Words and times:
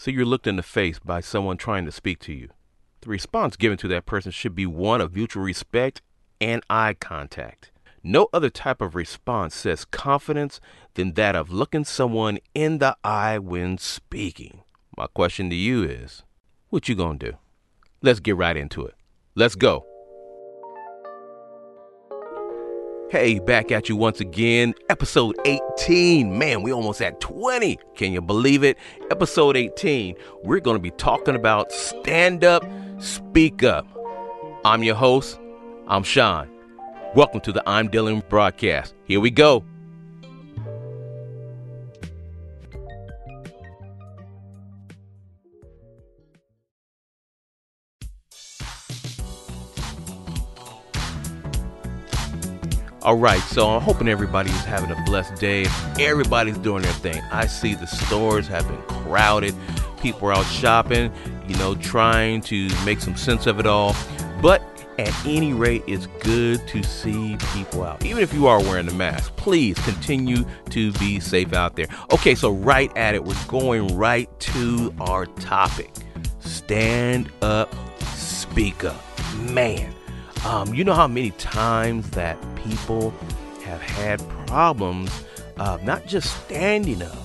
So 0.00 0.12
you're 0.12 0.24
looked 0.24 0.46
in 0.46 0.54
the 0.54 0.62
face 0.62 1.00
by 1.00 1.20
someone 1.20 1.56
trying 1.56 1.84
to 1.84 1.90
speak 1.90 2.20
to 2.20 2.32
you. 2.32 2.50
The 3.00 3.10
response 3.10 3.56
given 3.56 3.76
to 3.78 3.88
that 3.88 4.06
person 4.06 4.30
should 4.30 4.54
be 4.54 4.64
one 4.64 5.00
of 5.00 5.16
mutual 5.16 5.42
respect 5.42 6.02
and 6.40 6.62
eye 6.70 6.94
contact. 6.94 7.72
No 8.04 8.28
other 8.32 8.48
type 8.48 8.80
of 8.80 8.94
response 8.94 9.56
says 9.56 9.84
confidence 9.84 10.60
than 10.94 11.14
that 11.14 11.34
of 11.34 11.50
looking 11.50 11.84
someone 11.84 12.38
in 12.54 12.78
the 12.78 12.96
eye 13.02 13.40
when 13.40 13.76
speaking. 13.76 14.62
My 14.96 15.08
question 15.08 15.50
to 15.50 15.56
you 15.56 15.82
is, 15.82 16.22
what 16.68 16.88
you 16.88 16.94
to 16.94 17.14
do? 17.18 17.32
Let's 18.00 18.20
get 18.20 18.36
right 18.36 18.56
into 18.56 18.86
it. 18.86 18.94
Let's 19.34 19.56
go. 19.56 19.84
Hey, 23.10 23.38
back 23.38 23.72
at 23.72 23.88
you 23.88 23.96
once 23.96 24.20
again. 24.20 24.74
Episode 24.90 25.34
18. 25.46 26.36
Man, 26.36 26.60
we 26.60 26.74
almost 26.74 27.00
at 27.00 27.22
20. 27.22 27.78
Can 27.96 28.12
you 28.12 28.20
believe 28.20 28.62
it? 28.62 28.76
Episode 29.10 29.56
18. 29.56 30.14
We're 30.44 30.60
going 30.60 30.76
to 30.76 30.82
be 30.82 30.90
talking 30.90 31.34
about 31.34 31.72
stand 31.72 32.44
up, 32.44 32.66
speak 32.98 33.62
up. 33.62 33.86
I'm 34.62 34.82
your 34.82 34.94
host. 34.94 35.40
I'm 35.86 36.02
Sean. 36.02 36.50
Welcome 37.14 37.40
to 37.40 37.52
the 37.52 37.66
I'm 37.66 37.88
Dylan 37.88 38.28
broadcast. 38.28 38.94
Here 39.04 39.20
we 39.20 39.30
go. 39.30 39.64
All 53.02 53.16
right, 53.16 53.40
so 53.42 53.68
I'm 53.70 53.80
hoping 53.80 54.08
everybody's 54.08 54.64
having 54.64 54.90
a 54.90 55.00
blessed 55.04 55.36
day. 55.36 55.66
Everybody's 56.00 56.58
doing 56.58 56.82
their 56.82 56.92
thing. 56.94 57.22
I 57.30 57.46
see 57.46 57.74
the 57.74 57.86
stores 57.86 58.48
have 58.48 58.66
been 58.66 58.82
crowded. 59.04 59.54
People 60.02 60.28
are 60.28 60.32
out 60.32 60.46
shopping, 60.46 61.12
you 61.46 61.56
know, 61.56 61.76
trying 61.76 62.40
to 62.42 62.68
make 62.84 63.00
some 63.00 63.16
sense 63.16 63.46
of 63.46 63.60
it 63.60 63.66
all. 63.66 63.94
But 64.42 64.62
at 64.98 65.14
any 65.24 65.52
rate, 65.52 65.84
it's 65.86 66.06
good 66.20 66.66
to 66.68 66.82
see 66.82 67.36
people 67.54 67.84
out. 67.84 68.04
Even 68.04 68.20
if 68.20 68.34
you 68.34 68.48
are 68.48 68.60
wearing 68.60 68.88
a 68.88 68.94
mask, 68.94 69.34
please 69.36 69.78
continue 69.80 70.44
to 70.70 70.92
be 70.94 71.20
safe 71.20 71.52
out 71.52 71.76
there. 71.76 71.86
Okay, 72.12 72.34
so 72.34 72.50
right 72.50 72.94
at 72.96 73.14
it, 73.14 73.22
we're 73.22 73.44
going 73.46 73.96
right 73.96 74.28
to 74.40 74.92
our 75.00 75.26
topic 75.26 75.90
stand 76.40 77.30
up, 77.42 77.72
speak 78.14 78.84
up. 78.84 79.00
Man, 79.36 79.94
um, 80.44 80.74
you 80.74 80.84
know 80.84 80.94
how 80.94 81.08
many 81.08 81.30
times 81.32 82.10
that 82.10 82.38
people 82.56 83.10
have 83.64 83.80
had 83.80 84.20
problems 84.46 85.10
uh, 85.58 85.78
not 85.82 86.06
just 86.06 86.44
standing 86.44 87.02
up, 87.02 87.16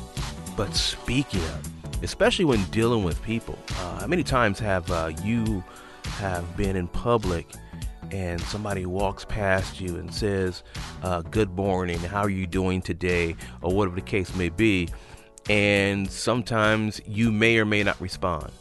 but 0.57 0.73
speaking 0.75 1.43
up, 1.45 1.61
especially 2.01 2.45
when 2.45 2.63
dealing 2.65 3.03
with 3.03 3.21
people. 3.23 3.57
Uh, 3.79 3.99
how 4.01 4.07
many 4.07 4.23
times 4.23 4.59
have 4.59 4.89
uh, 4.91 5.11
you 5.23 5.63
have 6.03 6.57
been 6.57 6.75
in 6.75 6.87
public 6.87 7.47
and 8.11 8.39
somebody 8.41 8.85
walks 8.85 9.25
past 9.25 9.79
you 9.81 9.97
and 9.97 10.13
says, 10.13 10.63
uh, 11.01 11.21
Good 11.21 11.51
morning, 11.55 11.99
how 11.99 12.21
are 12.21 12.29
you 12.29 12.45
doing 12.47 12.81
today? 12.81 13.35
or 13.61 13.73
whatever 13.73 13.95
the 13.95 14.01
case 14.01 14.33
may 14.35 14.49
be. 14.49 14.89
And 15.49 16.09
sometimes 16.09 17.01
you 17.05 17.31
may 17.31 17.57
or 17.57 17.65
may 17.65 17.83
not 17.83 17.99
respond. 17.99 18.51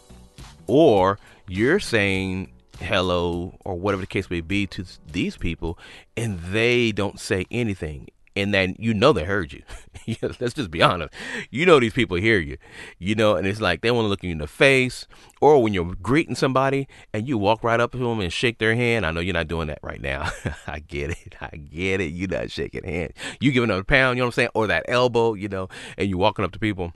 Or 0.67 1.19
you're 1.49 1.81
saying 1.81 2.53
hello 2.83 3.59
or 3.65 3.77
whatever 3.77 4.03
the 4.03 4.07
case 4.07 4.31
may 4.31 4.41
be 4.41 4.67
to 4.67 4.85
these 5.11 5.37
people 5.37 5.79
and 6.17 6.39
they 6.41 6.93
don't 6.93 7.19
say 7.19 7.47
anything 7.51 8.09
and 8.35 8.55
then 8.55 8.77
you 8.79 8.95
know 8.95 9.13
they 9.13 9.25
heard 9.25 9.53
you. 9.53 9.63
Let's 10.23 10.55
just 10.55 10.71
be 10.71 10.83
honest. 10.83 11.13
You 11.51 11.67
know 11.67 11.79
these 11.79 11.93
people 11.93 12.17
hear 12.17 12.39
you. 12.39 12.57
You 12.99 13.15
know, 13.15 13.37
and 13.37 13.47
it's 13.47 13.61
like 13.61 13.83
they 13.83 13.91
want 13.91 14.07
to 14.07 14.09
look 14.09 14.23
you 14.23 14.31
in 14.31 14.39
the 14.39 14.47
face, 14.47 15.07
or 15.41 15.63
when 15.63 15.75
you're 15.75 15.95
greeting 15.97 16.35
somebody 16.35 16.89
and 17.13 17.29
you 17.29 17.37
walk 17.37 17.63
right 17.63 17.81
up 17.81 17.93
to 17.93 17.99
them 17.99 18.21
and 18.21 18.33
shake 18.33 18.59
their 18.59 18.75
hand. 18.75 19.05
I 19.05 19.11
know 19.11 19.21
you're 19.21 19.35
not 19.35 19.49
doing 19.49 19.69
that 19.69 19.81
right 19.83 20.01
now. 20.01 20.31
I 20.67 20.81
get 20.81 21.11
it. 21.11 21.37
I 21.41 21.57
get 21.57 22.01
it. 22.01 22.13
You're 22.13 22.29
not 22.29 22.51
shaking 22.51 22.85
hands. 22.85 23.13
You 23.41 23.53
giving 23.53 23.69
them 23.69 23.79
a 23.79 23.85
pound. 23.85 24.17
You 24.17 24.23
know 24.23 24.27
what 24.27 24.35
I'm 24.35 24.37
saying, 24.37 24.51
or 24.55 24.67
that 24.67 24.87
elbow. 24.89 25.35
You 25.35 25.49
know, 25.49 25.69
and 25.99 26.09
you 26.09 26.17
walking 26.17 26.45
up 26.45 26.53
to 26.53 26.59
people 26.59 26.93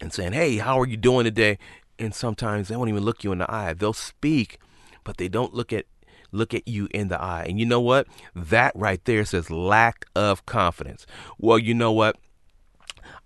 and 0.00 0.12
saying, 0.12 0.32
"Hey, 0.32 0.58
how 0.58 0.78
are 0.78 0.86
you 0.86 0.96
doing 0.96 1.24
today?" 1.24 1.58
And 1.98 2.14
sometimes 2.14 2.68
they 2.68 2.76
won't 2.76 2.88
even 2.88 3.04
look 3.04 3.24
you 3.24 3.32
in 3.32 3.38
the 3.38 3.50
eye. 3.50 3.74
They'll 3.74 3.92
speak, 3.92 4.58
but 5.04 5.16
they 5.16 5.28
don't 5.28 5.54
look 5.54 5.72
at 5.72 5.86
look 6.32 6.54
at 6.54 6.66
you 6.68 6.88
in 6.92 7.08
the 7.08 7.20
eye. 7.20 7.44
And 7.48 7.58
you 7.58 7.66
know 7.66 7.80
what? 7.80 8.06
That 8.34 8.72
right 8.74 9.04
there 9.04 9.24
says 9.24 9.50
lack 9.50 10.06
of 10.14 10.46
confidence. 10.46 11.06
Well, 11.38 11.58
you 11.58 11.74
know 11.74 11.92
what? 11.92 12.16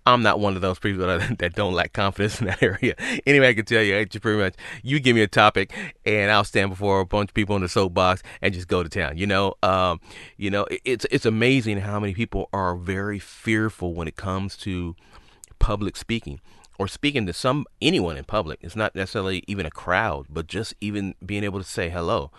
I'm 0.07 0.21
not 0.21 0.39
one 0.39 0.55
of 0.55 0.61
those 0.61 0.77
people 0.77 1.07
that, 1.07 1.37
that 1.39 1.55
don't 1.55 1.73
lack 1.73 1.93
confidence 1.93 2.39
in 2.39 2.47
that 2.47 2.61
area. 2.63 2.95
Anyway, 3.25 3.49
I 3.49 3.53
can 3.53 3.65
tell 3.65 3.81
you, 3.81 3.95
you 3.95 4.19
pretty 4.19 4.39
much, 4.39 4.55
you 4.83 4.99
give 4.99 5.15
me 5.15 5.21
a 5.21 5.27
topic 5.27 5.73
and 6.05 6.31
I'll 6.31 6.43
stand 6.43 6.69
before 6.69 6.99
a 6.99 7.05
bunch 7.05 7.31
of 7.31 7.33
people 7.33 7.55
in 7.55 7.61
the 7.61 7.69
soapbox 7.69 8.21
and 8.41 8.53
just 8.53 8.67
go 8.67 8.83
to 8.83 8.89
town. 8.89 9.17
You 9.17 9.27
know, 9.27 9.55
um, 9.63 9.99
you 10.37 10.49
know, 10.49 10.67
it's 10.83 11.05
it's 11.09 11.25
amazing 11.25 11.79
how 11.79 11.99
many 11.99 12.13
people 12.13 12.49
are 12.53 12.75
very 12.75 13.19
fearful 13.19 13.93
when 13.93 14.07
it 14.07 14.15
comes 14.15 14.57
to 14.57 14.95
public 15.59 15.95
speaking 15.95 16.39
or 16.77 16.87
speaking 16.87 17.25
to 17.25 17.33
some 17.33 17.65
anyone 17.81 18.17
in 18.17 18.23
public. 18.23 18.59
It's 18.61 18.75
not 18.75 18.95
necessarily 18.95 19.43
even 19.47 19.65
a 19.65 19.71
crowd, 19.71 20.27
but 20.29 20.47
just 20.47 20.73
even 20.81 21.15
being 21.25 21.43
able 21.43 21.59
to 21.59 21.65
say 21.65 21.89
hello 21.89 22.31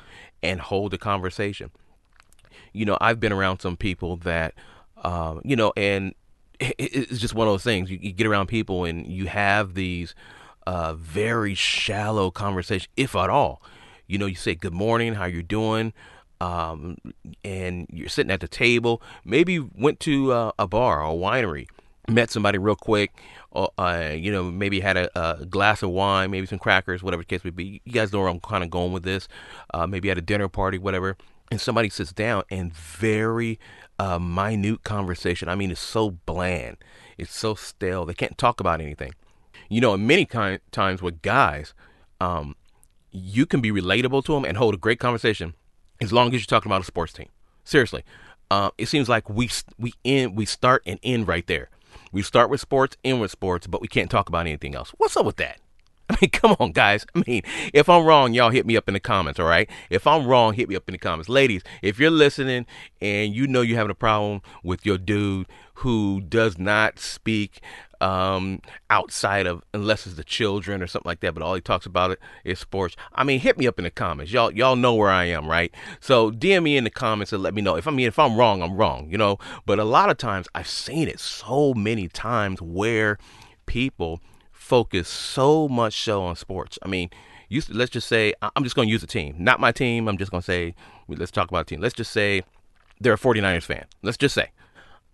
and 0.43 0.61
hold 0.61 0.95
a 0.95 0.99
conversation. 0.99 1.71
You 2.73 2.85
know, 2.85 2.99
I've 3.01 3.21
been 3.21 3.33
around 3.33 3.61
some 3.61 3.77
people 3.77 4.17
that, 4.19 4.55
um, 5.03 5.41
you 5.45 5.57
know, 5.57 5.73
and 5.77 6.15
it's 6.61 7.21
just 7.21 7.35
one 7.35 7.47
of 7.47 7.53
those 7.53 7.65
things. 7.65 7.91
You, 7.91 7.99
you 8.01 8.13
get 8.13 8.27
around 8.27 8.47
people 8.47 8.85
and 8.85 9.07
you 9.07 9.27
have 9.27 9.75
these 9.75 10.15
uh, 10.67 10.95
very 10.95 11.55
shallow 11.55 12.31
conversations, 12.31 12.89
if 12.97 13.15
at 13.15 13.31
all. 13.31 13.63
You 14.07 14.19
know, 14.19 14.27
you 14.27 14.37
say 14.37 14.55
good 14.55 14.73
morning, 14.73 15.15
how 15.15 15.25
you 15.25 15.43
doing, 15.43 15.93
um, 16.41 16.97
and 17.45 17.87
you're 17.91 18.09
sitting 18.09 18.31
at 18.31 18.41
the 18.41 18.49
table. 18.49 19.03
Maybe 19.25 19.59
went 19.59 20.01
to 20.01 20.33
uh, 20.33 20.53
a 20.59 20.67
bar 20.67 21.03
or 21.03 21.13
a 21.13 21.17
winery, 21.17 21.67
met 22.09 22.31
somebody 22.31 22.59
real 22.59 22.77
quick, 22.77 23.13
uh, 23.57 24.13
you 24.15 24.31
know, 24.31 24.45
maybe 24.45 24.81
had 24.81 24.97
a, 24.97 25.11
a, 25.19 25.47
glass 25.47 25.83
of 25.83 25.91
wine, 25.91 26.31
maybe 26.31 26.47
some 26.47 26.59
crackers, 26.59 27.03
whatever 27.03 27.23
the 27.23 27.27
case 27.27 27.45
may 27.45 27.51
be. 27.51 27.81
You 27.85 27.93
guys 27.93 28.13
know 28.13 28.21
where 28.21 28.29
I'm 28.29 28.41
kind 28.41 28.63
of 28.63 28.71
going 28.71 28.93
with 28.93 29.03
this. 29.03 29.29
Uh, 29.73 29.87
maybe 29.87 30.11
at 30.11 30.19
a 30.19 30.23
dinner 30.23 30.49
party, 30.49 30.79
whatever, 30.79 31.17
and 31.51 31.61
somebody 31.61 31.89
sits 31.89 32.13
down 32.13 32.45
and 32.51 32.75
very 32.75 33.59
uh, 33.99 34.19
minute 34.19 34.85
conversation. 34.85 35.49
I 35.49 35.55
mean, 35.55 35.71
it's 35.71 35.81
so 35.81 36.11
bland, 36.11 36.77
it's 37.19 37.35
so 37.35 37.55
stale. 37.55 38.05
They 38.05 38.15
can't 38.15 38.37
talk 38.37 38.61
about 38.61 38.81
anything. 38.81 39.15
You 39.69 39.81
know, 39.81 39.95
and 39.95 40.07
many 40.07 40.27
times 40.27 41.03
with 41.03 41.23
guys, 41.23 41.75
um, 42.21 42.55
you 43.11 43.47
can 43.47 43.61
be 43.61 43.71
relatable 43.71 44.25
to 44.27 44.33
them 44.33 44.45
and 44.45 44.57
hold 44.57 44.75
a 44.75 44.79
great 44.79 45.01
conversation 45.01 45.55
as 46.01 46.13
long 46.13 46.29
as 46.29 46.35
you're 46.35 46.47
talking 46.47 46.71
about 46.71 46.83
a 46.83 46.85
sports 46.85 47.13
team. 47.13 47.29
Seriously, 47.65 48.05
uh, 48.51 48.71
it 48.79 48.87
seems 48.87 49.09
like 49.09 49.29
we 49.29 49.51
we 49.79 49.95
end 50.05 50.37
we 50.37 50.45
start 50.45 50.83
and 50.87 51.01
end 51.03 51.27
right 51.27 51.47
there. 51.47 51.69
We 52.17 52.23
start 52.23 52.49
with 52.49 52.63
sports, 52.63 52.97
end 53.05 53.21
with 53.21 53.31
sports, 53.31 53.67
but 53.67 53.83
we 53.83 53.89
can't 53.89 54.11
talk 54.11 54.31
about 54.31 54.47
anything 54.47 54.75
else. 54.75 54.95
What's 54.97 55.19
up 55.19 55.27
with 55.27 55.37
that? 55.37 55.61
I 56.09 56.17
mean, 56.19 56.31
come 56.31 56.57
on, 56.59 56.73
guys. 56.73 57.05
I 57.15 57.23
mean, 57.27 57.43
if 57.75 57.91
I'm 57.91 58.07
wrong, 58.07 58.33
y'all 58.33 58.49
hit 58.49 58.65
me 58.65 58.75
up 58.75 58.89
in 58.89 58.95
the 58.95 59.01
comments, 59.01 59.39
all 59.39 59.45
right? 59.45 59.69
If 59.91 60.07
I'm 60.07 60.27
wrong, 60.27 60.55
hit 60.55 60.71
me 60.71 60.77
up 60.77 60.89
in 60.89 60.93
the 60.93 60.99
comments. 60.99 61.29
Ladies, 61.29 61.61
if 61.83 61.99
you're 61.99 62.11
listening 62.11 62.65
and 63.03 63.35
you 63.35 63.47
know 63.47 63.61
you're 63.61 63.77
having 63.77 63.91
a 63.91 63.95
problem 63.95 64.41
with 64.63 64.87
your 64.87 64.97
dude 64.97 65.47
who 65.75 66.23
does 66.23 66.57
not 66.57 66.99
speak 66.99 67.61
um, 68.01 68.61
outside 68.91 69.47
of 69.47 69.63
unless 69.75 70.07
it's 70.07 70.17
the 70.17 70.25
children 70.25 70.83
or 70.83 70.87
something 70.87 71.09
like 71.09 71.21
that. 71.21 71.35
But 71.35 71.43
all 71.43 71.55
he 71.55 71.61
talks 71.61 71.87
about 71.87 72.11
it 72.11 72.19
is 72.45 72.59
sports. 72.59 72.97
I 73.15 73.25
mean, 73.25 73.41
hit 73.41 73.59
me 73.59 73.67
up 73.67 73.79
in 73.79 73.85
the 73.85 73.91
comments. 73.91 74.33
Y'all, 74.33 74.53
y'all 74.53 74.77
know 74.77 74.95
where 74.95 75.11
I 75.11 75.25
am, 75.25 75.49
right? 75.49 75.73
So 76.01 76.31
DM 76.31 76.65
me 76.65 76.77
in 76.77 76.85
the 76.85 76.91
comments 76.91 77.33
and 77.33 77.43
let 77.43 77.55
me 77.55 77.63
know. 77.63 77.77
If 77.77 77.87
I 77.87 77.91
mean, 77.91 78.07
if 78.07 78.19
I'm 78.19 78.37
wrong, 78.37 78.63
I'm 78.63 78.77
wrong, 78.77 79.09
you 79.11 79.19
know. 79.19 79.39
But 79.65 79.79
a 79.79 79.85
lot 79.85 80.11
of 80.11 80.19
times, 80.19 80.47
I've 80.55 80.69
seen 80.69 81.09
it 81.09 81.21
so 81.21 81.75
many 81.75 82.09
times 82.09 82.61
where 82.63 83.19
people 83.67 84.21
focus 84.53 85.09
so 85.09 85.69
much 85.69 86.01
so 86.01 86.23
on 86.23 86.37
sports. 86.37 86.79
I 86.83 86.89
mean. 86.89 87.11
You, 87.49 87.63
let's 87.69 87.93
just 87.93 88.09
say 88.09 88.35
I'm 88.43 88.65
just 88.65 88.75
going 88.75 88.89
to 88.89 88.93
use 88.93 89.05
a 89.05 89.07
team, 89.07 89.37
not 89.39 89.61
my 89.61 89.71
team. 89.71 90.09
I'm 90.09 90.19
just 90.19 90.33
going 90.33 90.41
to 90.41 90.45
say 90.45 90.75
let's 91.07 91.31
talk 91.31 91.49
about 91.49 91.61
a 91.61 91.65
team. 91.67 91.81
Let's 91.81 91.95
just 91.95 92.11
say 92.11 92.43
they're 93.01 93.13
a 93.13 93.17
49ers 93.17 93.63
fan. 93.63 93.85
Let's 94.03 94.17
just 94.17 94.35
say 94.35 94.51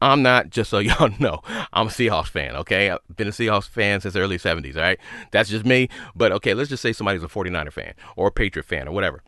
I'm 0.02 0.22
not, 0.22 0.50
just 0.50 0.68
so 0.68 0.78
y'all 0.80 1.10
know, 1.20 1.40
I'm 1.72 1.86
a 1.86 1.90
Seahawks 1.90 2.28
fan, 2.28 2.56
okay? 2.56 2.90
I've 2.90 2.98
been 3.16 3.28
a 3.28 3.32
Seahawks 3.32 3.68
fan 3.68 4.00
since 4.00 4.14
the 4.14 4.20
early 4.20 4.36
70s, 4.36 4.76
all 4.76 4.82
right? 4.82 4.98
That's 5.30 5.48
just 5.48 5.64
me. 5.64 5.88
But 6.14 6.32
okay, 6.32 6.54
let's 6.54 6.68
just 6.68 6.82
say 6.82 6.92
somebody's 6.92 7.22
a 7.22 7.28
49er 7.28 7.72
fan 7.72 7.94
or 8.16 8.28
a 8.28 8.32
Patriot 8.32 8.64
fan 8.64 8.88
or 8.88 8.92
whatever. 8.92 9.22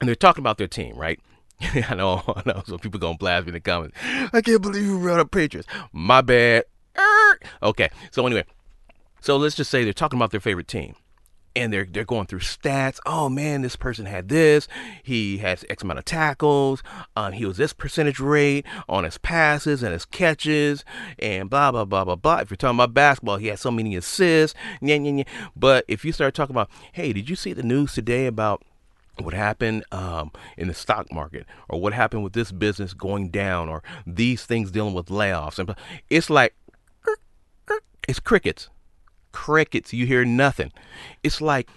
And 0.00 0.08
they're 0.08 0.14
talking 0.14 0.42
about 0.42 0.58
their 0.58 0.68
team, 0.68 0.96
right? 0.96 1.18
I 1.60 1.94
know, 1.94 2.22
I 2.26 2.42
know. 2.44 2.62
So 2.66 2.78
people 2.78 3.00
gonna 3.00 3.16
blast 3.16 3.46
me 3.46 3.50
in 3.50 3.54
the 3.54 3.60
comments. 3.60 3.96
I 4.32 4.40
can't 4.40 4.60
believe 4.60 4.84
you 4.84 4.98
brought 4.98 5.20
up 5.20 5.30
Patriots. 5.30 5.68
My 5.92 6.20
bad. 6.20 6.64
Okay. 7.62 7.90
So 8.10 8.26
anyway, 8.26 8.44
so 9.20 9.36
let's 9.36 9.54
just 9.54 9.70
say 9.70 9.84
they're 9.84 9.92
talking 9.92 10.18
about 10.18 10.32
their 10.32 10.40
favorite 10.40 10.68
team, 10.68 10.94
and 11.56 11.72
they're 11.72 11.84
they're 11.84 12.04
going 12.04 12.26
through 12.26 12.40
stats. 12.40 12.98
Oh 13.06 13.28
man, 13.28 13.62
this 13.62 13.76
person 13.76 14.06
had 14.06 14.28
this. 14.28 14.68
He 15.02 15.38
has 15.38 15.64
X 15.68 15.82
amount 15.82 15.98
of 15.98 16.04
tackles. 16.04 16.82
Um, 17.16 17.32
he 17.32 17.46
was 17.46 17.56
this 17.56 17.72
percentage 17.72 18.20
rate 18.20 18.66
on 18.88 19.04
his 19.04 19.18
passes 19.18 19.82
and 19.82 19.92
his 19.92 20.04
catches, 20.04 20.84
and 21.18 21.48
blah 21.48 21.70
blah 21.70 21.84
blah 21.84 22.04
blah 22.04 22.16
blah. 22.16 22.38
If 22.38 22.50
you're 22.50 22.56
talking 22.56 22.76
about 22.76 22.94
basketball, 22.94 23.36
he 23.36 23.48
had 23.48 23.58
so 23.58 23.70
many 23.70 23.96
assists. 23.96 24.58
Nya, 24.82 25.00
nya, 25.00 25.14
nya. 25.14 25.26
But 25.56 25.84
if 25.88 26.04
you 26.04 26.12
start 26.12 26.34
talking 26.34 26.54
about, 26.54 26.70
hey, 26.92 27.12
did 27.12 27.28
you 27.28 27.36
see 27.36 27.52
the 27.52 27.62
news 27.62 27.92
today 27.94 28.26
about 28.26 28.62
what 29.20 29.34
happened 29.34 29.84
um, 29.92 30.32
in 30.56 30.68
the 30.68 30.74
stock 30.74 31.12
market 31.12 31.46
or 31.68 31.80
what 31.80 31.92
happened 31.92 32.24
with 32.24 32.32
this 32.32 32.50
business 32.50 32.94
going 32.94 33.30
down 33.30 33.68
or 33.68 33.82
these 34.06 34.44
things 34.44 34.70
dealing 34.70 34.94
with 34.94 35.06
layoffs 35.06 35.58
and 35.58 35.74
it's 36.10 36.28
like 36.28 36.54
it's 38.08 38.18
crickets 38.18 38.70
crickets. 39.34 39.92
You 39.92 40.06
hear 40.06 40.24
nothing. 40.24 40.72
It's 41.24 41.40
like, 41.40 41.68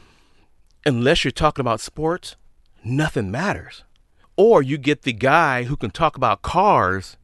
unless 0.86 1.26
you're 1.26 1.32
talking 1.32 1.62
about 1.62 1.82
sports, 1.82 2.36
nothing 2.84 3.32
matters. 3.32 3.84
Or 4.38 4.62
you 4.62 4.78
get 4.78 5.02
the 5.02 5.12
guy 5.12 5.64
who 5.64 5.76
can 5.76 5.90
talk 5.90 6.16
about 6.16 6.44
cars, 6.44 7.18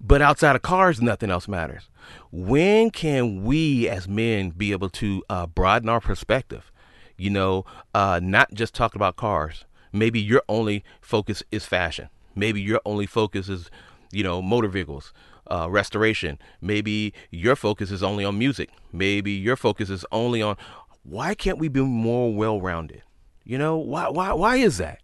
but 0.00 0.22
outside 0.22 0.56
of 0.56 0.62
cars, 0.62 1.02
nothing 1.02 1.30
else 1.30 1.46
matters. 1.46 1.90
When 2.32 2.90
can 2.90 3.44
we 3.44 3.86
as 3.88 4.08
men 4.08 4.50
be 4.50 4.72
able 4.72 4.88
to 4.90 5.22
uh, 5.28 5.46
broaden 5.46 5.90
our 5.90 6.00
perspective? 6.00 6.72
You 7.18 7.28
know, 7.28 7.66
uh, 7.94 8.20
not 8.22 8.54
just 8.54 8.74
talk 8.74 8.94
about 8.94 9.16
cars. 9.16 9.66
Maybe 9.92 10.18
your 10.18 10.42
only 10.48 10.82
focus 11.02 11.42
is 11.52 11.66
fashion. 11.66 12.08
Maybe 12.34 12.60
your 12.60 12.80
only 12.86 13.06
focus 13.06 13.50
is, 13.50 13.70
you 14.10 14.24
know, 14.24 14.40
motor 14.40 14.68
vehicles 14.68 15.12
uh, 15.50 15.68
restoration. 15.70 16.38
Maybe 16.60 17.12
your 17.30 17.56
focus 17.56 17.90
is 17.90 18.02
only 18.02 18.24
on 18.24 18.38
music. 18.38 18.70
Maybe 18.92 19.32
your 19.32 19.56
focus 19.56 19.90
is 19.90 20.04
only 20.12 20.42
on 20.42 20.56
why 21.02 21.34
can't 21.34 21.58
we 21.58 21.68
be 21.68 21.82
more 21.82 22.34
well 22.34 22.60
rounded? 22.60 23.02
You 23.44 23.58
know, 23.58 23.76
why, 23.76 24.08
why, 24.08 24.32
why 24.32 24.56
is 24.56 24.78
that? 24.78 25.00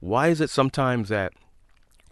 Why 0.00 0.28
is 0.28 0.40
it 0.40 0.50
sometimes 0.50 1.10
that 1.10 1.32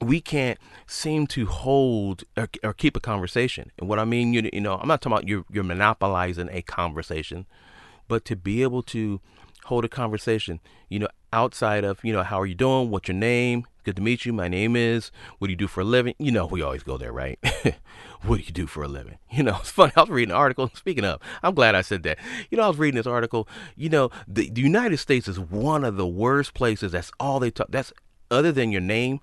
we 0.00 0.20
can't 0.20 0.58
seem 0.86 1.26
to 1.28 1.46
hold 1.46 2.24
or, 2.36 2.48
or 2.62 2.74
keep 2.74 2.96
a 2.96 3.00
conversation? 3.00 3.70
And 3.78 3.88
what 3.88 3.98
I 3.98 4.04
mean, 4.04 4.34
you, 4.34 4.48
you 4.52 4.60
know, 4.60 4.76
I'm 4.76 4.88
not 4.88 5.00
talking 5.00 5.16
about 5.16 5.28
you're, 5.28 5.44
you're 5.50 5.64
monopolizing 5.64 6.50
a 6.52 6.62
conversation, 6.62 7.46
but 8.08 8.24
to 8.26 8.36
be 8.36 8.62
able 8.62 8.82
to 8.84 9.20
hold 9.64 9.84
a 9.84 9.88
conversation, 9.88 10.60
you 10.88 10.98
know, 10.98 11.08
outside 11.32 11.84
of, 11.84 12.00
you 12.02 12.12
know, 12.12 12.22
how 12.22 12.40
are 12.40 12.46
you 12.46 12.54
doing? 12.54 12.90
What's 12.90 13.08
your 13.08 13.16
name? 13.16 13.66
Good 13.84 13.96
to 13.96 14.02
meet 14.02 14.26
you. 14.26 14.32
My 14.32 14.48
name 14.48 14.76
is. 14.76 15.10
What 15.38 15.46
do 15.46 15.52
you 15.52 15.56
do 15.56 15.68
for 15.68 15.80
a 15.80 15.84
living? 15.84 16.14
You 16.18 16.32
know, 16.32 16.46
we 16.46 16.62
always 16.62 16.82
go 16.82 16.98
there, 16.98 17.12
right? 17.12 17.38
what 18.22 18.36
do 18.36 18.42
you 18.42 18.52
do 18.52 18.66
for 18.66 18.82
a 18.82 18.88
living? 18.88 19.18
You 19.32 19.44
know, 19.44 19.58
it's 19.60 19.70
funny. 19.70 19.92
I 19.96 20.00
was 20.00 20.10
reading 20.10 20.32
an 20.32 20.36
article. 20.36 20.70
Speaking 20.74 21.04
of, 21.04 21.20
I'm 21.42 21.54
glad 21.54 21.74
I 21.74 21.82
said 21.82 22.02
that. 22.02 22.18
You 22.50 22.58
know, 22.58 22.64
I 22.64 22.68
was 22.68 22.78
reading 22.78 22.96
this 22.96 23.06
article. 23.06 23.48
You 23.76 23.88
know, 23.88 24.10
the, 24.26 24.50
the 24.50 24.60
United 24.60 24.96
States 24.98 25.28
is 25.28 25.38
one 25.38 25.84
of 25.84 25.96
the 25.96 26.06
worst 26.06 26.52
places. 26.52 26.92
That's 26.92 27.12
all 27.20 27.38
they 27.38 27.50
talk. 27.50 27.68
That's 27.70 27.92
other 28.30 28.50
than 28.50 28.72
your 28.72 28.80
name. 28.80 29.20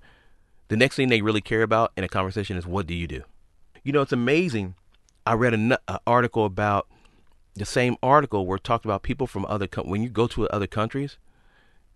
The 0.70 0.78
next 0.78 0.96
thing 0.96 1.10
they 1.10 1.22
really 1.22 1.42
care 1.42 1.62
about 1.62 1.92
in 1.98 2.04
a 2.04 2.08
conversation 2.08 2.58
is 2.58 2.66
what 2.66 2.88
do 2.88 2.94
you 2.94 3.06
do? 3.06 3.24
You 3.84 3.92
know, 3.92 4.02
it's 4.02 4.14
amazing. 4.14 4.76
I 5.26 5.34
read 5.34 5.54
an 5.54 5.76
article 6.06 6.46
about 6.46 6.88
the 7.58 7.66
same 7.66 7.98
article 8.02 8.46
where 8.46 8.58
it 8.58 8.64
talked 8.64 8.86
about 8.86 9.04
people 9.04 9.28
from 9.28 9.46
other 9.46 9.68
when 9.84 10.04
you 10.04 10.10
go 10.10 10.28
to 10.28 10.48
other 10.50 10.68
countries, 10.68 11.18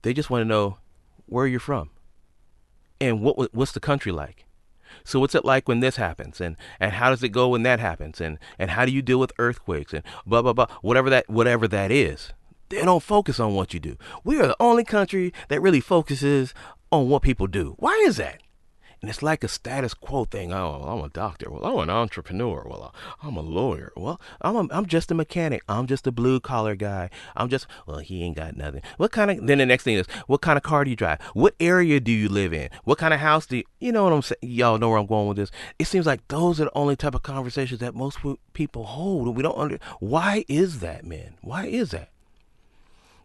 they 0.01 0.13
just 0.13 0.29
want 0.29 0.41
to 0.41 0.45
know 0.45 0.77
where 1.27 1.47
you're 1.47 1.59
from 1.59 1.89
and 3.01 3.19
what 3.19 3.53
what's 3.53 3.73
the 3.73 3.79
country 3.79 4.11
like? 4.11 4.45
So 5.03 5.19
what's 5.19 5.35
it 5.35 5.43
like 5.43 5.67
when 5.67 5.79
this 5.79 5.95
happens, 5.95 6.39
and 6.39 6.55
and 6.79 6.93
how 6.93 7.09
does 7.09 7.23
it 7.23 7.29
go 7.29 7.49
when 7.49 7.63
that 7.63 7.79
happens, 7.79 8.21
and 8.21 8.37
and 8.59 8.71
how 8.71 8.85
do 8.85 8.91
you 8.91 9.01
deal 9.01 9.19
with 9.19 9.33
earthquakes 9.39 9.93
and 9.93 10.03
blah 10.25 10.41
blah 10.41 10.53
blah, 10.53 10.67
whatever 10.81 11.09
that 11.09 11.29
whatever 11.29 11.67
that 11.67 11.91
is. 11.91 12.31
They 12.69 12.81
don't 12.83 13.03
focus 13.03 13.37
on 13.37 13.53
what 13.53 13.73
you 13.73 13.81
do. 13.81 13.97
We 14.23 14.39
are 14.39 14.47
the 14.47 14.55
only 14.61 14.85
country 14.85 15.33
that 15.49 15.61
really 15.61 15.81
focuses 15.81 16.53
on 16.89 17.09
what 17.09 17.21
people 17.21 17.47
do. 17.47 17.75
Why 17.79 17.91
is 18.05 18.15
that? 18.15 18.41
And 19.01 19.09
it's 19.09 19.23
like 19.23 19.43
a 19.43 19.47
status 19.47 19.95
quo 19.95 20.25
thing. 20.25 20.53
Oh, 20.53 20.83
I'm 20.87 21.03
a 21.03 21.09
doctor. 21.09 21.49
Well, 21.49 21.65
I'm 21.65 21.79
an 21.79 21.89
entrepreneur. 21.89 22.67
Well, 22.69 22.93
I'm 23.23 23.35
a 23.35 23.41
lawyer. 23.41 23.91
Well, 23.97 24.21
I'm 24.41 24.55
a, 24.55 24.67
I'm 24.69 24.85
just 24.85 25.09
a 25.09 25.15
mechanic. 25.15 25.63
I'm 25.67 25.87
just 25.87 26.05
a 26.05 26.11
blue 26.11 26.39
collar 26.39 26.75
guy. 26.75 27.09
I'm 27.35 27.49
just 27.49 27.65
well, 27.87 27.97
he 27.97 28.21
ain't 28.21 28.37
got 28.37 28.55
nothing. 28.55 28.83
What 28.97 29.11
kind 29.11 29.31
of? 29.31 29.47
Then 29.47 29.57
the 29.57 29.65
next 29.65 29.85
thing 29.85 29.95
is, 29.95 30.05
what 30.27 30.41
kind 30.41 30.55
of 30.55 30.61
car 30.61 30.83
do 30.83 30.91
you 30.91 30.95
drive? 30.95 31.19
What 31.33 31.55
area 31.59 31.99
do 31.99 32.11
you 32.11 32.29
live 32.29 32.53
in? 32.53 32.69
What 32.83 32.99
kind 32.99 33.11
of 33.11 33.19
house 33.19 33.47
do 33.47 33.57
you? 33.57 33.63
You 33.79 33.91
know 33.91 34.03
what 34.03 34.13
I'm 34.13 34.21
saying? 34.21 34.37
Y'all 34.43 34.77
know 34.77 34.89
where 34.89 34.99
I'm 34.99 35.07
going 35.07 35.27
with 35.27 35.37
this. 35.37 35.51
It 35.79 35.87
seems 35.87 36.05
like 36.05 36.27
those 36.27 36.61
are 36.61 36.65
the 36.65 36.77
only 36.77 36.95
type 36.95 37.15
of 37.15 37.23
conversations 37.23 37.79
that 37.79 37.95
most 37.95 38.19
people 38.53 38.83
hold, 38.83 39.25
and 39.25 39.35
we 39.35 39.41
don't 39.41 39.57
under. 39.57 39.79
Why 39.99 40.45
is 40.47 40.79
that, 40.81 41.07
man? 41.07 41.37
Why 41.41 41.65
is 41.65 41.89
that? 41.89 42.09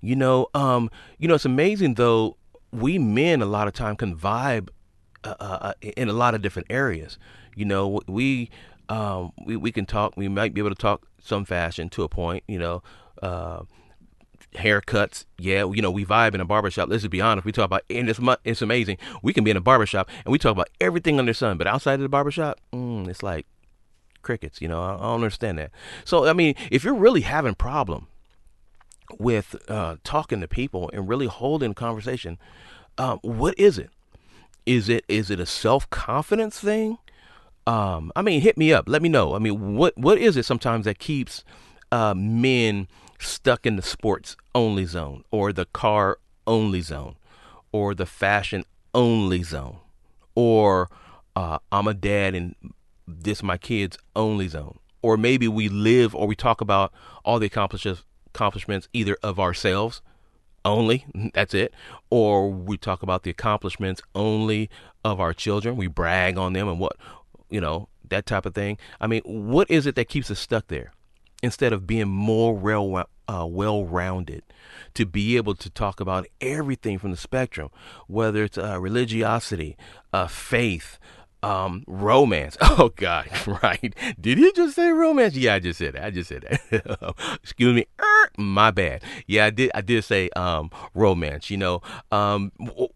You 0.01 0.17
know, 0.17 0.49
um, 0.55 0.91
you 1.19 1.29
know, 1.29 1.35
it's 1.35 1.45
amazing 1.45 1.95
though. 1.95 2.39
We 2.73 2.99
men 2.99 3.43
a 3.43 3.47
lot 3.47 3.69
of 3.69 3.75
time 3.75 3.97
can 3.97 4.17
vibe 4.17 4.69
uh, 5.27 5.35
uh, 5.41 5.59
uh, 5.61 5.73
in 5.97 6.09
a 6.09 6.13
lot 6.13 6.35
of 6.35 6.43
different 6.43 6.69
areas. 6.71 7.19
You 7.55 7.65
know, 7.65 8.01
we 8.07 8.51
um, 8.89 9.33
we 9.45 9.57
we 9.57 9.73
can 9.73 9.87
talk. 9.87 10.15
We 10.17 10.29
might 10.29 10.55
be 10.55 10.61
able 10.61 10.71
to 10.71 10.77
talk 10.77 11.07
some 11.21 11.45
fashion 11.45 11.89
to 11.91 12.03
a 12.03 12.09
point. 12.09 12.45
You 12.47 12.59
know, 12.59 12.83
uh, 13.23 13.63
haircuts. 14.55 15.25
Yeah, 15.39 15.71
you 15.71 15.83
know, 15.83 15.91
we 15.91 16.05
vibe 16.05 16.35
in 16.35 16.41
a 16.41 16.45
barbershop. 16.45 16.89
Let's 16.89 17.03
just 17.03 17.11
be 17.11 17.21
honest. 17.21 17.45
We 17.45 17.53
talk 17.53 17.67
about, 17.67 17.83
and 17.91 18.09
it's 18.09 18.21
it's 18.45 18.63
amazing. 18.63 18.99
We 19.23 19.33
can 19.33 19.45
be 19.45 19.51
in 19.51 19.57
a 19.57 19.63
barbershop 19.63 20.09
and 20.25 20.33
we 20.33 20.39
talk 20.39 20.53
about 20.53 20.69
everything 20.81 21.19
under 21.19 21.31
the 21.31 21.35
sun. 21.35 21.59
But 21.59 21.67
outside 21.67 21.95
of 21.95 22.01
the 22.01 22.09
barbershop, 22.09 22.61
mm, 22.73 23.09
it's 23.09 23.23
like 23.23 23.47
crickets. 24.23 24.61
You 24.61 24.69
know, 24.69 24.83
I, 24.83 24.95
I 24.95 24.99
don't 24.99 25.15
understand 25.15 25.59
that. 25.59 25.71
So 26.05 26.27
I 26.27 26.33
mean, 26.33 26.55
if 26.71 26.85
you're 26.85 26.95
really 26.95 27.23
having 27.23 27.55
problem 27.55 28.09
with 29.19 29.57
uh, 29.69 29.97
talking 30.05 30.41
to 30.41 30.49
people 30.49 30.91
and 30.93 31.09
really 31.09 31.27
holding 31.27 31.75
conversation, 31.75 32.39
um, 32.99 33.19
what 33.23 33.59
is 33.59 33.79
it? 33.79 33.91
Is 34.67 34.89
it 34.89 35.05
is 35.09 35.31
it 35.31 35.41
a 35.41 35.47
self 35.47 35.89
confidence 35.91 36.59
thing? 36.59 36.99
Um, 37.67 38.13
I 38.15 38.23
mean, 38.23 38.41
hit 38.41 38.59
me 38.59 38.73
up. 38.73 38.89
Let 38.89 39.03
me 39.03 39.09
know. 39.09 39.35
I 39.35 39.39
mean, 39.39 39.77
what 39.77 39.97
what 39.97 40.19
is 40.19 40.37
it 40.37 40.45
sometimes 40.45 40.85
that 40.85 40.99
keeps 40.99 41.45
uh, 41.93 42.15
men 42.15 42.89
stuck 43.19 43.65
in 43.65 43.77
the 43.77 43.83
sports 43.83 44.37
only 44.55 44.85
zone, 44.85 45.25
or 45.31 45.53
the 45.53 45.67
car 45.67 46.19
only 46.47 46.81
zone, 46.81 47.17
or 47.73 47.95
the 47.95 48.07
fashion 48.07 48.65
only 48.95 49.43
zone, 49.43 49.79
or 50.35 50.89
uh, 51.35 51.59
I'm 51.71 51.87
a 51.87 51.95
dad 51.95 52.35
and 52.35 52.55
this 53.07 53.43
my 53.43 53.57
kids 53.57 53.97
only 54.17 54.49
zone, 54.49 54.79
or 55.01 55.17
maybe 55.17 55.47
we 55.47 55.69
live 55.69 56.15
or 56.15 56.27
we 56.27 56.35
talk 56.35 56.61
about 56.61 56.93
all 57.25 57.39
the 57.39 57.47
accomplishments 57.47 58.89
either 58.93 59.17
of 59.23 59.39
ourselves 59.39 60.03
only, 60.67 61.07
that's 61.35 61.55
it. 61.55 61.73
Or 62.11 62.51
we 62.51 62.77
talk 62.77 63.03
about 63.03 63.23
the 63.23 63.31
accomplishments 63.31 64.03
only 64.15 64.69
of 65.05 65.21
our 65.21 65.33
children. 65.33 65.77
We 65.77 65.87
brag 65.87 66.37
on 66.37 66.53
them 66.53 66.69
and 66.69 66.79
what, 66.79 66.97
you 67.49 67.61
know, 67.61 67.89
that 68.09 68.27
type 68.27 68.47
of 68.47 68.55
thing. 68.55 68.79
I 69.01 69.07
mean, 69.07 69.23
what 69.25 69.71
is 69.71 69.87
it 69.87 69.95
that 69.95 70.09
keeps 70.09 70.31
us 70.31 70.39
stuck 70.39 70.69
there? 70.69 70.93
Instead 71.43 71.73
of 71.73 71.87
being 71.87 72.09
more 72.09 72.57
well, 72.57 73.07
uh, 73.29 73.47
well-rounded, 73.47 74.43
to 74.95 75.05
be 75.05 75.37
able 75.37 75.55
to 75.55 75.69
talk 75.69 76.01
about 76.01 76.27
everything 76.41 76.99
from 76.99 77.11
the 77.11 77.17
spectrum, 77.17 77.71
whether 78.07 78.45
it's 78.45 78.57
uh, 78.57 78.81
religiosity, 78.81 79.77
uh, 80.13 80.27
faith, 80.27 80.99
um, 81.43 81.85
romance. 81.87 82.57
Oh 82.79 82.91
God, 82.95 83.29
right? 83.63 83.95
Did 84.21 84.39
you 84.39 84.53
just 84.53 84.77
say 84.77 84.91
romance? 84.91 85.35
Yeah, 85.35 85.55
I 85.55 85.61
just 85.61 85.79
said 85.79 85.95
that. 85.95 86.05
I 86.05 86.11
just 86.11 86.29
said 86.29 86.43
that. 86.43 87.15
Excuse 87.43 87.75
me. 87.75 87.87
My 88.37 88.71
bad. 88.71 89.03
Yeah, 89.27 89.47
I 89.47 89.51
did. 89.51 89.71
I 89.75 89.81
did 89.81 90.05
say 90.05 90.29
um, 90.31 90.71
romance. 90.95 91.51
You 91.51 91.57
know, 91.57 91.83
um, 92.11 92.53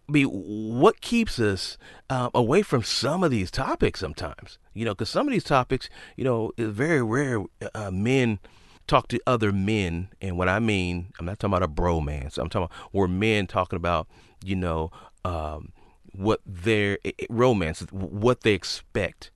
what 0.08 1.00
keeps 1.00 1.38
us 1.38 1.78
uh, 2.08 2.30
away 2.34 2.62
from 2.62 2.82
some 2.82 3.24
of 3.24 3.30
these 3.30 3.50
topics 3.50 4.00
sometimes. 4.00 4.58
You 4.74 4.84
know, 4.84 4.92
because 4.92 5.10
some 5.10 5.26
of 5.26 5.32
these 5.32 5.44
topics, 5.44 5.88
you 6.16 6.24
know, 6.24 6.52
is 6.56 6.70
very 6.70 7.02
rare. 7.02 7.42
Uh, 7.74 7.90
men 7.90 8.38
talk 8.86 9.08
to 9.08 9.20
other 9.26 9.52
men, 9.52 10.08
and 10.20 10.36
what 10.36 10.48
I 10.48 10.58
mean, 10.58 11.12
I'm 11.18 11.26
not 11.26 11.38
talking 11.38 11.54
about 11.54 11.68
a 11.68 11.72
bromance. 11.72 12.38
I'm 12.38 12.48
talking 12.48 12.66
about 12.66 12.92
where 12.92 13.08
men 13.08 13.46
talking 13.46 13.76
about, 13.76 14.06
you 14.44 14.56
know. 14.56 14.90
Um, 15.24 15.72
what 16.12 16.40
their 16.44 16.98
romance, 17.28 17.80
what 17.90 18.40
they 18.40 18.52
expect 18.52 19.30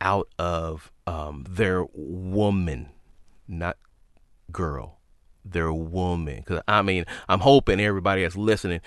out 0.00 0.28
of 0.38 0.90
um, 1.06 1.44
their 1.48 1.84
woman, 1.92 2.88
not 3.46 3.76
girl, 4.50 4.98
their 5.44 5.72
woman. 5.72 6.36
Because 6.36 6.62
I 6.66 6.82
mean, 6.82 7.04
I'm 7.28 7.40
hoping 7.40 7.80
everybody 7.80 8.22
that's 8.22 8.36
listening 8.36 8.80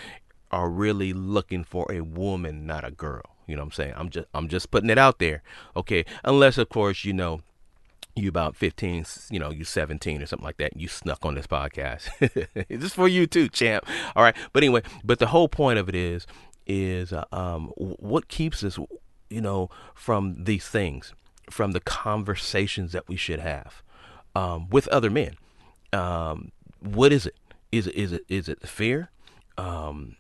are 0.52 0.70
really 0.70 1.14
looking 1.14 1.64
for 1.64 1.92
a 1.92 2.02
woman, 2.02 2.66
not 2.66 2.86
a 2.86 2.92
girl. 2.92 3.24
You 3.48 3.56
know 3.56 3.62
what 3.62 3.68
I'm 3.68 3.72
saying? 3.74 3.94
I'm 3.96 4.10
just 4.10 4.28
I'm 4.34 4.48
just 4.48 4.72
putting 4.72 4.90
it 4.90 4.98
out 4.98 5.20
there. 5.20 5.42
Okay, 5.76 6.06
unless 6.24 6.58
of 6.58 6.70
course 6.70 7.06
you 7.06 7.14
know 7.14 7.42
you 8.18 8.30
about 8.30 8.56
15, 8.56 9.06
you 9.30 9.40
know, 9.40 9.52
you 9.52 9.64
17 9.64 10.22
or 10.22 10.26
something 10.26 10.44
like 10.44 10.58
that. 10.58 10.74
And 10.74 10.82
you 10.82 10.88
snuck 10.88 11.24
on 11.24 11.36
this 11.36 11.48
podcast. 11.48 12.10
this 12.68 12.94
for 12.94 13.08
you 13.08 13.28
too, 13.28 13.48
champ. 13.48 13.86
All 14.16 14.24
right. 14.24 14.36
But 14.54 14.64
anyway, 14.64 14.82
but 15.04 15.20
the 15.20 15.28
whole 15.28 15.48
point 15.48 15.80
of 15.80 15.88
it 15.88 15.96
is 15.96 16.26
is 16.66 17.14
uh, 17.14 17.24
um, 17.32 17.68
what 17.78 18.28
keeps 18.28 18.64
us, 18.64 18.78
you 19.30 19.40
know, 19.40 19.70
from 19.96 20.44
these 20.44 20.68
things, 20.68 21.14
from 21.50 21.72
the 21.72 21.80
conversations 21.80 22.92
that 22.92 23.08
we 23.08 23.16
should 23.16 23.40
have 23.40 23.82
um, 24.36 24.68
with 24.70 24.88
other 24.90 25.10
men. 25.10 25.36
Um, 25.94 26.52
what 26.80 27.12
is 27.12 27.26
it? 27.26 27.36
is 27.72 27.88
it 27.88 27.96
is 27.96 28.12
it 28.12 28.26
is 28.30 28.50
it 28.50 28.68
fear? 28.68 29.10
Um, 29.58 30.18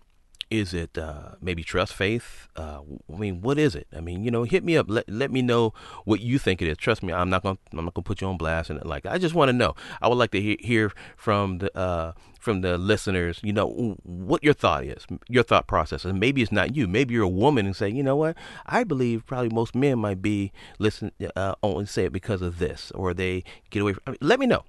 is 0.49 0.73
it 0.73 0.97
uh, 0.97 1.31
maybe 1.41 1.61
trust, 1.61 1.93
faith? 1.93 2.47
Uh, 2.55 2.79
I 3.13 3.17
mean, 3.17 3.41
what 3.41 3.59
is 3.59 3.75
it? 3.75 3.85
I 3.93 3.99
mean, 3.99 4.23
you 4.23 4.31
know, 4.31 4.43
hit 4.43 4.63
me 4.63 4.77
up. 4.77 4.85
Let, 4.89 5.09
let 5.09 5.29
me 5.29 5.41
know 5.41 5.73
what 6.05 6.21
you 6.21 6.39
think 6.39 6.61
it 6.61 6.69
is. 6.69 6.77
Trust 6.77 7.03
me, 7.03 7.11
I'm 7.11 7.29
not 7.29 7.43
gonna 7.43 7.57
I'm 7.73 7.83
not 7.83 7.93
gonna 7.93 8.03
put 8.03 8.21
you 8.21 8.27
on 8.27 8.37
blast 8.37 8.69
and 8.69 8.83
like. 8.85 9.05
I 9.05 9.17
just 9.17 9.35
want 9.35 9.49
to 9.49 9.53
know. 9.53 9.75
I 10.01 10.07
would 10.07 10.17
like 10.17 10.31
to 10.31 10.41
hear, 10.41 10.55
hear 10.59 10.91
from 11.17 11.57
the 11.57 11.77
uh, 11.77 12.13
from 12.39 12.61
the 12.61 12.77
listeners. 12.77 13.41
You 13.43 13.51
know, 13.51 13.97
what 14.03 14.41
your 14.41 14.53
thought 14.53 14.85
is, 14.85 15.05
your 15.27 15.43
thought 15.43 15.67
process, 15.67 16.05
and 16.05 16.17
maybe 16.17 16.41
it's 16.41 16.51
not 16.51 16.75
you. 16.75 16.87
Maybe 16.87 17.13
you're 17.13 17.23
a 17.23 17.29
woman 17.29 17.65
and 17.65 17.75
say, 17.75 17.89
you 17.89 18.01
know 18.01 18.15
what? 18.15 18.37
I 18.65 18.85
believe 18.85 19.25
probably 19.25 19.49
most 19.49 19.75
men 19.75 19.99
might 19.99 20.21
be 20.21 20.53
listen 20.79 21.11
uh, 21.35 21.55
only 21.61 21.87
say 21.87 22.05
it 22.05 22.13
because 22.13 22.41
of 22.41 22.57
this, 22.57 22.91
or 22.95 23.13
they 23.13 23.43
get 23.69 23.81
away. 23.81 23.93
From, 23.93 24.03
I 24.07 24.11
mean, 24.11 24.19
let 24.21 24.39
me 24.39 24.45
know. 24.45 24.63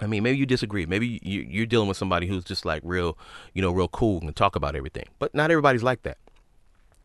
I 0.00 0.06
mean, 0.06 0.22
maybe 0.22 0.38
you 0.38 0.46
disagree. 0.46 0.86
Maybe 0.86 1.20
you, 1.22 1.62
are 1.62 1.66
dealing 1.66 1.88
with 1.88 1.96
somebody 1.96 2.26
who's 2.26 2.44
just 2.44 2.64
like 2.64 2.82
real, 2.84 3.18
you 3.52 3.62
know, 3.62 3.70
real 3.70 3.88
cool 3.88 4.20
and 4.20 4.34
talk 4.34 4.56
about 4.56 4.76
everything. 4.76 5.06
But 5.18 5.34
not 5.34 5.50
everybody's 5.50 5.82
like 5.82 6.02
that. 6.02 6.18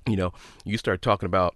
You 0.07 0.17
know, 0.17 0.33
you 0.63 0.77
start 0.77 1.01
talking 1.01 1.27
about, 1.27 1.55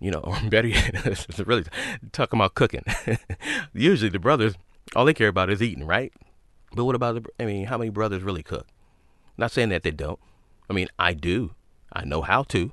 you 0.00 0.10
know, 0.10 0.20
or 0.24 0.38
better 0.48 0.68
yet, 0.68 1.38
really 1.46 1.64
talking 2.12 2.38
about 2.38 2.54
cooking. 2.54 2.84
Usually 3.72 4.10
the 4.10 4.18
brothers, 4.18 4.54
all 4.96 5.04
they 5.04 5.14
care 5.14 5.28
about 5.28 5.50
is 5.50 5.62
eating, 5.62 5.86
right? 5.86 6.12
But 6.72 6.84
what 6.84 6.94
about 6.94 7.22
the, 7.22 7.28
I 7.40 7.46
mean, 7.46 7.66
how 7.66 7.78
many 7.78 7.90
brothers 7.90 8.22
really 8.22 8.42
cook? 8.42 8.66
Not 9.36 9.52
saying 9.52 9.68
that 9.70 9.82
they 9.82 9.90
don't. 9.90 10.18
I 10.68 10.72
mean, 10.72 10.88
I 10.98 11.14
do. 11.14 11.52
I 11.92 12.04
know 12.04 12.22
how 12.22 12.42
to. 12.44 12.72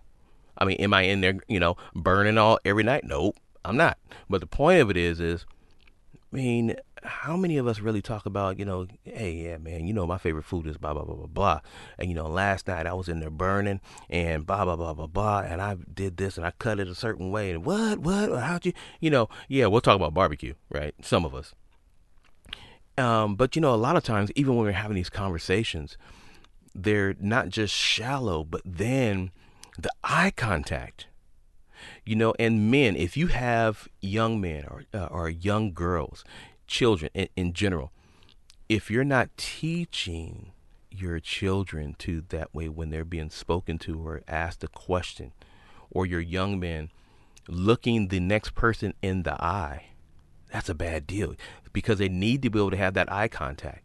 I 0.57 0.65
mean, 0.65 0.77
am 0.77 0.93
I 0.93 1.03
in 1.03 1.21
there, 1.21 1.37
you 1.47 1.59
know, 1.59 1.75
burning 1.93 2.37
all 2.37 2.59
every 2.65 2.83
night? 2.83 3.03
Nope, 3.03 3.37
I'm 3.63 3.77
not. 3.77 3.97
But 4.29 4.41
the 4.41 4.47
point 4.47 4.81
of 4.81 4.89
it 4.89 4.97
is, 4.97 5.19
is, 5.19 5.45
I 6.31 6.35
mean, 6.35 6.75
how 7.05 7.37
many 7.37 7.57
of 7.57 7.67
us 7.67 7.79
really 7.79 8.01
talk 8.01 8.25
about, 8.25 8.59
you 8.59 8.65
know, 8.65 8.87
hey, 9.03 9.31
yeah, 9.31 9.57
man, 9.57 9.85
you 9.87 9.93
know, 9.93 10.05
my 10.05 10.17
favorite 10.17 10.43
food 10.43 10.67
is 10.67 10.77
blah, 10.77 10.93
blah, 10.93 11.03
blah, 11.03 11.15
blah, 11.15 11.27
blah. 11.27 11.59
And, 11.97 12.09
you 12.09 12.15
know, 12.15 12.27
last 12.27 12.67
night 12.67 12.87
I 12.87 12.93
was 12.93 13.07
in 13.07 13.19
there 13.19 13.29
burning 13.29 13.81
and 14.09 14.45
blah, 14.45 14.65
blah, 14.65 14.75
blah, 14.75 14.93
blah, 14.93 15.07
blah. 15.07 15.39
And 15.39 15.61
I 15.61 15.77
did 15.93 16.17
this 16.17 16.37
and 16.37 16.45
I 16.45 16.51
cut 16.51 16.79
it 16.79 16.87
a 16.87 16.95
certain 16.95 17.31
way. 17.31 17.51
And 17.51 17.65
what, 17.65 17.99
what, 17.99 18.31
how'd 18.39 18.65
you, 18.65 18.73
you 18.99 19.09
know, 19.09 19.29
yeah, 19.47 19.67
we'll 19.67 19.81
talk 19.81 19.95
about 19.95 20.13
barbecue, 20.13 20.53
right? 20.69 20.93
Some 21.01 21.25
of 21.25 21.33
us. 21.33 21.53
Um, 22.97 23.35
but, 23.35 23.55
you 23.55 23.61
know, 23.61 23.73
a 23.73 23.75
lot 23.75 23.97
of 23.97 24.03
times, 24.03 24.31
even 24.35 24.55
when 24.55 24.65
we're 24.65 24.71
having 24.71 24.95
these 24.95 25.09
conversations, 25.09 25.97
they're 26.73 27.15
not 27.19 27.49
just 27.49 27.73
shallow, 27.73 28.43
but 28.43 28.61
then 28.65 29.31
the 29.77 29.91
eye 30.03 30.31
contact 30.35 31.07
you 32.05 32.15
know 32.15 32.33
and 32.39 32.71
men 32.71 32.95
if 32.95 33.17
you 33.17 33.27
have 33.27 33.87
young 34.01 34.39
men 34.39 34.65
or, 34.65 34.83
uh, 34.93 35.07
or 35.07 35.29
young 35.29 35.73
girls 35.73 36.23
children 36.67 37.11
in, 37.13 37.29
in 37.35 37.53
general, 37.53 37.91
if 38.69 38.89
you're 38.89 39.03
not 39.03 39.29
teaching 39.37 40.51
your 40.89 41.19
children 41.19 41.95
to 41.99 42.23
that 42.29 42.53
way 42.53 42.69
when 42.69 42.89
they're 42.89 43.05
being 43.05 43.29
spoken 43.29 43.77
to 43.79 44.07
or 44.07 44.21
asked 44.27 44.63
a 44.63 44.67
question, 44.67 45.33
or 45.91 46.05
your 46.05 46.19
young 46.19 46.59
men 46.59 46.89
looking 47.47 48.07
the 48.07 48.19
next 48.19 48.55
person 48.55 48.93
in 49.01 49.23
the 49.23 49.33
eye, 49.43 49.87
that's 50.51 50.69
a 50.69 50.75
bad 50.75 51.05
deal 51.05 51.35
because 51.73 51.99
they 51.99 52.09
need 52.09 52.41
to 52.41 52.49
be 52.49 52.59
able 52.59 52.71
to 52.71 52.77
have 52.77 52.93
that 52.93 53.11
eye 53.11 53.27
contact. 53.27 53.83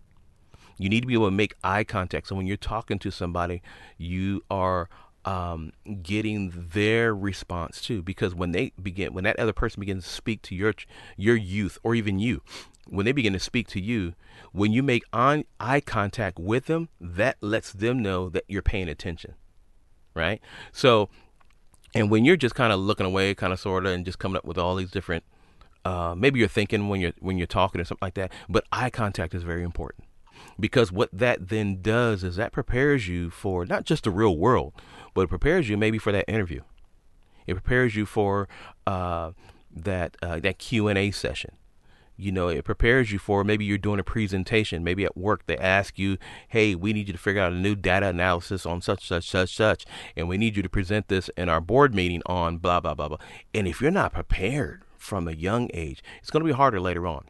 You 0.78 0.88
need 0.88 1.02
to 1.02 1.06
be 1.06 1.14
able 1.14 1.26
to 1.26 1.32
make 1.32 1.54
eye 1.62 1.84
contact. 1.84 2.28
So 2.28 2.36
when 2.36 2.46
you're 2.46 2.56
talking 2.56 2.98
to 3.00 3.10
somebody, 3.10 3.60
you 3.98 4.42
are 4.50 4.88
um, 5.24 5.72
getting 6.02 6.68
their 6.72 7.14
response 7.14 7.82
too. 7.82 8.02
Because 8.02 8.34
when 8.34 8.52
they 8.52 8.72
begin, 8.80 9.12
when 9.12 9.24
that 9.24 9.38
other 9.38 9.52
person 9.52 9.80
begins 9.80 10.04
to 10.04 10.10
speak 10.10 10.42
to 10.42 10.54
your 10.54 10.74
your 11.16 11.36
youth 11.36 11.76
or 11.82 11.94
even 11.94 12.18
you, 12.18 12.42
when 12.86 13.06
they 13.06 13.12
begin 13.12 13.32
to 13.32 13.38
speak 13.38 13.68
to 13.68 13.80
you, 13.80 14.14
when 14.52 14.72
you 14.72 14.82
make 14.82 15.04
on 15.12 15.44
eye 15.58 15.80
contact 15.80 16.38
with 16.38 16.66
them, 16.66 16.88
that 17.00 17.36
lets 17.40 17.72
them 17.72 18.00
know 18.00 18.28
that 18.28 18.44
you're 18.48 18.62
paying 18.62 18.88
attention, 18.88 19.34
right? 20.14 20.40
So, 20.72 21.08
and 21.94 22.10
when 22.10 22.24
you're 22.24 22.36
just 22.36 22.54
kind 22.54 22.72
of 22.72 22.80
looking 22.80 23.06
away, 23.06 23.34
kind 23.34 23.52
of 23.52 23.60
sorta, 23.60 23.90
and 23.90 24.04
just 24.04 24.18
coming 24.18 24.36
up 24.36 24.44
with 24.44 24.58
all 24.58 24.74
these 24.74 24.90
different, 24.90 25.24
uh, 25.84 26.14
maybe 26.16 26.38
you're 26.38 26.48
thinking 26.48 26.88
when 26.88 27.00
you're 27.00 27.12
when 27.20 27.38
you're 27.38 27.46
talking 27.46 27.80
or 27.80 27.84
something 27.84 28.04
like 28.04 28.14
that, 28.14 28.32
but 28.48 28.64
eye 28.72 28.90
contact 28.90 29.34
is 29.34 29.42
very 29.42 29.62
important 29.62 30.04
because 30.58 30.92
what 30.92 31.08
that 31.12 31.48
then 31.48 31.80
does 31.80 32.24
is 32.24 32.36
that 32.36 32.52
prepares 32.52 33.08
you 33.08 33.30
for 33.30 33.64
not 33.64 33.84
just 33.84 34.04
the 34.04 34.10
real 34.10 34.36
world, 34.36 34.74
but 35.14 35.22
it 35.22 35.28
prepares 35.28 35.68
you 35.68 35.76
maybe 35.76 35.98
for 35.98 36.12
that 36.12 36.28
interview. 36.28 36.62
It 37.46 37.54
prepares 37.54 37.96
you 37.96 38.06
for 38.06 38.48
uh, 38.86 39.32
that 39.74 40.16
uh, 40.22 40.40
that 40.40 40.58
Q 40.58 40.88
and 40.88 40.98
A 40.98 41.10
session 41.10 41.52
you 42.20 42.32
know 42.32 42.48
it 42.48 42.64
prepares 42.64 43.10
you 43.12 43.18
for 43.18 43.44
maybe 43.44 43.64
you're 43.64 43.78
doing 43.78 44.00
a 44.00 44.04
presentation 44.04 44.84
maybe 44.84 45.04
at 45.04 45.16
work 45.16 45.46
they 45.46 45.56
ask 45.58 45.98
you 45.98 46.16
hey 46.48 46.74
we 46.74 46.92
need 46.92 47.06
you 47.06 47.12
to 47.12 47.18
figure 47.18 47.42
out 47.42 47.52
a 47.52 47.56
new 47.56 47.74
data 47.74 48.06
analysis 48.06 48.66
on 48.66 48.80
such 48.80 49.06
such 49.06 49.28
such 49.28 49.54
such 49.54 49.84
and 50.16 50.28
we 50.28 50.38
need 50.38 50.56
you 50.56 50.62
to 50.62 50.68
present 50.68 51.08
this 51.08 51.28
in 51.36 51.48
our 51.48 51.60
board 51.60 51.94
meeting 51.94 52.22
on 52.26 52.58
blah 52.58 52.80
blah 52.80 52.94
blah 52.94 53.08
blah 53.08 53.18
and 53.54 53.66
if 53.66 53.80
you're 53.80 53.90
not 53.90 54.12
prepared 54.12 54.82
from 54.96 55.26
a 55.26 55.32
young 55.32 55.70
age 55.72 56.02
it's 56.20 56.30
going 56.30 56.44
to 56.44 56.48
be 56.48 56.56
harder 56.56 56.80
later 56.80 57.06
on 57.06 57.24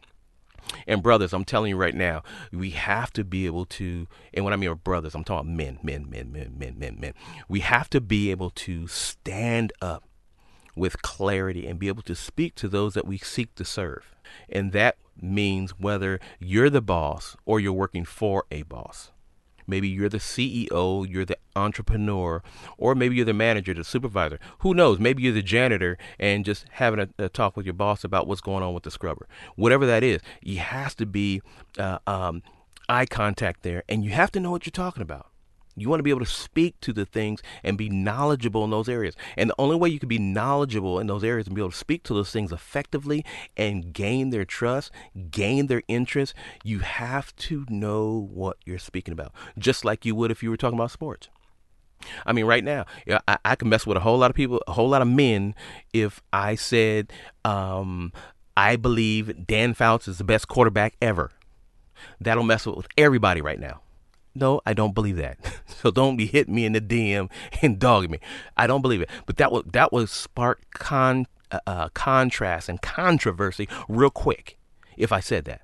and 0.87 1.01
brothers, 1.01 1.33
I'm 1.33 1.43
telling 1.43 1.69
you 1.69 1.77
right 1.77 1.95
now, 1.95 2.23
we 2.51 2.71
have 2.71 3.11
to 3.13 3.23
be 3.23 3.45
able 3.45 3.65
to, 3.65 4.07
and 4.33 4.45
when 4.45 4.53
I 4.53 4.57
mean 4.57 4.73
brothers, 4.83 5.15
I'm 5.15 5.23
talking 5.23 5.55
men, 5.55 5.79
men, 5.83 6.09
men, 6.09 6.31
men, 6.31 6.55
men, 6.57 6.75
men, 6.77 6.97
men. 6.99 7.13
We 7.47 7.61
have 7.61 7.89
to 7.89 8.01
be 8.01 8.31
able 8.31 8.51
to 8.51 8.87
stand 8.87 9.73
up 9.81 10.03
with 10.75 11.01
clarity 11.01 11.67
and 11.67 11.79
be 11.79 11.87
able 11.87 12.03
to 12.03 12.15
speak 12.15 12.55
to 12.55 12.67
those 12.67 12.93
that 12.93 13.05
we 13.05 13.17
seek 13.17 13.55
to 13.55 13.65
serve. 13.65 14.15
And 14.49 14.71
that 14.71 14.97
means 15.19 15.71
whether 15.79 16.19
you're 16.39 16.69
the 16.69 16.81
boss 16.81 17.35
or 17.45 17.59
you're 17.59 17.73
working 17.73 18.05
for 18.05 18.45
a 18.51 18.63
boss. 18.63 19.11
Maybe 19.67 19.87
you're 19.87 20.09
the 20.09 20.17
CEO, 20.17 21.07
you're 21.09 21.25
the 21.25 21.37
entrepreneur, 21.55 22.43
or 22.77 22.95
maybe 22.95 23.15
you're 23.15 23.25
the 23.25 23.33
manager, 23.33 23.73
the 23.73 23.83
supervisor. 23.83 24.39
Who 24.59 24.73
knows? 24.73 24.99
Maybe 24.99 25.23
you're 25.23 25.33
the 25.33 25.41
janitor 25.41 25.97
and 26.19 26.43
just 26.43 26.65
having 26.71 26.99
a, 26.99 27.23
a 27.23 27.29
talk 27.29 27.55
with 27.55 27.65
your 27.65 27.73
boss 27.73 28.03
about 28.03 28.27
what's 28.27 28.41
going 28.41 28.63
on 28.63 28.73
with 28.73 28.83
the 28.83 28.91
scrubber. 28.91 29.27
Whatever 29.55 29.85
that 29.85 30.03
is, 30.03 30.21
you 30.41 30.57
has 30.57 30.95
to 30.95 31.05
be 31.05 31.41
uh, 31.77 31.99
um, 32.05 32.43
eye 32.89 33.05
contact 33.05 33.63
there, 33.63 33.83
and 33.87 34.03
you 34.03 34.11
have 34.11 34.31
to 34.33 34.39
know 34.39 34.51
what 34.51 34.65
you're 34.65 34.71
talking 34.71 35.03
about. 35.03 35.30
You 35.75 35.89
want 35.89 35.99
to 35.99 36.03
be 36.03 36.09
able 36.09 36.19
to 36.19 36.25
speak 36.25 36.79
to 36.81 36.93
the 36.93 37.05
things 37.05 37.41
and 37.63 37.77
be 37.77 37.89
knowledgeable 37.89 38.63
in 38.63 38.71
those 38.71 38.89
areas. 38.89 39.15
And 39.37 39.49
the 39.49 39.55
only 39.57 39.75
way 39.75 39.89
you 39.89 39.99
can 39.99 40.09
be 40.09 40.19
knowledgeable 40.19 40.99
in 40.99 41.07
those 41.07 41.23
areas 41.23 41.47
and 41.47 41.55
be 41.55 41.61
able 41.61 41.71
to 41.71 41.77
speak 41.77 42.03
to 42.03 42.13
those 42.13 42.31
things 42.31 42.51
effectively 42.51 43.25
and 43.55 43.93
gain 43.93 44.29
their 44.29 44.45
trust, 44.45 44.91
gain 45.29 45.67
their 45.67 45.83
interest, 45.87 46.33
you 46.63 46.79
have 46.79 47.35
to 47.37 47.65
know 47.69 48.27
what 48.31 48.57
you're 48.65 48.79
speaking 48.79 49.13
about, 49.13 49.31
just 49.57 49.85
like 49.85 50.05
you 50.05 50.15
would 50.15 50.31
if 50.31 50.43
you 50.43 50.49
were 50.49 50.57
talking 50.57 50.77
about 50.77 50.91
sports. 50.91 51.29
I 52.25 52.33
mean, 52.33 52.45
right 52.45 52.63
now, 52.63 52.85
I, 53.27 53.37
I 53.45 53.55
can 53.55 53.69
mess 53.69 53.85
with 53.85 53.97
a 53.97 54.01
whole 54.01 54.17
lot 54.17 54.31
of 54.31 54.35
people, 54.35 54.61
a 54.67 54.73
whole 54.73 54.89
lot 54.89 55.01
of 55.01 55.07
men, 55.07 55.55
if 55.93 56.21
I 56.33 56.55
said, 56.55 57.13
um, 57.45 58.11
I 58.57 58.75
believe 58.75 59.45
Dan 59.47 59.73
Fouts 59.73 60.07
is 60.07 60.17
the 60.17 60.23
best 60.23 60.47
quarterback 60.47 60.95
ever. 61.01 61.31
That'll 62.19 62.43
mess 62.43 62.65
with 62.65 62.87
everybody 62.97 63.41
right 63.41 63.59
now. 63.59 63.81
No, 64.33 64.61
I 64.65 64.73
don't 64.73 64.93
believe 64.93 65.17
that. 65.17 65.37
so 65.65 65.91
don't 65.91 66.15
be 66.15 66.25
hitting 66.25 66.55
me 66.55 66.65
in 66.65 66.73
the 66.73 66.81
DM 66.81 67.29
and 67.61 67.79
dogging 67.79 68.11
me. 68.11 68.19
I 68.55 68.67
don't 68.67 68.81
believe 68.81 69.01
it. 69.01 69.09
But 69.25 69.37
that 69.37 69.51
was 69.51 69.63
that 69.71 69.91
was 69.91 70.11
spark 70.11 70.61
con 70.73 71.27
uh, 71.51 71.59
uh, 71.67 71.89
contrast 71.89 72.69
and 72.69 72.81
controversy 72.81 73.67
real 73.89 74.09
quick 74.09 74.57
if 74.97 75.11
I 75.11 75.19
said 75.19 75.45
that, 75.45 75.61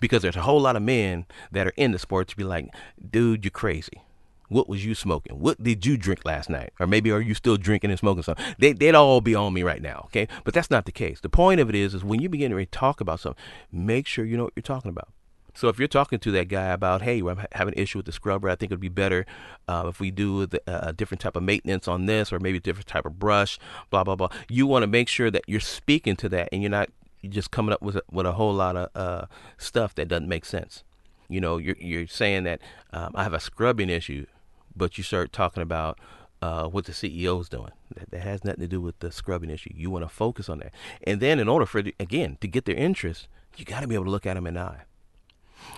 because 0.00 0.22
there's 0.22 0.36
a 0.36 0.42
whole 0.42 0.60
lot 0.60 0.76
of 0.76 0.82
men 0.82 1.26
that 1.50 1.66
are 1.66 1.72
in 1.76 1.92
the 1.92 1.98
sport 1.98 2.28
to 2.28 2.36
be 2.36 2.44
like, 2.44 2.72
dude, 3.10 3.44
you're 3.44 3.50
crazy. 3.50 4.02
What 4.48 4.68
was 4.68 4.84
you 4.84 4.94
smoking? 4.96 5.38
What 5.38 5.62
did 5.62 5.86
you 5.86 5.96
drink 5.96 6.24
last 6.24 6.50
night? 6.50 6.72
Or 6.80 6.86
maybe 6.86 7.12
are 7.12 7.20
you 7.20 7.34
still 7.34 7.56
drinking 7.56 7.90
and 7.90 7.98
smoking 7.98 8.24
something? 8.24 8.44
They, 8.58 8.72
they'd 8.72 8.96
all 8.96 9.20
be 9.20 9.34
on 9.34 9.52
me 9.52 9.62
right 9.62 9.80
now, 9.80 10.02
okay? 10.06 10.26
But 10.42 10.54
that's 10.54 10.70
not 10.70 10.86
the 10.86 10.92
case. 10.92 11.20
The 11.20 11.28
point 11.28 11.60
of 11.60 11.68
it 11.68 11.76
is, 11.76 11.94
is 11.94 12.02
when 12.02 12.20
you 12.20 12.28
begin 12.28 12.50
to 12.50 12.66
talk 12.66 13.00
about 13.00 13.20
something, 13.20 13.40
make 13.70 14.08
sure 14.08 14.24
you 14.24 14.36
know 14.36 14.44
what 14.44 14.52
you're 14.56 14.62
talking 14.62 14.88
about. 14.88 15.08
So 15.54 15.68
if 15.68 15.78
you're 15.78 15.88
talking 15.88 16.18
to 16.20 16.30
that 16.32 16.48
guy 16.48 16.66
about, 16.66 17.02
hey, 17.02 17.20
I'm 17.20 17.44
having 17.52 17.74
an 17.74 17.80
issue 17.80 17.98
with 17.98 18.06
the 18.06 18.12
scrubber, 18.12 18.48
I 18.48 18.54
think 18.54 18.70
it 18.70 18.74
would 18.74 18.80
be 18.80 18.88
better 18.88 19.26
uh, 19.68 19.84
if 19.88 20.00
we 20.00 20.10
do 20.10 20.46
the, 20.46 20.62
uh, 20.66 20.88
a 20.88 20.92
different 20.92 21.20
type 21.20 21.36
of 21.36 21.42
maintenance 21.42 21.88
on 21.88 22.06
this, 22.06 22.32
or 22.32 22.38
maybe 22.38 22.58
a 22.58 22.60
different 22.60 22.86
type 22.86 23.06
of 23.06 23.18
brush, 23.18 23.58
blah 23.90 24.04
blah 24.04 24.16
blah. 24.16 24.28
You 24.48 24.66
want 24.66 24.82
to 24.82 24.86
make 24.86 25.08
sure 25.08 25.30
that 25.30 25.42
you're 25.46 25.60
speaking 25.60 26.16
to 26.16 26.28
that, 26.30 26.48
and 26.52 26.62
you're 26.62 26.70
not 26.70 26.90
just 27.28 27.50
coming 27.50 27.72
up 27.72 27.82
with 27.82 27.96
a, 27.96 28.02
with 28.10 28.26
a 28.26 28.32
whole 28.32 28.54
lot 28.54 28.76
of 28.76 28.88
uh, 28.94 29.26
stuff 29.58 29.94
that 29.96 30.08
doesn't 30.08 30.28
make 30.28 30.44
sense. 30.44 30.84
You 31.28 31.40
know, 31.40 31.58
you're 31.58 31.76
you're 31.78 32.06
saying 32.06 32.44
that 32.44 32.60
um, 32.92 33.12
I 33.14 33.22
have 33.22 33.34
a 33.34 33.40
scrubbing 33.40 33.90
issue, 33.90 34.26
but 34.74 34.98
you 34.98 35.04
start 35.04 35.32
talking 35.32 35.62
about 35.62 35.98
uh, 36.42 36.66
what 36.66 36.86
the 36.86 36.92
CEO 36.92 37.40
is 37.40 37.48
doing. 37.48 37.72
That, 37.94 38.10
that, 38.10 38.22
has 38.22 38.44
nothing 38.44 38.60
to 38.60 38.68
do 38.68 38.80
with 38.80 38.98
the 39.00 39.12
scrubbing 39.12 39.50
issue. 39.50 39.70
You 39.74 39.90
want 39.90 40.04
to 40.04 40.08
focus 40.08 40.48
on 40.48 40.58
that. 40.60 40.72
And 41.04 41.20
then, 41.20 41.38
in 41.38 41.48
order 41.48 41.66
for, 41.66 41.78
again, 41.78 42.38
to 42.40 42.48
get 42.48 42.64
their 42.64 42.76
interest, 42.76 43.28
you 43.56 43.64
got 43.64 43.80
to 43.80 43.88
be 43.88 43.94
able 43.94 44.06
to 44.06 44.10
look 44.10 44.26
at 44.26 44.34
them 44.34 44.46
in 44.46 44.54
the 44.54 44.60
eye. 44.60 44.82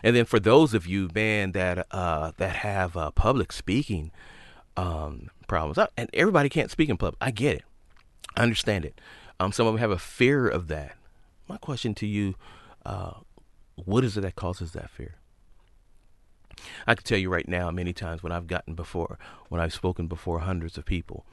And 0.02 0.16
then 0.16 0.24
for 0.24 0.40
those 0.40 0.74
of 0.74 0.86
you, 0.86 1.08
man, 1.14 1.52
that 1.52 1.86
uh, 1.90 2.32
that 2.36 2.56
have 2.56 2.96
uh, 2.96 3.10
public 3.12 3.52
speaking 3.52 4.10
um, 4.76 5.30
problems, 5.46 5.78
uh, 5.78 5.86
and 5.96 6.08
everybody 6.12 6.48
can't 6.48 6.70
speak 6.70 6.88
in 6.88 6.96
public. 6.96 7.18
I 7.20 7.30
get 7.30 7.56
it. 7.56 7.64
I 8.36 8.42
understand 8.42 8.84
it. 8.84 9.00
Um, 9.38 9.52
some 9.52 9.66
of 9.66 9.74
them 9.74 9.80
have 9.80 9.90
a 9.90 9.98
fear 9.98 10.48
of 10.48 10.68
that. 10.68 10.96
My 11.48 11.56
question 11.56 11.94
to 11.96 12.06
you: 12.06 12.34
uh, 12.84 13.14
What 13.76 14.04
is 14.04 14.16
it 14.16 14.22
that 14.22 14.36
causes 14.36 14.72
that 14.72 14.90
fear? 14.90 15.16
I 16.86 16.94
can 16.94 17.04
tell 17.04 17.18
you 17.18 17.30
right 17.30 17.48
now, 17.48 17.70
many 17.70 17.92
times 17.92 18.22
when 18.22 18.32
I've 18.32 18.46
gotten 18.46 18.74
before, 18.74 19.18
when 19.48 19.60
I've 19.60 19.72
spoken 19.72 20.06
before 20.06 20.40
hundreds 20.40 20.78
of 20.78 20.84
people, 20.84 21.24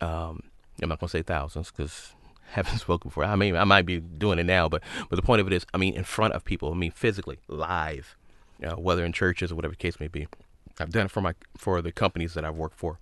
um, 0.00 0.42
I'm 0.82 0.88
not 0.88 1.00
going 1.00 1.08
to 1.08 1.18
say 1.18 1.22
thousands 1.22 1.70
because 1.70 2.14
I 2.23 2.23
haven't 2.54 2.78
spoken 2.78 3.08
before. 3.10 3.24
I 3.24 3.36
mean, 3.36 3.56
I 3.56 3.64
might 3.64 3.86
be 3.86 4.00
doing 4.00 4.38
it 4.38 4.46
now, 4.46 4.68
but 4.68 4.82
but 5.10 5.16
the 5.16 5.22
point 5.22 5.40
of 5.40 5.46
it 5.46 5.52
is, 5.52 5.66
I 5.74 5.78
mean, 5.78 5.94
in 5.94 6.04
front 6.04 6.34
of 6.34 6.44
people. 6.44 6.70
I 6.70 6.74
mean, 6.74 6.92
physically, 6.92 7.38
live, 7.48 8.16
you 8.60 8.68
know, 8.68 8.76
whether 8.76 9.04
in 9.04 9.12
churches 9.12 9.52
or 9.52 9.56
whatever 9.56 9.72
the 9.72 9.78
case 9.78 10.00
may 10.00 10.08
be. 10.08 10.26
I've 10.80 10.90
done 10.90 11.06
it 11.06 11.10
for 11.10 11.20
my 11.20 11.34
for 11.56 11.80
the 11.82 11.92
companies 11.92 12.34
that 12.34 12.44
I've 12.44 12.56
worked 12.56 12.76
for, 12.76 12.98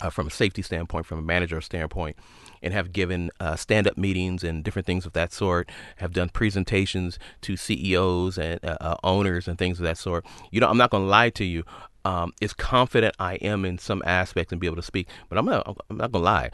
uh, 0.00 0.10
from 0.10 0.26
a 0.26 0.30
safety 0.30 0.62
standpoint, 0.62 1.06
from 1.06 1.18
a 1.18 1.22
manager 1.22 1.60
standpoint, 1.60 2.16
and 2.62 2.74
have 2.74 2.92
given 2.92 3.30
uh, 3.40 3.56
stand-up 3.56 3.96
meetings 3.96 4.44
and 4.44 4.62
different 4.64 4.86
things 4.86 5.06
of 5.06 5.12
that 5.12 5.32
sort. 5.32 5.70
Have 5.96 6.12
done 6.12 6.28
presentations 6.28 7.18
to 7.42 7.56
CEOs 7.56 8.38
and 8.38 8.62
uh, 8.64 8.76
uh, 8.80 8.96
owners 9.04 9.48
and 9.48 9.58
things 9.58 9.78
of 9.78 9.84
that 9.84 9.98
sort. 9.98 10.26
You 10.50 10.60
know, 10.60 10.68
I'm 10.68 10.78
not 10.78 10.90
going 10.90 11.04
to 11.04 11.08
lie 11.08 11.30
to 11.30 11.44
you. 11.44 11.64
Um, 12.04 12.32
as 12.42 12.52
confident 12.52 13.14
I 13.20 13.34
am 13.36 13.64
in 13.64 13.78
some 13.78 14.02
aspects 14.04 14.50
and 14.50 14.60
be 14.60 14.66
able 14.66 14.76
to 14.76 14.82
speak, 14.82 15.06
but 15.28 15.38
I'm 15.38 15.46
not. 15.46 15.78
I'm 15.88 15.96
not 15.96 16.10
going 16.10 16.24
to 16.24 16.30
lie. 16.30 16.50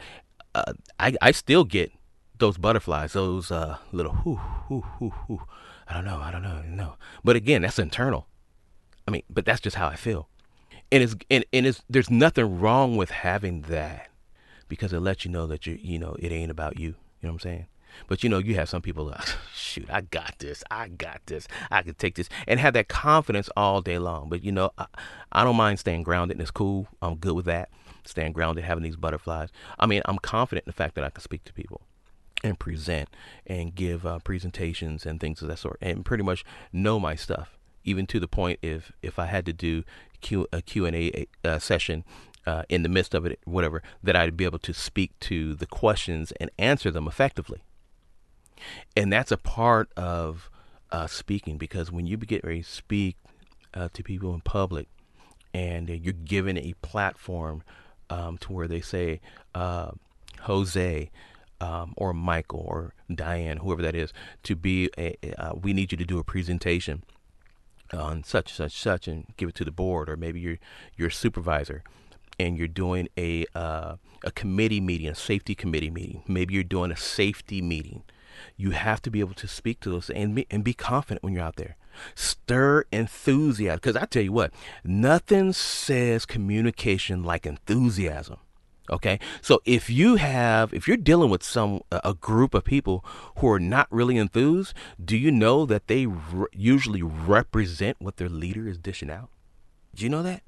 Uh, 0.53 0.73
I 0.99 1.15
I 1.21 1.31
still 1.31 1.63
get 1.63 1.91
those 2.39 2.57
butterflies, 2.57 3.13
those 3.13 3.51
uh, 3.51 3.77
little 3.91 4.17
whoo 4.25 4.39
whoo 4.69 4.83
whoo 4.99 5.13
whoo. 5.27 5.41
I 5.87 5.93
don't 5.93 6.05
know. 6.05 6.19
I 6.19 6.31
don't 6.31 6.43
know. 6.43 6.61
No. 6.67 6.95
But 7.23 7.35
again, 7.35 7.61
that's 7.61 7.79
internal. 7.79 8.27
I 9.07 9.11
mean, 9.11 9.23
but 9.29 9.45
that's 9.45 9.61
just 9.61 9.75
how 9.75 9.87
I 9.87 9.95
feel. 9.95 10.29
And 10.91 11.03
it's 11.03 11.15
and, 11.29 11.45
and 11.53 11.67
it's 11.67 11.83
there's 11.89 12.09
nothing 12.09 12.59
wrong 12.59 12.97
with 12.97 13.11
having 13.11 13.61
that 13.63 14.09
because 14.67 14.93
it 14.93 14.99
lets 14.99 15.25
you 15.25 15.31
know 15.31 15.47
that 15.47 15.67
you 15.67 15.77
you 15.81 15.99
know 15.99 16.15
it 16.19 16.31
ain't 16.31 16.51
about 16.51 16.79
you. 16.79 16.89
You 17.21 17.27
know 17.27 17.29
what 17.29 17.33
I'm 17.33 17.39
saying? 17.39 17.65
But 18.07 18.23
you 18.23 18.29
know, 18.29 18.37
you 18.37 18.55
have 18.55 18.69
some 18.69 18.81
people 18.81 19.05
like, 19.05 19.27
shoot, 19.53 19.89
I 19.89 20.01
got 20.01 20.35
this, 20.37 20.63
I 20.69 20.87
got 20.87 21.21
this, 21.25 21.47
I 21.71 21.81
can 21.81 21.95
take 21.95 22.15
this, 22.15 22.29
and 22.47 22.59
have 22.59 22.73
that 22.75 22.87
confidence 22.87 23.49
all 23.57 23.81
day 23.81 23.97
long. 23.97 24.29
But 24.29 24.43
you 24.43 24.51
know, 24.51 24.71
I, 24.77 24.85
I 25.31 25.43
don't 25.43 25.55
mind 25.55 25.79
staying 25.79 26.03
grounded, 26.03 26.35
and 26.35 26.41
it's 26.41 26.51
cool. 26.51 26.87
I'm 27.01 27.15
good 27.15 27.33
with 27.33 27.45
that, 27.45 27.69
staying 28.05 28.33
grounded, 28.33 28.63
having 28.63 28.83
these 28.83 28.95
butterflies. 28.95 29.49
I 29.79 29.85
mean, 29.87 30.01
I'm 30.05 30.19
confident 30.19 30.67
in 30.67 30.69
the 30.69 30.75
fact 30.75 30.95
that 30.95 31.03
I 31.03 31.09
can 31.09 31.21
speak 31.21 31.43
to 31.45 31.53
people 31.53 31.81
and 32.43 32.59
present 32.59 33.09
and 33.45 33.75
give 33.75 34.05
uh, 34.05 34.19
presentations 34.19 35.05
and 35.05 35.19
things 35.19 35.41
of 35.41 35.47
that 35.47 35.59
sort, 35.59 35.77
and 35.81 36.05
pretty 36.05 36.23
much 36.23 36.43
know 36.71 36.99
my 36.99 37.15
stuff. 37.15 37.57
Even 37.83 38.05
to 38.07 38.19
the 38.19 38.27
point, 38.27 38.59
if 38.61 38.91
if 39.01 39.17
I 39.17 39.25
had 39.25 39.45
to 39.45 39.53
do 39.53 39.83
Q, 40.21 40.47
a 40.51 40.61
Q 40.61 40.85
and 40.85 40.95
A 40.95 41.27
uh, 41.43 41.59
session 41.59 42.03
uh, 42.45 42.63
in 42.69 42.83
the 42.83 42.89
midst 42.89 43.13
of 43.13 43.25
it, 43.25 43.39
whatever, 43.45 43.81
that 44.03 44.15
I'd 44.15 44.37
be 44.37 44.45
able 44.45 44.59
to 44.59 44.73
speak 44.73 45.17
to 45.21 45.55
the 45.55 45.65
questions 45.65 46.31
and 46.39 46.49
answer 46.57 46.91
them 46.91 47.07
effectively. 47.07 47.61
And 48.95 49.11
that's 49.11 49.31
a 49.31 49.37
part 49.37 49.89
of 49.95 50.49
uh, 50.91 51.07
speaking 51.07 51.57
because 51.57 51.91
when 51.91 52.05
you 52.05 52.17
get 52.17 52.43
ready 52.43 52.61
to 52.63 52.69
speak 52.69 53.17
uh, 53.73 53.89
to 53.93 54.03
people 54.03 54.33
in 54.33 54.41
public 54.41 54.87
and 55.53 55.89
you're 55.89 56.13
given 56.13 56.57
a 56.57 56.73
platform 56.81 57.63
um, 58.09 58.37
to 58.39 58.51
where 58.51 58.67
they 58.67 58.81
say, 58.81 59.21
Jose, 60.41 61.09
um, 61.61 61.93
or 61.97 62.13
Michael 62.13 62.65
or 62.67 62.93
Diane, 63.13 63.57
whoever 63.57 63.81
that 63.81 63.95
is, 63.95 64.13
to 64.43 64.55
be 64.55 64.89
a, 64.97 65.15
uh, 65.37 65.53
we 65.55 65.73
need 65.73 65.91
you 65.91 65.97
to 65.97 66.05
do 66.05 66.19
a 66.19 66.23
presentation 66.23 67.03
on 67.91 68.23
such 68.23 68.53
such 68.53 68.77
such 68.77 69.07
and 69.07 69.33
give 69.35 69.49
it 69.49 69.55
to 69.55 69.65
the 69.65 69.71
board 69.71 70.09
or 70.09 70.15
maybe 70.15 70.39
you're 70.39 70.59
your 70.95 71.09
supervisor 71.09 71.83
and 72.39 72.57
you're 72.57 72.67
doing 72.67 73.09
a 73.17 73.45
uh, 73.55 73.95
a 74.23 74.31
committee 74.31 74.81
meeting, 74.81 75.07
a 75.07 75.15
safety 75.15 75.55
committee 75.55 75.89
meeting. 75.89 76.23
Maybe 76.27 76.53
you're 76.53 76.63
doing 76.63 76.91
a 76.91 76.97
safety 76.97 77.61
meeting. 77.61 78.03
You 78.55 78.71
have 78.71 79.01
to 79.01 79.11
be 79.11 79.19
able 79.19 79.33
to 79.35 79.47
speak 79.47 79.81
to 79.81 79.89
those 79.89 80.09
and 80.09 80.35
be, 80.35 80.47
and 80.49 80.63
be 80.63 80.73
confident 80.73 81.23
when 81.23 81.33
you're 81.33 81.43
out 81.43 81.57
there. 81.57 81.75
Stir 82.15 82.85
enthusiasm 82.91 83.77
because 83.77 83.97
I 83.97 84.05
tell 84.05 84.23
you 84.23 84.31
what, 84.31 84.53
nothing 84.83 85.51
says 85.53 86.25
communication 86.25 87.23
like 87.23 87.45
enthusiasm. 87.45 88.37
Okay. 88.89 89.19
So 89.41 89.61
if 89.65 89.89
you 89.89 90.15
have, 90.15 90.73
if 90.73 90.87
you're 90.87 90.97
dealing 90.97 91.29
with 91.29 91.43
some, 91.43 91.81
a 91.91 92.13
group 92.13 92.53
of 92.53 92.63
people 92.63 93.05
who 93.37 93.49
are 93.49 93.59
not 93.59 93.87
really 93.91 94.17
enthused, 94.17 94.73
do 95.03 95.15
you 95.17 95.31
know 95.31 95.65
that 95.65 95.87
they 95.87 96.05
re- 96.05 96.47
usually 96.53 97.01
represent 97.01 97.97
what 97.99 98.17
their 98.17 98.29
leader 98.29 98.67
is 98.67 98.77
dishing 98.77 99.09
out? 99.09 99.29
Do 99.95 100.03
you 100.03 100.09
know 100.09 100.23
that? 100.23 100.43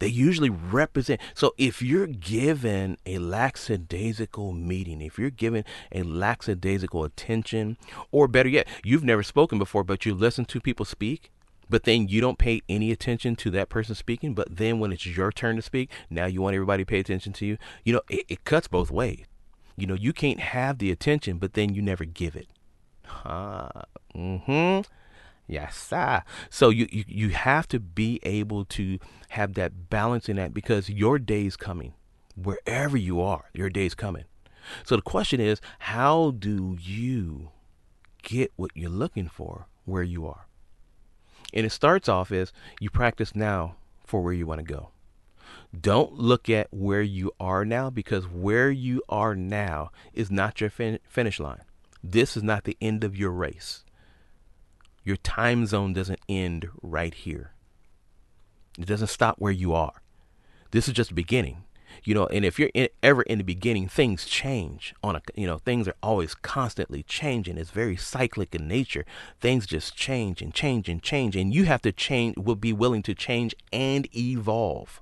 They 0.00 0.08
usually 0.08 0.50
represent. 0.50 1.20
So 1.34 1.54
if 1.56 1.80
you're 1.80 2.06
given 2.06 2.98
a 3.06 3.18
lackadaisical 3.18 4.52
meeting, 4.52 5.00
if 5.00 5.18
you're 5.18 5.30
given 5.30 5.64
a 5.92 6.02
lackadaisical 6.02 7.04
attention, 7.04 7.78
or 8.10 8.28
better 8.28 8.48
yet, 8.48 8.66
you've 8.84 9.04
never 9.04 9.22
spoken 9.22 9.58
before, 9.58 9.84
but 9.84 10.04
you 10.04 10.14
listen 10.14 10.44
to 10.46 10.60
people 10.60 10.84
speak, 10.84 11.30
but 11.68 11.84
then 11.84 12.08
you 12.08 12.20
don't 12.20 12.38
pay 12.38 12.62
any 12.68 12.90
attention 12.90 13.36
to 13.36 13.50
that 13.50 13.68
person 13.68 13.94
speaking. 13.94 14.34
But 14.34 14.56
then 14.56 14.78
when 14.78 14.92
it's 14.92 15.06
your 15.06 15.32
turn 15.32 15.56
to 15.56 15.62
speak, 15.62 15.90
now 16.10 16.26
you 16.26 16.42
want 16.42 16.54
everybody 16.54 16.84
to 16.84 16.88
pay 16.88 17.00
attention 17.00 17.32
to 17.34 17.46
you. 17.46 17.58
You 17.84 17.94
know, 17.94 18.02
it, 18.08 18.26
it 18.28 18.44
cuts 18.44 18.68
both 18.68 18.90
ways. 18.90 19.24
You 19.76 19.86
know, 19.86 19.94
you 19.94 20.12
can't 20.12 20.40
have 20.40 20.78
the 20.78 20.90
attention, 20.90 21.38
but 21.38 21.54
then 21.54 21.74
you 21.74 21.82
never 21.82 22.04
give 22.04 22.34
it. 22.34 22.48
Uh, 23.24 23.68
mm-hmm. 24.14 24.80
Yes, 25.46 25.76
sir. 25.76 26.22
So 26.50 26.68
you, 26.68 26.86
you 26.90 27.04
you 27.06 27.28
have 27.30 27.66
to 27.68 27.80
be 27.80 28.20
able 28.22 28.66
to 28.66 28.98
have 29.30 29.54
that 29.54 29.88
balance 29.88 30.28
in 30.28 30.36
that 30.36 30.52
because 30.52 30.90
your 30.90 31.18
day 31.18 31.46
is 31.46 31.56
coming. 31.56 31.94
Wherever 32.36 32.96
you 32.96 33.20
are, 33.22 33.44
your 33.54 33.70
day 33.70 33.86
is 33.86 33.94
coming. 33.94 34.24
So 34.84 34.96
the 34.96 35.02
question 35.02 35.40
is, 35.40 35.60
how 35.78 36.32
do 36.32 36.76
you 36.78 37.50
get 38.22 38.52
what 38.56 38.72
you're 38.74 38.90
looking 38.90 39.28
for 39.28 39.66
where 39.86 40.02
you 40.02 40.26
are? 40.26 40.47
And 41.52 41.64
it 41.64 41.70
starts 41.70 42.08
off 42.08 42.30
as 42.30 42.52
you 42.80 42.90
practice 42.90 43.34
now 43.34 43.76
for 44.04 44.20
where 44.22 44.32
you 44.32 44.46
want 44.46 44.60
to 44.60 44.64
go. 44.64 44.90
Don't 45.78 46.14
look 46.14 46.48
at 46.48 46.68
where 46.70 47.02
you 47.02 47.32
are 47.38 47.64
now 47.64 47.90
because 47.90 48.26
where 48.26 48.70
you 48.70 49.02
are 49.08 49.34
now 49.34 49.90
is 50.12 50.30
not 50.30 50.60
your 50.60 50.70
fin- 50.70 50.98
finish 51.08 51.38
line. 51.38 51.62
This 52.02 52.36
is 52.36 52.42
not 52.42 52.64
the 52.64 52.76
end 52.80 53.04
of 53.04 53.16
your 53.16 53.30
race. 53.30 53.84
Your 55.04 55.16
time 55.16 55.66
zone 55.66 55.92
doesn't 55.92 56.20
end 56.28 56.68
right 56.82 57.14
here. 57.14 57.52
It 58.78 58.86
doesn't 58.86 59.08
stop 59.08 59.36
where 59.38 59.52
you 59.52 59.72
are. 59.74 60.02
This 60.70 60.86
is 60.86 60.94
just 60.94 61.10
the 61.10 61.14
beginning 61.14 61.64
you 62.04 62.14
know 62.14 62.26
and 62.26 62.44
if 62.44 62.58
you're 62.58 62.70
in, 62.74 62.88
ever 63.02 63.22
in 63.22 63.38
the 63.38 63.44
beginning 63.44 63.88
things 63.88 64.24
change 64.24 64.94
on 65.02 65.16
a 65.16 65.22
you 65.34 65.46
know 65.46 65.58
things 65.58 65.88
are 65.88 65.96
always 66.02 66.34
constantly 66.34 67.02
changing. 67.02 67.58
It's 67.58 67.70
very 67.70 67.96
cyclic 67.96 68.54
in 68.54 68.68
nature. 68.68 69.04
Things 69.40 69.66
just 69.66 69.96
change 69.96 70.42
and 70.42 70.52
change 70.54 70.88
and 70.88 71.02
change 71.02 71.36
and 71.36 71.52
you 71.54 71.64
have 71.64 71.82
to 71.82 71.92
change 71.92 72.36
will 72.36 72.56
be 72.56 72.72
willing 72.72 73.02
to 73.02 73.14
change 73.14 73.54
and 73.72 74.08
evolve. 74.16 75.00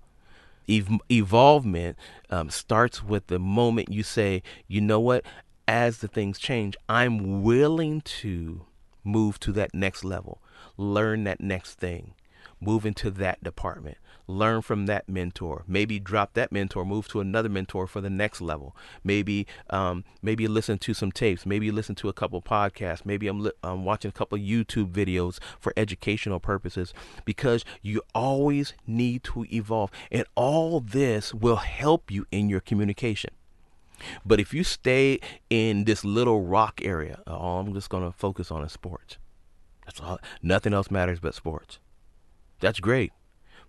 Ev- 0.69 1.01
evolvement 1.11 1.97
um, 2.29 2.51
starts 2.51 3.03
with 3.03 3.29
the 3.29 3.39
moment 3.39 3.93
you 3.93 4.03
say 4.03 4.43
you 4.67 4.81
know 4.81 5.01
what? 5.01 5.25
As 5.69 5.99
the 5.99 6.09
things 6.09 6.39
change 6.39 6.77
i'm 6.89 7.43
willing 7.43 8.01
to 8.01 8.67
move 9.03 9.39
to 9.41 9.53
that 9.53 9.75
next 9.75 10.05
level 10.05 10.41
learn 10.77 11.25
that 11.25 11.41
next 11.41 11.75
thing 11.75 12.15
move 12.61 12.87
into 12.87 13.11
that 13.11 13.43
department 13.43 13.97
learn 14.27 14.63
from 14.63 14.87
that 14.87 15.09
mentor. 15.09 15.65
Maybe 15.67 15.99
drop 15.99 16.35
that 16.35 16.53
mentor, 16.53 16.85
move 16.85 17.09
to 17.09 17.21
another 17.21 17.49
mentor 17.49 17.87
for 17.87 18.01
the 18.01 18.11
next 18.11 18.41
level. 18.41 18.77
Maybe 19.05 19.47
um, 19.71 20.05
maybe 20.23 20.49
listen 20.49 20.79
to 20.79 20.95
some 20.95 21.13
tapes. 21.13 21.47
Maybe 21.47 21.71
listen 21.71 21.95
to 21.97 22.09
a 22.09 22.13
couple 22.13 22.41
podcasts. 22.43 23.05
Maybe 23.05 23.29
I'm, 23.29 23.41
li- 23.41 23.53
I'm 23.63 23.85
watching 23.85 24.09
a 24.09 24.13
couple 24.13 24.39
YouTube 24.39 24.93
videos 24.93 25.39
for 25.59 25.73
educational 25.77 26.41
purposes 26.41 26.93
because 27.25 27.65
you 27.83 28.03
always 28.15 28.75
need 28.87 29.25
to 29.25 29.47
evolve. 29.53 29.91
And 30.11 30.25
all 30.35 30.81
this 30.81 31.33
will 31.33 31.57
help 31.57 32.11
you 32.11 32.27
in 32.31 32.49
your 32.49 32.61
communication. 32.61 33.31
But 34.25 34.41
if 34.41 34.53
you 34.53 34.63
stay 34.63 35.21
in 35.49 35.85
this 35.85 36.05
little 36.05 36.43
rock 36.43 36.81
area, 36.85 37.23
all 37.27 37.61
I'm 37.61 37.73
just 37.73 37.89
going 37.89 38.05
to 38.05 38.17
focus 38.17 38.51
on 38.51 38.63
is 38.63 38.73
sports. 38.73 39.17
That's 39.87 40.01
all. 40.01 40.19
Nothing 40.43 40.75
else 40.75 40.91
matters 40.91 41.21
but 41.21 41.35
sports. 41.35 41.79
That's 42.61 42.81
great. 42.81 43.13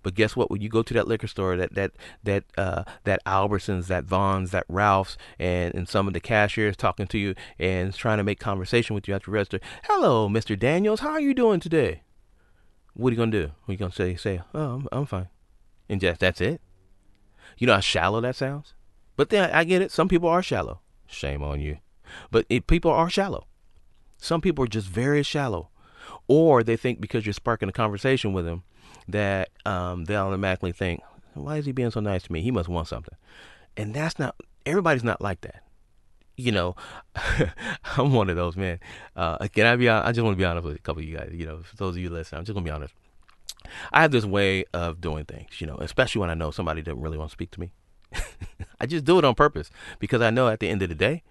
But 0.04 0.16
guess 0.16 0.36
what? 0.36 0.50
When 0.50 0.62
you 0.62 0.70
go 0.70 0.84
to 0.84 0.94
that 0.94 1.08
liquor 1.08 1.28
store, 1.28 1.56
that 1.58 1.74
that 1.76 1.92
that 2.24 2.44
uh, 2.58 2.84
that 3.04 3.24
Albertsons, 3.26 3.88
that 3.88 4.06
Vons, 4.06 4.52
that 4.52 4.66
Ralphs, 4.70 5.18
and 5.40 5.74
and 5.76 5.88
some 5.88 6.08
of 6.08 6.14
the 6.14 6.20
cashiers 6.20 6.78
talking 6.78 7.08
to 7.08 7.18
you 7.18 7.36
and 7.60 7.94
trying 7.94 8.18
to 8.18 8.24
make 8.24 8.40
conversation 8.40 8.94
with 8.94 9.08
you 9.08 9.16
at 9.16 9.24
the 9.24 9.32
register. 9.32 9.60
Hello, 9.84 10.30
Mr. 10.30 10.58
Daniels. 10.58 11.02
How 11.02 11.12
are 11.12 11.22
you 11.22 11.34
doing 11.34 11.60
today? 11.60 12.04
What 12.94 13.10
are 13.10 13.12
you 13.12 13.18
gonna 13.18 13.32
do? 13.32 13.52
What 13.66 13.70
are 13.70 13.74
you 13.74 13.78
gonna 13.78 13.92
say? 13.92 14.16
Say, 14.16 14.42
oh, 14.54 14.76
I'm, 14.76 14.88
I'm 14.92 15.06
fine, 15.06 15.30
and 15.90 16.02
just 16.02 16.20
that's 16.20 16.42
it. 16.42 16.62
You 17.58 17.68
know 17.68 17.74
how 17.74 17.80
shallow 17.80 18.22
that 18.22 18.36
sounds. 18.36 18.74
But 19.16 19.30
then 19.30 19.50
I 19.52 19.64
get 19.64 19.82
it. 19.82 19.92
Some 19.92 20.08
people 20.08 20.30
are 20.30 20.44
shallow. 20.44 20.82
Shame 21.08 21.42
on 21.42 21.60
you. 21.60 21.78
But 22.32 22.46
it, 22.50 22.68
people 22.68 22.92
are 22.92 23.10
shallow. 23.10 23.48
Some 24.18 24.42
people 24.42 24.64
are 24.64 24.70
just 24.70 24.88
very 24.88 25.24
shallow, 25.24 25.70
or 26.28 26.64
they 26.64 26.78
think 26.78 27.00
because 27.00 27.26
you're 27.26 27.34
sparking 27.34 27.70
a 27.70 27.74
conversation 27.74 28.34
with 28.34 28.46
them 28.46 28.64
that 29.08 29.50
um, 29.66 30.06
they 30.06 30.16
automatically 30.16 30.72
think, 30.72 31.02
why 31.34 31.58
is 31.58 31.66
he 31.66 31.72
being 31.72 31.92
so 31.92 32.00
nice 32.00 32.24
to 32.24 32.32
me? 32.32 32.42
He 32.42 32.52
must 32.52 32.70
want 32.70 32.88
something. 32.88 33.16
And 33.76 33.94
that's 33.94 34.18
not, 34.18 34.36
everybody's 34.66 35.04
not 35.04 35.22
like 35.22 35.42
that. 35.42 35.64
You 36.36 36.52
know, 36.52 36.76
I'm 37.98 38.14
one 38.14 38.30
of 38.30 38.36
those, 38.36 38.56
men. 38.56 38.80
Uh, 39.16 39.38
can 39.48 39.66
I 39.66 39.76
be? 39.76 39.90
I 39.90 40.12
just 40.12 40.24
want 40.24 40.36
to 40.36 40.38
be 40.38 40.46
honest 40.46 40.66
with 40.66 40.76
a 40.76 40.80
couple 40.80 41.02
of 41.02 41.10
you 41.10 41.18
guys. 41.18 41.32
You 41.34 41.48
know, 41.48 41.64
for 41.64 41.76
those 41.78 41.96
of 41.96 42.02
you 42.02 42.12
listening, 42.12 42.40
I'm 42.40 42.46
just 42.46 42.56
to 42.56 42.62
be 42.62 42.70
honest. 42.70 42.94
I 43.92 44.02
have 44.02 44.12
this 44.12 44.24
way 44.24 44.66
of 44.74 45.02
doing 45.02 45.26
things, 45.26 45.60
you 45.60 45.66
know, 45.66 45.78
especially 45.78 46.22
when 46.22 46.30
I 46.30 46.36
know 46.36 46.52
somebody 46.52 46.82
doesn't 46.84 47.02
really 47.02 47.18
want 47.18 47.32
to 47.32 47.34
speak 47.34 47.52
to 47.52 47.60
me. 47.60 47.72
I 48.80 48.86
just 48.86 49.04
do 49.04 49.18
it 49.18 49.26
on 49.26 49.34
purpose 49.34 49.72
because 50.00 50.22
I 50.22 50.30
know 50.30 50.48
at 50.48 50.60
the 50.60 50.70
end 50.70 50.84
of 50.84 50.90
the 50.90 50.96
day, 50.96 51.24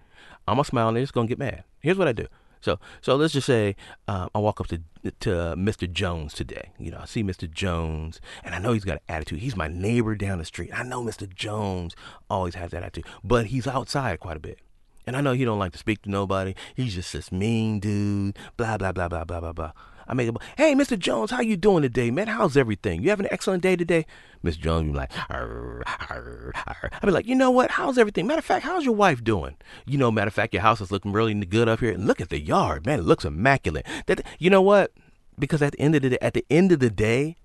I'm 0.47 0.55
gonna 0.55 0.65
smile 0.65 0.89
and 0.89 0.97
they're 0.97 1.03
just 1.03 1.13
gonna 1.13 1.27
get 1.27 1.39
mad. 1.39 1.63
Here's 1.79 1.97
what 1.97 2.07
I 2.07 2.11
do. 2.11 2.27
So, 2.61 2.79
so 3.01 3.15
let's 3.15 3.33
just 3.33 3.47
say 3.47 3.75
uh, 4.07 4.29
I 4.33 4.39
walk 4.39 4.59
up 4.61 4.67
to 4.67 4.81
to 5.19 5.29
Mr. 5.57 5.91
Jones 5.91 6.33
today. 6.33 6.71
You 6.77 6.91
know, 6.91 6.99
I 7.01 7.05
see 7.05 7.23
Mr. 7.23 7.49
Jones, 7.49 8.19
and 8.43 8.53
I 8.53 8.59
know 8.59 8.73
he's 8.73 8.83
got 8.83 8.97
an 8.97 9.03
attitude. 9.07 9.39
He's 9.39 9.55
my 9.55 9.67
neighbor 9.67 10.15
down 10.15 10.39
the 10.39 10.45
street. 10.45 10.71
I 10.73 10.83
know 10.83 11.01
Mr. 11.01 11.33
Jones 11.33 11.95
always 12.29 12.55
has 12.55 12.71
that 12.71 12.83
attitude, 12.83 13.05
but 13.23 13.47
he's 13.47 13.67
outside 13.67 14.19
quite 14.19 14.37
a 14.37 14.41
bit. 14.41 14.59
And 15.05 15.15
I 15.15 15.21
know 15.21 15.31
he 15.31 15.45
don't 15.45 15.59
like 15.59 15.71
to 15.71 15.77
speak 15.77 16.01
to 16.01 16.11
nobody. 16.11 16.53
He's 16.75 16.95
just 16.95 17.13
this 17.13 17.31
mean 17.31 17.79
dude. 17.79 18.37
Blah 18.57 18.77
blah 18.77 18.91
blah 18.91 19.07
blah 19.07 19.23
blah 19.23 19.39
blah 19.39 19.53
blah. 19.53 19.71
I 20.07 20.13
make 20.13 20.27
him, 20.27 20.37
hey, 20.57 20.73
Mr. 20.73 20.97
Jones, 20.97 21.31
how 21.31 21.41
you 21.41 21.57
doing 21.57 21.81
today, 21.81 22.11
man? 22.11 22.27
How's 22.27 22.55
everything? 22.55 23.03
You 23.03 23.09
having 23.09 23.25
an 23.25 23.33
excellent 23.33 23.61
day 23.61 23.75
today? 23.75 24.05
Mr. 24.43 24.59
Jones 24.59 24.91
be 24.91 24.97
like, 24.97 25.11
arr, 25.29 25.83
arr. 26.09 26.53
I 26.55 27.05
be 27.05 27.11
like, 27.11 27.27
you 27.27 27.35
know 27.35 27.51
what? 27.51 27.71
How's 27.71 27.97
everything? 27.97 28.25
Matter 28.25 28.39
of 28.39 28.45
fact, 28.45 28.63
how's 28.63 28.85
your 28.85 28.95
wife 28.95 29.23
doing? 29.23 29.57
You 29.85 29.97
know, 29.97 30.09
matter 30.11 30.29
of 30.29 30.33
fact, 30.33 30.53
your 30.53 30.61
house 30.61 30.79
is 30.79 30.91
looking 30.91 31.11
really 31.11 31.33
good 31.33 31.67
up 31.67 31.81
here. 31.81 31.91
And 31.91 32.07
look 32.07 32.21
at 32.21 32.29
the 32.29 32.39
yard, 32.39 32.85
man. 32.85 32.99
It 32.99 33.05
looks 33.05 33.25
immaculate. 33.25 33.85
That, 34.05 34.25
you 34.39 34.49
know 34.49 34.61
what? 34.61 34.91
Because 35.37 35.61
at 35.61 35.73
the 35.73 35.81
end 35.81 35.95
of 35.95 36.01
the 36.01 36.11
day, 36.11 36.17
at 36.21 36.33
the 36.33 36.45
end 36.49 36.71
of 36.71 36.79
the 36.79 36.89
day, 36.89 37.35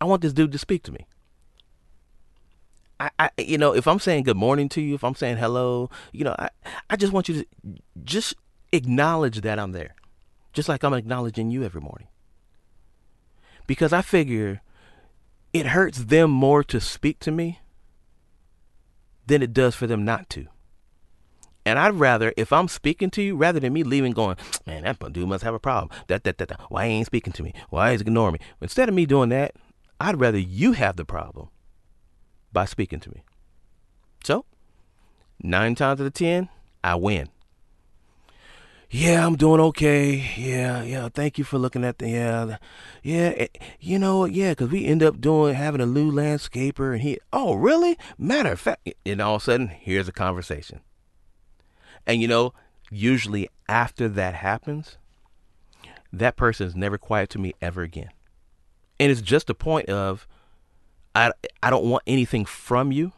I 0.00 0.04
want 0.04 0.22
this 0.22 0.32
dude 0.32 0.52
to 0.52 0.58
speak 0.58 0.82
to 0.84 0.92
me. 0.92 1.06
I, 2.98 3.10
I, 3.18 3.30
you 3.38 3.58
know, 3.58 3.74
if 3.74 3.86
I'm 3.86 3.98
saying 3.98 4.24
good 4.24 4.36
morning 4.36 4.68
to 4.70 4.80
you, 4.80 4.94
if 4.94 5.04
I'm 5.04 5.14
saying 5.14 5.36
hello, 5.36 5.90
you 6.12 6.24
know, 6.24 6.34
I, 6.38 6.50
I 6.90 6.96
just 6.96 7.12
want 7.12 7.28
you 7.28 7.42
to 7.42 7.46
just 8.04 8.34
acknowledge 8.72 9.40
that 9.42 9.58
I'm 9.58 9.72
there 9.72 9.94
just 10.52 10.68
like 10.68 10.82
I'm 10.82 10.94
acknowledging 10.94 11.50
you 11.50 11.64
every 11.64 11.80
morning. 11.80 12.08
Because 13.66 13.92
I 13.92 14.02
figure 14.02 14.60
it 15.52 15.66
hurts 15.66 15.98
them 15.98 16.30
more 16.30 16.64
to 16.64 16.80
speak 16.80 17.18
to 17.20 17.30
me 17.30 17.60
than 19.26 19.42
it 19.42 19.52
does 19.52 19.74
for 19.74 19.86
them 19.86 20.04
not 20.04 20.28
to. 20.30 20.46
And 21.64 21.78
I'd 21.78 21.94
rather, 21.94 22.32
if 22.36 22.52
I'm 22.52 22.66
speaking 22.66 23.10
to 23.10 23.22
you, 23.22 23.36
rather 23.36 23.60
than 23.60 23.72
me 23.72 23.84
leaving 23.84 24.12
going, 24.12 24.36
man, 24.66 24.82
that 24.82 24.98
dude 25.12 25.28
must 25.28 25.44
have 25.44 25.54
a 25.54 25.60
problem. 25.60 25.96
That, 26.08 26.24
that, 26.24 26.38
that, 26.38 26.48
that. 26.48 26.60
Why 26.68 26.88
he 26.88 26.94
ain't 26.94 27.06
speaking 27.06 27.32
to 27.34 27.42
me? 27.42 27.54
Why 27.70 27.92
is 27.92 28.00
he 28.00 28.06
ignoring 28.06 28.34
me? 28.34 28.40
Instead 28.60 28.88
of 28.88 28.94
me 28.94 29.06
doing 29.06 29.28
that, 29.28 29.54
I'd 30.00 30.20
rather 30.20 30.38
you 30.38 30.72
have 30.72 30.96
the 30.96 31.04
problem 31.04 31.48
by 32.52 32.64
speaking 32.64 32.98
to 33.00 33.10
me. 33.10 33.22
So, 34.24 34.44
nine 35.40 35.76
times 35.76 36.00
out 36.00 36.06
of 36.06 36.14
ten, 36.14 36.48
I 36.82 36.96
win 36.96 37.28
yeah, 38.94 39.26
I'm 39.26 39.36
doing 39.36 39.58
okay. 39.58 40.32
Yeah, 40.36 40.82
yeah. 40.82 41.08
Thank 41.08 41.38
you 41.38 41.44
for 41.44 41.58
looking 41.58 41.82
at 41.82 41.96
the 41.98 42.10
yeah, 42.10 42.58
yeah. 43.02 43.32
Eh, 43.36 43.46
you 43.80 43.98
know, 43.98 44.26
yeah, 44.26 44.50
because 44.50 44.68
we 44.68 44.84
end 44.84 45.02
up 45.02 45.18
doing 45.18 45.54
having 45.54 45.80
a 45.80 45.86
new 45.86 46.12
landscaper, 46.12 46.92
and 46.92 47.00
he. 47.00 47.18
Oh, 47.32 47.54
really? 47.54 47.96
Matter 48.18 48.52
of 48.52 48.60
fact, 48.60 48.92
and 49.06 49.22
all 49.22 49.36
of 49.36 49.42
a 49.42 49.44
sudden, 49.46 49.68
here's 49.68 50.08
a 50.08 50.12
conversation. 50.12 50.80
And 52.06 52.20
you 52.20 52.28
know, 52.28 52.52
usually 52.90 53.48
after 53.66 54.10
that 54.10 54.34
happens, 54.34 54.98
that 56.12 56.36
person 56.36 56.66
is 56.66 56.76
never 56.76 56.98
quiet 56.98 57.30
to 57.30 57.38
me 57.38 57.54
ever 57.62 57.80
again. 57.80 58.10
And 59.00 59.10
it's 59.10 59.22
just 59.22 59.48
a 59.48 59.54
point 59.54 59.88
of, 59.88 60.28
I 61.14 61.32
I 61.62 61.70
don't 61.70 61.88
want 61.88 62.02
anything 62.06 62.44
from 62.44 62.92
you. 62.92 63.12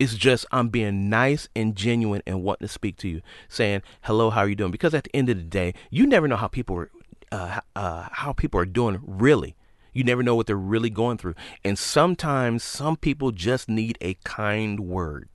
It's 0.00 0.14
just 0.14 0.46
I'm 0.50 0.70
being 0.70 1.10
nice 1.10 1.50
and 1.54 1.76
genuine 1.76 2.22
and 2.26 2.42
wanting 2.42 2.66
to 2.66 2.72
speak 2.72 2.96
to 2.98 3.08
you, 3.08 3.20
saying 3.50 3.82
hello, 4.04 4.30
how 4.30 4.40
are 4.40 4.48
you 4.48 4.56
doing? 4.56 4.70
Because 4.70 4.94
at 4.94 5.04
the 5.04 5.14
end 5.14 5.28
of 5.28 5.36
the 5.36 5.44
day, 5.44 5.74
you 5.90 6.06
never 6.06 6.26
know 6.26 6.36
how 6.36 6.48
people 6.48 6.74
are, 6.78 6.90
uh, 7.30 7.60
uh, 7.76 8.08
how 8.10 8.32
people 8.32 8.58
are 8.58 8.64
doing 8.64 9.00
really. 9.02 9.56
You 9.92 10.02
never 10.02 10.22
know 10.22 10.34
what 10.34 10.46
they're 10.46 10.56
really 10.56 10.88
going 10.88 11.18
through, 11.18 11.34
and 11.62 11.78
sometimes 11.78 12.64
some 12.64 12.96
people 12.96 13.30
just 13.30 13.68
need 13.68 13.98
a 14.00 14.14
kind 14.24 14.80
word 14.80 15.28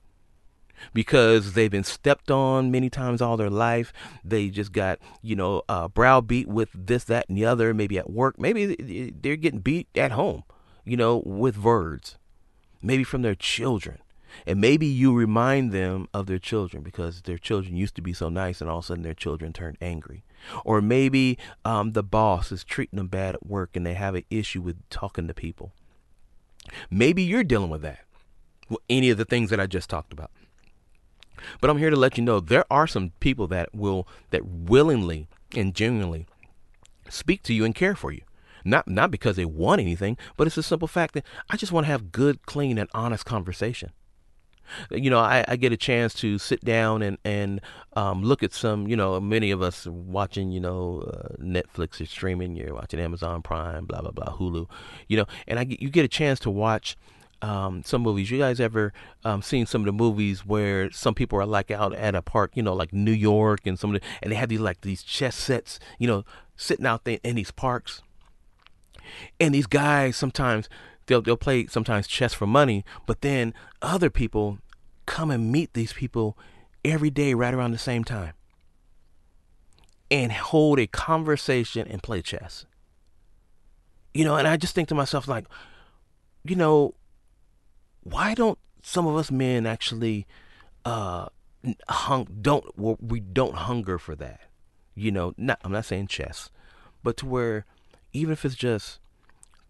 because 0.92 1.52
they've 1.52 1.70
been 1.70 1.84
stepped 1.84 2.30
on 2.30 2.72
many 2.72 2.90
times 2.90 3.22
all 3.22 3.36
their 3.36 3.50
life. 3.50 3.92
They 4.24 4.48
just 4.48 4.72
got, 4.72 4.98
you 5.22 5.36
know, 5.36 5.62
uh, 5.68 5.86
browbeat 5.86 6.48
with 6.48 6.70
this, 6.74 7.04
that, 7.04 7.28
and 7.28 7.38
the 7.38 7.44
other. 7.44 7.72
Maybe 7.72 7.98
at 7.98 8.10
work. 8.10 8.36
Maybe 8.36 9.12
they're 9.20 9.36
getting 9.36 9.60
beat 9.60 9.86
at 9.94 10.10
home, 10.10 10.42
you 10.84 10.96
know, 10.96 11.22
with 11.24 11.56
words. 11.56 12.18
Maybe 12.82 13.04
from 13.04 13.22
their 13.22 13.36
children. 13.36 13.98
And 14.44 14.60
maybe 14.60 14.86
you 14.86 15.14
remind 15.14 15.72
them 15.72 16.08
of 16.12 16.26
their 16.26 16.38
children 16.38 16.82
because 16.82 17.22
their 17.22 17.38
children 17.38 17.76
used 17.76 17.94
to 17.96 18.02
be 18.02 18.12
so 18.12 18.28
nice 18.28 18.60
and 18.60 18.68
all 18.68 18.78
of 18.78 18.84
a 18.84 18.86
sudden 18.88 19.02
their 19.02 19.14
children 19.14 19.52
turned 19.52 19.78
angry. 19.80 20.24
Or 20.64 20.80
maybe 20.80 21.38
um, 21.64 21.92
the 21.92 22.02
boss 22.02 22.52
is 22.52 22.64
treating 22.64 22.96
them 22.96 23.08
bad 23.08 23.34
at 23.34 23.46
work 23.46 23.76
and 23.76 23.86
they 23.86 23.94
have 23.94 24.14
an 24.14 24.24
issue 24.30 24.60
with 24.60 24.76
talking 24.90 25.28
to 25.28 25.34
people. 25.34 25.72
Maybe 26.90 27.22
you're 27.22 27.44
dealing 27.44 27.70
with 27.70 27.82
that. 27.82 28.00
Well, 28.68 28.80
any 28.90 29.10
of 29.10 29.18
the 29.18 29.24
things 29.24 29.50
that 29.50 29.60
I 29.60 29.66
just 29.66 29.88
talked 29.88 30.12
about. 30.12 30.30
But 31.60 31.70
I'm 31.70 31.78
here 31.78 31.90
to 31.90 31.96
let 31.96 32.16
you 32.16 32.24
know 32.24 32.40
there 32.40 32.64
are 32.70 32.86
some 32.86 33.12
people 33.20 33.46
that 33.48 33.74
will 33.74 34.08
that 34.30 34.46
willingly 34.46 35.28
and 35.54 35.74
genuinely 35.74 36.26
speak 37.08 37.42
to 37.44 37.54
you 37.54 37.64
and 37.64 37.74
care 37.74 37.94
for 37.94 38.10
you. 38.10 38.22
Not 38.64 38.88
not 38.88 39.10
because 39.10 39.36
they 39.36 39.44
want 39.44 39.80
anything, 39.80 40.16
but 40.36 40.46
it's 40.46 40.56
a 40.56 40.62
simple 40.62 40.88
fact 40.88 41.14
that 41.14 41.24
I 41.48 41.56
just 41.56 41.72
want 41.72 41.86
to 41.86 41.92
have 41.92 42.10
good, 42.10 42.44
clean, 42.46 42.78
and 42.78 42.88
honest 42.92 43.24
conversation 43.24 43.92
you 44.90 45.10
know, 45.10 45.18
I, 45.18 45.44
I 45.48 45.56
get 45.56 45.72
a 45.72 45.76
chance 45.76 46.14
to 46.14 46.38
sit 46.38 46.64
down 46.64 47.02
and 47.02 47.18
and 47.24 47.60
um, 47.94 48.22
look 48.22 48.42
at 48.42 48.52
some. 48.52 48.86
You 48.86 48.96
know, 48.96 49.20
many 49.20 49.50
of 49.50 49.62
us 49.62 49.86
watching, 49.86 50.50
you 50.50 50.60
know, 50.60 51.00
uh, 51.00 51.36
Netflix 51.40 52.00
or 52.00 52.06
streaming. 52.06 52.56
You're 52.56 52.74
watching 52.74 53.00
Amazon 53.00 53.42
Prime, 53.42 53.86
blah 53.86 54.00
blah 54.00 54.10
blah, 54.10 54.36
Hulu. 54.36 54.68
You 55.08 55.18
know, 55.18 55.26
and 55.46 55.58
I 55.58 55.64
get, 55.64 55.80
you 55.80 55.90
get 55.90 56.04
a 56.04 56.08
chance 56.08 56.40
to 56.40 56.50
watch. 56.50 56.96
Um, 57.42 57.82
some 57.84 58.00
movies. 58.00 58.30
You 58.30 58.38
guys 58.38 58.60
ever 58.60 58.94
um, 59.22 59.42
seen 59.42 59.66
some 59.66 59.82
of 59.82 59.86
the 59.86 59.92
movies 59.92 60.46
where 60.46 60.90
some 60.90 61.14
people 61.14 61.38
are 61.38 61.44
like 61.44 61.70
out 61.70 61.94
at 61.94 62.14
a 62.14 62.22
park, 62.22 62.52
you 62.54 62.62
know, 62.62 62.72
like 62.72 62.94
New 62.94 63.12
York 63.12 63.66
and 63.66 63.78
some 63.78 63.94
of 63.94 64.00
the, 64.00 64.06
and 64.22 64.32
they 64.32 64.36
have 64.36 64.48
these 64.48 64.58
like 64.58 64.80
these 64.80 65.02
chess 65.02 65.36
sets, 65.36 65.78
you 65.98 66.06
know, 66.06 66.24
sitting 66.56 66.86
out 66.86 67.04
there 67.04 67.18
in 67.22 67.36
these 67.36 67.50
parks. 67.50 68.02
And 69.38 69.54
these 69.54 69.66
guys 69.66 70.16
sometimes 70.16 70.70
they'll 71.06 71.22
they'll 71.22 71.36
play 71.36 71.66
sometimes 71.66 72.06
chess 72.06 72.34
for 72.34 72.46
money, 72.46 72.84
but 73.06 73.20
then 73.20 73.54
other 73.82 74.10
people 74.10 74.58
come 75.06 75.30
and 75.30 75.50
meet 75.52 75.72
these 75.72 75.92
people 75.92 76.36
every 76.84 77.10
day 77.10 77.34
right 77.34 77.54
around 77.54 77.72
the 77.72 77.78
same 77.78 78.04
time 78.04 78.32
and 80.10 80.32
hold 80.32 80.78
a 80.78 80.86
conversation 80.86 81.86
and 81.88 82.02
play 82.02 82.22
chess. 82.22 82.66
You 84.14 84.24
know, 84.24 84.36
and 84.36 84.46
I 84.46 84.56
just 84.56 84.74
think 84.74 84.88
to 84.88 84.94
myself 84.94 85.28
like, 85.28 85.46
you 86.44 86.56
know, 86.56 86.94
why 88.02 88.34
don't 88.34 88.58
some 88.82 89.06
of 89.06 89.16
us 89.16 89.30
men 89.30 89.66
actually 89.66 90.26
uh 90.84 91.26
hung 91.88 92.28
don't 92.40 92.64
we 92.78 93.20
don't 93.20 93.56
hunger 93.56 93.98
for 93.98 94.14
that. 94.16 94.40
You 94.94 95.10
know, 95.10 95.34
not 95.36 95.60
I'm 95.64 95.72
not 95.72 95.84
saying 95.84 96.06
chess, 96.06 96.50
but 97.02 97.16
to 97.18 97.26
where 97.26 97.66
even 98.12 98.32
if 98.32 98.44
it's 98.44 98.54
just 98.54 99.00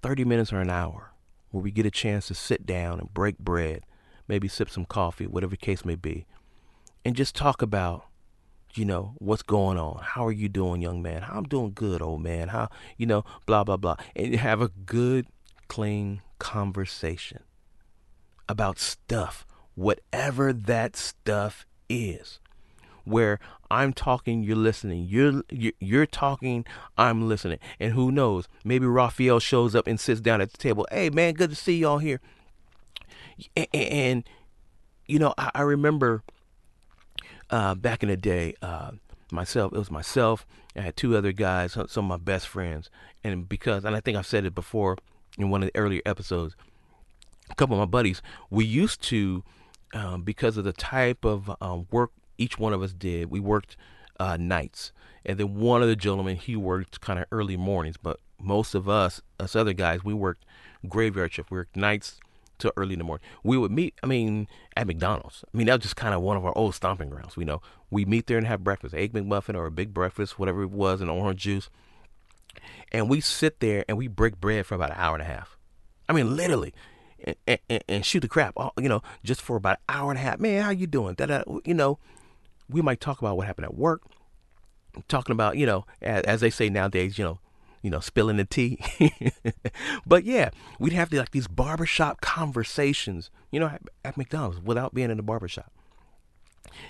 30 0.03 0.25
minutes 0.25 0.53
or 0.53 0.61
an 0.61 0.70
hour 0.70 1.12
where 1.57 1.62
we 1.62 1.71
get 1.71 1.87
a 1.87 1.90
chance 1.90 2.27
to 2.27 2.35
sit 2.35 2.66
down 2.66 3.01
and 3.01 3.14
break 3.14 3.38
bread, 3.38 3.83
maybe 4.29 4.47
sip 4.47 4.69
some 4.69 4.85
coffee, 4.85 5.27
whatever 5.27 5.53
the 5.53 5.57
case 5.57 5.87
may 5.87 5.95
be, 5.95 6.27
and 7.03 7.16
just 7.16 7.35
talk 7.35 7.62
about, 7.62 8.05
you 8.75 8.85
know, 8.85 9.14
what's 9.16 9.42
going 9.42 9.79
on. 9.79 10.03
How 10.03 10.27
are 10.27 10.33
you 10.33 10.51
doing, 10.51 10.83
young 10.83 11.01
man? 11.01 11.25
I'm 11.27 11.45
doing 11.45 11.73
good, 11.75 12.03
old 12.03 12.23
man. 12.23 12.49
How, 12.49 12.69
you 12.99 13.07
know, 13.07 13.25
blah, 13.47 13.64
blah, 13.64 13.79
blah. 13.79 13.97
And 14.14 14.35
have 14.35 14.61
a 14.61 14.69
good, 14.69 15.29
clean 15.66 16.21
conversation 16.38 17.40
about 18.51 18.79
stuff, 18.79 19.47
whatever 19.77 20.53
that 20.53 20.95
stuff 20.95 21.64
is 21.88 22.38
where 23.07 23.38
I'm 23.70 23.92
talking, 23.92 24.42
you're 24.42 24.57
listening. 24.57 25.07
You're, 25.09 25.42
you're 25.50 26.07
talking, 26.07 26.64
I'm 26.96 27.29
listening. 27.29 27.59
And 27.81 27.92
who 27.92 28.11
knows? 28.11 28.48
Maybe 28.64 28.87
Raphael 28.87 29.40
shows 29.40 29.74
up 29.74 29.87
and 29.87 29.98
sits 29.98 30.20
down 30.20 30.40
at 30.40 30.52
the 30.52 30.59
table. 30.59 30.87
Hey 30.90 31.11
man, 31.11 31.35
good 31.35 31.50
to 31.50 31.57
see 31.57 31.79
y'all 31.79 31.98
here. 31.98 32.20
And, 33.57 33.68
and 33.74 34.24
you 35.07 35.18
know, 35.18 35.35
I, 35.37 35.50
I 35.55 35.62
remember 35.62 36.22
uh, 37.50 37.74
back 37.74 38.02
in 38.02 38.09
the 38.09 38.16
day, 38.16 38.55
uh, 38.62 38.92
myself. 39.33 39.72
It 39.72 39.79
was 39.79 39.90
myself. 39.90 40.46
I 40.76 40.81
had 40.83 40.96
two 40.96 41.16
other 41.16 41.33
guys, 41.33 41.72
some 41.72 41.88
of 41.88 42.05
my 42.05 42.16
best 42.16 42.46
friends, 42.48 42.90
and 43.24 43.48
because, 43.48 43.85
and 43.85 43.96
I 43.96 44.00
think 44.00 44.16
I've 44.16 44.26
said 44.26 44.44
it 44.44 44.55
before 44.55 44.96
in 45.38 45.50
one 45.50 45.62
of 45.62 45.70
the 45.72 45.79
earlier 45.79 46.02
episodes. 46.05 46.55
A 47.50 47.55
couple 47.55 47.76
of 47.76 47.79
my 47.79 47.90
buddies, 47.90 48.20
we 48.50 48.64
used 48.64 49.02
to, 49.05 49.42
um, 49.94 50.22
because 50.22 50.57
of 50.57 50.64
the 50.64 50.72
type 50.72 51.24
of 51.24 51.50
um, 51.61 51.87
work 51.90 52.11
each 52.38 52.59
one 52.59 52.72
of 52.72 52.83
us 52.83 52.92
did. 52.92 53.31
We 53.31 53.40
worked 53.40 53.77
uh, 54.18 54.37
nights, 54.38 54.92
and 55.25 55.38
then 55.38 55.55
one 55.55 55.83
of 55.83 55.88
the 55.88 55.96
gentlemen 55.96 56.37
he 56.37 56.57
worked 56.57 57.01
kind 57.01 57.18
of 57.18 57.27
early 57.31 57.57
mornings. 57.57 57.96
But 57.96 58.20
most 58.40 58.75
of 58.75 58.88
us, 58.88 59.20
us 59.40 59.57
other 59.57 59.72
guys, 59.72 60.05
we 60.05 60.14
worked 60.14 60.44
graveyard 60.88 61.33
shift. 61.33 61.51
We 61.51 61.59
worked 61.59 61.77
nights 61.77 62.20
till 62.59 62.72
early 62.77 62.94
in 62.94 62.99
the 62.99 63.05
morning. 63.05 63.27
We 63.42 63.59
would 63.59 63.70
meet. 63.70 63.94
I 64.03 64.07
mean, 64.07 64.49
at 64.77 64.87
McDonald's. 64.87 65.44
I 65.53 65.57
mean, 65.57 65.66
that 65.66 65.75
was 65.75 65.83
just 65.83 65.96
kind 65.96 66.14
of 66.14 66.22
one 66.22 66.37
of 66.37 66.44
our 66.44 66.57
old 66.57 66.75
stomping 66.75 67.11
grounds. 67.11 67.37
We 67.37 67.44
know 67.44 67.61
we 67.90 68.05
meet 68.05 68.27
there 68.27 68.38
and 68.38 68.46
have 68.46 68.64
breakfast, 68.64 68.94
egg 68.94 69.12
McMuffin 69.12 69.55
or 69.55 69.66
a 69.66 69.70
big 69.70 69.92
breakfast, 69.92 70.38
whatever 70.38 70.62
it 70.62 70.70
was, 70.70 71.01
and 71.01 71.11
orange 71.11 71.42
juice. 71.42 71.68
and 72.92 73.09
we 73.09 73.20
sit 73.20 73.61
there 73.61 73.85
and 73.88 73.99
we 73.99 74.09
break 74.09 74.40
bread 74.40 74.66
for 74.66 74.75
about 74.75 74.90
an 74.90 74.96
hour 74.99 75.14
and 75.14 75.22
a 75.22 75.27
half. 75.27 75.57
I 76.09 76.12
mean, 76.12 76.37
literally, 76.37 76.72
and, 77.22 77.59
and, 77.68 77.85
and 77.88 78.07
shoot 78.07 78.20
the 78.20 78.29
crap, 78.29 78.55
you 78.79 78.88
know, 78.88 79.03
just 79.25 79.42
for 79.42 79.57
about 79.57 79.79
an 79.88 79.94
hour 79.96 80.11
and 80.11 80.18
a 80.18 80.22
half. 80.22 80.38
Man, 80.38 80.62
how 80.62 80.70
you 80.70 80.87
doing? 80.87 81.14
That, 81.18 81.44
you 81.64 81.75
know, 81.75 81.99
we 82.68 82.83
might 82.83 83.00
talk 83.00 83.20
about 83.20 83.37
what 83.37 83.46
happened 83.46 83.66
at 83.66 83.74
work, 83.74 84.02
talking 85.09 85.33
about, 85.33 85.57
you 85.57 85.66
know, 85.66 85.85
as, 86.02 86.22
as 86.24 86.40
they 86.40 86.50
say 86.50 86.68
nowadays, 86.68 87.18
you 87.18 87.24
know, 87.24 87.38
you 87.83 87.90
know, 87.90 88.00
spilling 88.00 88.37
the 88.37 88.44
tea. 88.44 88.81
but 90.07 90.24
yeah, 90.24 90.50
we'd 90.81 90.92
have 90.92 91.11
to, 91.11 91.18
like 91.18 91.31
these 91.31 91.46
barbershop 91.46 92.20
conversations, 92.20 93.31
you 93.52 93.61
know, 93.61 93.66
at, 93.66 93.83
at 94.05 94.16
McDonald's 94.16 94.61
without 94.61 94.94
being 94.94 95.11
in 95.11 95.16
the 95.16 95.22
barbershop. 95.22 95.70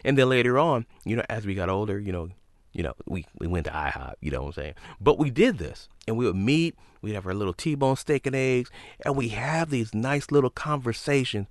And 0.04 0.16
then 0.16 0.28
later 0.28 0.58
on, 0.58 0.86
you 1.04 1.16
know, 1.16 1.24
as 1.28 1.44
we 1.44 1.54
got 1.54 1.68
older, 1.68 1.98
you 1.98 2.12
know, 2.12 2.30
you 2.72 2.82
know, 2.82 2.94
we, 3.06 3.26
we 3.38 3.46
went 3.46 3.66
to 3.66 3.72
IHOP, 3.72 4.14
you 4.20 4.30
know 4.30 4.42
what 4.42 4.48
I'm 4.48 4.52
saying? 4.52 4.74
But 5.00 5.18
we 5.18 5.30
did 5.30 5.58
this 5.58 5.88
and 6.06 6.16
we 6.16 6.26
would 6.26 6.36
meet, 6.36 6.76
we'd 7.02 7.14
have 7.14 7.26
our 7.26 7.34
little 7.34 7.54
T-bone 7.54 7.96
steak 7.96 8.26
and 8.26 8.36
eggs, 8.36 8.70
and 9.04 9.16
we 9.16 9.28
have 9.28 9.70
these 9.70 9.94
nice 9.94 10.30
little 10.30 10.50
conversations. 10.50 11.46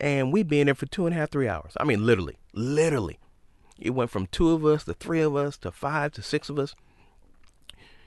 And 0.00 0.32
we'd 0.32 0.48
be 0.48 0.60
in 0.60 0.66
there 0.66 0.74
for 0.74 0.86
two 0.86 1.06
and 1.06 1.14
a 1.14 1.18
half, 1.18 1.30
three 1.30 1.48
hours. 1.48 1.72
I 1.78 1.84
mean, 1.84 2.06
literally, 2.06 2.38
literally. 2.52 3.18
It 3.78 3.90
went 3.90 4.10
from 4.10 4.26
two 4.26 4.50
of 4.50 4.64
us 4.64 4.84
to 4.84 4.94
three 4.94 5.20
of 5.20 5.36
us 5.36 5.56
to 5.58 5.70
five 5.70 6.12
to 6.12 6.22
six 6.22 6.48
of 6.48 6.58
us. 6.58 6.74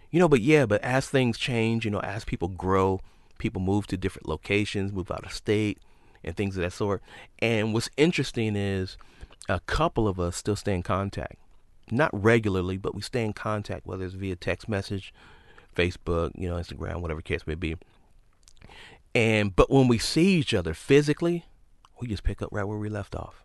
You 0.09 0.19
know, 0.19 0.27
but 0.27 0.41
yeah, 0.41 0.65
but 0.65 0.81
as 0.81 1.07
things 1.09 1.37
change, 1.37 1.85
you 1.85 1.91
know, 1.91 2.01
as 2.01 2.25
people 2.25 2.49
grow, 2.49 2.99
people 3.37 3.61
move 3.61 3.87
to 3.87 3.97
different 3.97 4.27
locations, 4.27 4.91
move 4.91 5.09
out 5.09 5.25
of 5.25 5.31
state, 5.31 5.79
and 6.23 6.35
things 6.35 6.57
of 6.57 6.63
that 6.63 6.73
sort. 6.73 7.01
And 7.39 7.73
what's 7.73 7.89
interesting 7.95 8.55
is 8.55 8.97
a 9.47 9.61
couple 9.61 10.07
of 10.07 10.19
us 10.19 10.35
still 10.35 10.57
stay 10.57 10.73
in 10.73 10.83
contact 10.83 11.37
not 11.91 12.09
regularly, 12.13 12.77
but 12.77 12.95
we 12.95 13.01
stay 13.01 13.23
in 13.23 13.33
contact, 13.33 13.85
whether 13.85 14.05
it's 14.05 14.13
via 14.13 14.35
text 14.35 14.69
message, 14.69 15.13
Facebook, 15.75 16.31
you 16.35 16.47
know, 16.47 16.55
Instagram, 16.55 17.01
whatever 17.01 17.21
case 17.21 17.45
may 17.45 17.55
be. 17.55 17.75
And 19.13 19.55
but 19.55 19.69
when 19.69 19.87
we 19.87 19.97
see 19.97 20.35
each 20.35 20.53
other 20.53 20.73
physically, 20.73 21.45
we 21.99 22.07
just 22.07 22.23
pick 22.23 22.41
up 22.41 22.49
right 22.51 22.63
where 22.63 22.77
we 22.77 22.89
left 22.89 23.15
off. 23.15 23.43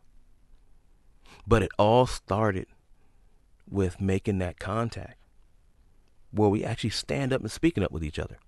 But 1.47 1.63
it 1.63 1.71
all 1.79 2.07
started 2.07 2.67
with 3.71 4.01
making 4.01 4.39
that 4.39 4.59
contact 4.59 5.19
where 6.31 6.49
we 6.49 6.65
actually 6.65 6.91
stand 6.91 7.33
up 7.33 7.41
and 7.41 7.51
speaking 7.51 7.85
up 7.85 7.93
with 7.93 8.05
each 8.05 8.19
other. 8.19 8.39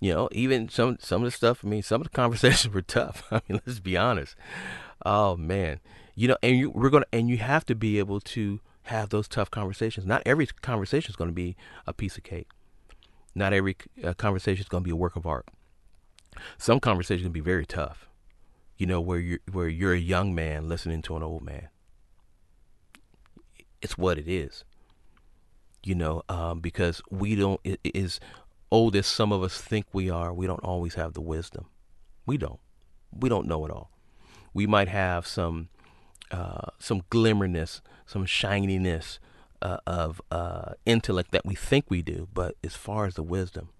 You 0.00 0.12
know, 0.12 0.28
even 0.32 0.68
some 0.68 0.98
some 1.00 1.22
of 1.22 1.26
the 1.26 1.30
stuff, 1.30 1.64
I 1.64 1.68
mean, 1.68 1.82
some 1.82 2.00
of 2.00 2.06
the 2.06 2.10
conversations 2.16 2.72
were 2.72 2.82
tough. 2.82 3.24
I 3.30 3.40
mean, 3.48 3.60
let's 3.66 3.80
be 3.80 3.96
honest. 3.96 4.36
Oh 5.04 5.36
man. 5.36 5.80
You 6.14 6.28
know, 6.28 6.36
and 6.42 6.56
you 6.56 6.70
we're 6.70 6.90
gonna 6.90 7.06
and 7.12 7.28
you 7.28 7.38
have 7.38 7.64
to 7.66 7.74
be 7.74 7.98
able 7.98 8.20
to 8.20 8.60
have 8.86 9.08
those 9.10 9.28
tough 9.28 9.50
conversations. 9.50 10.06
Not 10.06 10.22
every 10.24 10.46
conversation 10.46 11.10
is 11.10 11.16
going 11.16 11.30
to 11.30 11.34
be 11.34 11.56
a 11.86 11.92
piece 11.92 12.16
of 12.16 12.22
cake. 12.22 12.48
Not 13.34 13.52
every 13.52 13.76
uh, 14.02 14.14
conversation 14.14 14.62
is 14.62 14.68
going 14.68 14.82
to 14.82 14.86
be 14.86 14.92
a 14.92 14.96
work 14.96 15.16
of 15.16 15.26
art. 15.26 15.46
Some 16.56 16.80
conversations 16.80 17.24
can 17.24 17.32
be 17.32 17.40
very 17.40 17.66
tough. 17.66 18.08
You 18.76 18.86
know, 18.86 19.00
where 19.00 19.18
you're 19.18 19.38
where 19.50 19.68
you're 19.68 19.94
a 19.94 19.98
young 19.98 20.34
man 20.34 20.68
listening 20.68 21.02
to 21.02 21.16
an 21.16 21.22
old 21.22 21.42
man. 21.42 21.68
It's 23.80 23.96
what 23.96 24.18
it 24.18 24.28
is. 24.28 24.64
You 25.82 25.94
know, 25.94 26.22
um, 26.28 26.60
because 26.60 27.00
we 27.10 27.36
don't 27.36 27.60
it 27.64 27.80
is 27.84 28.20
old 28.70 28.96
as 28.96 29.06
some 29.06 29.32
of 29.32 29.42
us 29.42 29.60
think 29.60 29.86
we 29.92 30.10
are. 30.10 30.32
We 30.32 30.46
don't 30.46 30.64
always 30.64 30.94
have 30.94 31.14
the 31.14 31.20
wisdom. 31.20 31.66
We 32.26 32.36
don't. 32.36 32.60
We 33.12 33.28
don't 33.28 33.46
know 33.46 33.64
it 33.64 33.70
all. 33.70 33.90
We 34.52 34.66
might 34.66 34.88
have 34.88 35.26
some 35.26 35.68
uh, 36.30 36.70
some 36.78 37.02
glimmerness, 37.10 37.80
some 38.04 38.26
shininess 38.26 39.18
uh, 39.62 39.78
of 39.86 40.20
uh, 40.30 40.72
intellect 40.84 41.30
that 41.32 41.46
we 41.46 41.54
think 41.54 41.86
we 41.88 42.02
do, 42.02 42.28
but 42.34 42.56
as 42.64 42.74
far 42.74 43.06
as 43.06 43.14
the 43.14 43.22
wisdom, 43.22 43.70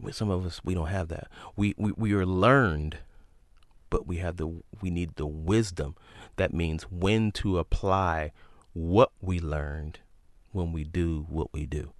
with 0.00 0.14
some 0.14 0.30
of 0.30 0.44
us 0.46 0.60
we 0.64 0.74
don't 0.74 0.88
have 0.88 1.08
that. 1.08 1.28
We, 1.56 1.74
we 1.76 1.92
we 1.92 2.12
are 2.14 2.26
learned, 2.26 2.98
but 3.92 4.06
we 4.06 4.16
have 4.16 4.38
the 4.38 4.46
we 4.80 4.90
need 4.90 5.16
the 5.16 5.26
wisdom. 5.26 5.94
That 6.36 6.54
means 6.54 6.84
when 6.84 7.30
to 7.32 7.58
apply 7.58 8.32
what 8.72 9.12
we 9.20 9.38
learned 9.38 10.00
when 10.50 10.72
we 10.72 10.82
do 10.82 11.26
what 11.28 11.52
we 11.52 11.66
do. 11.66 11.92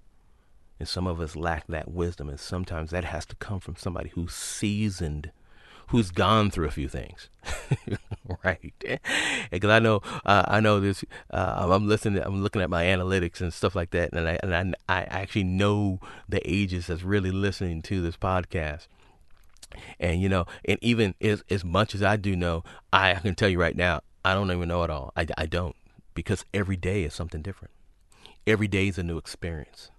And 0.79 0.89
some 0.89 1.07
of 1.07 1.21
us 1.21 1.37
lack 1.37 1.67
that 1.67 1.91
wisdom, 1.91 2.31
and 2.31 2.41
sometimes 2.41 2.91
that 2.91 3.05
has 3.05 3.27
to 3.27 3.37
come 3.37 3.61
from 3.61 3.77
somebody 3.77 4.09
who's 4.09 4.33
seasoned 4.33 5.31
who's 5.89 6.11
gone 6.11 6.51
through 6.51 6.67
a 6.67 6.71
few 6.71 6.89
things, 6.89 7.29
right? 8.45 8.73
Because 9.51 9.71
I 9.71 9.79
know, 9.79 10.01
uh, 10.25 10.45
I 10.49 10.61
know 10.61 10.81
this. 10.81 11.05
Uh, 11.31 11.69
I'm 11.71 11.87
listening. 11.87 12.23
I'm 12.23 12.43
looking 12.43 12.63
at 12.63 12.71
my 12.71 12.85
analytics 12.85 13.43
and 13.43 13.53
stuff 13.53 13.75
like 13.77 13.91
that, 13.91 14.15
and 14.15 14.27
I 14.27 14.39
and 14.43 14.55
I, 14.55 14.75
I 14.89 15.03
actually 15.03 15.45
know 15.45 16.01
the 16.27 16.41
ages 16.51 16.87
that's 16.87 17.03
really 17.03 17.31
listening 17.31 17.83
to 17.83 18.01
this 18.01 18.17
podcast. 18.17 18.87
And 19.99 20.21
you 20.21 20.29
know, 20.29 20.47
and 20.65 20.79
even 20.83 21.15
as 21.21 21.43
as 21.51 21.65
much 21.65 21.95
as 21.95 22.03
I 22.03 22.17
do 22.17 22.37
know, 22.37 22.65
I, 22.93 23.13
I 23.13 23.15
can 23.17 23.35
tell 23.35 23.49
you 23.49 23.61
right 23.61 23.77
now, 23.77 24.01
I 24.25 24.35
don't 24.35 24.51
even 24.51 24.69
know 24.69 24.83
it 24.83 24.91
all. 24.91 25.13
I, 25.17 25.27
I 25.37 25.47
don't 25.47 25.77
because 26.15 26.45
every 26.53 26.77
day 26.77 27.05
is 27.05 27.15
something 27.15 27.43
different. 27.43 27.73
Every 28.47 28.69
day 28.69 28.89
is 28.89 28.99
a 28.99 29.03
new 29.03 29.19
experience. 29.19 29.91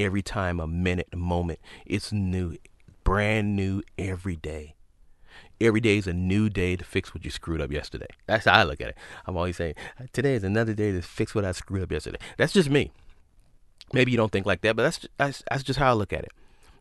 Every 0.00 0.22
time, 0.22 0.58
a 0.58 0.66
minute, 0.66 1.08
a 1.12 1.16
moment, 1.16 1.60
it's 1.86 2.12
new, 2.12 2.56
brand 3.04 3.54
new 3.54 3.82
every 3.96 4.36
day 4.36 4.74
every 5.60 5.80
day 5.80 5.98
is 5.98 6.06
a 6.06 6.12
new 6.12 6.48
day 6.48 6.76
to 6.76 6.84
fix 6.84 7.14
what 7.14 7.24
you 7.24 7.30
screwed 7.30 7.60
up 7.60 7.70
yesterday. 7.70 8.06
That's 8.26 8.44
how 8.44 8.52
I 8.52 8.62
look 8.64 8.80
at 8.80 8.88
it. 8.88 8.96
I'm 9.26 9.36
always 9.36 9.56
saying, 9.56 9.74
today 10.12 10.34
is 10.34 10.44
another 10.44 10.74
day 10.74 10.92
to 10.92 11.02
fix 11.02 11.34
what 11.34 11.44
I 11.44 11.52
screwed 11.52 11.82
up 11.82 11.92
yesterday. 11.92 12.18
That's 12.36 12.52
just 12.52 12.70
me. 12.70 12.92
Maybe 13.92 14.10
you 14.10 14.16
don't 14.16 14.32
think 14.32 14.46
like 14.46 14.62
that, 14.62 14.76
but 14.76 14.82
that's 14.82 15.06
that's, 15.16 15.42
that's 15.48 15.62
just 15.62 15.78
how 15.78 15.90
I 15.90 15.94
look 15.94 16.12
at 16.12 16.24
it. 16.24 16.32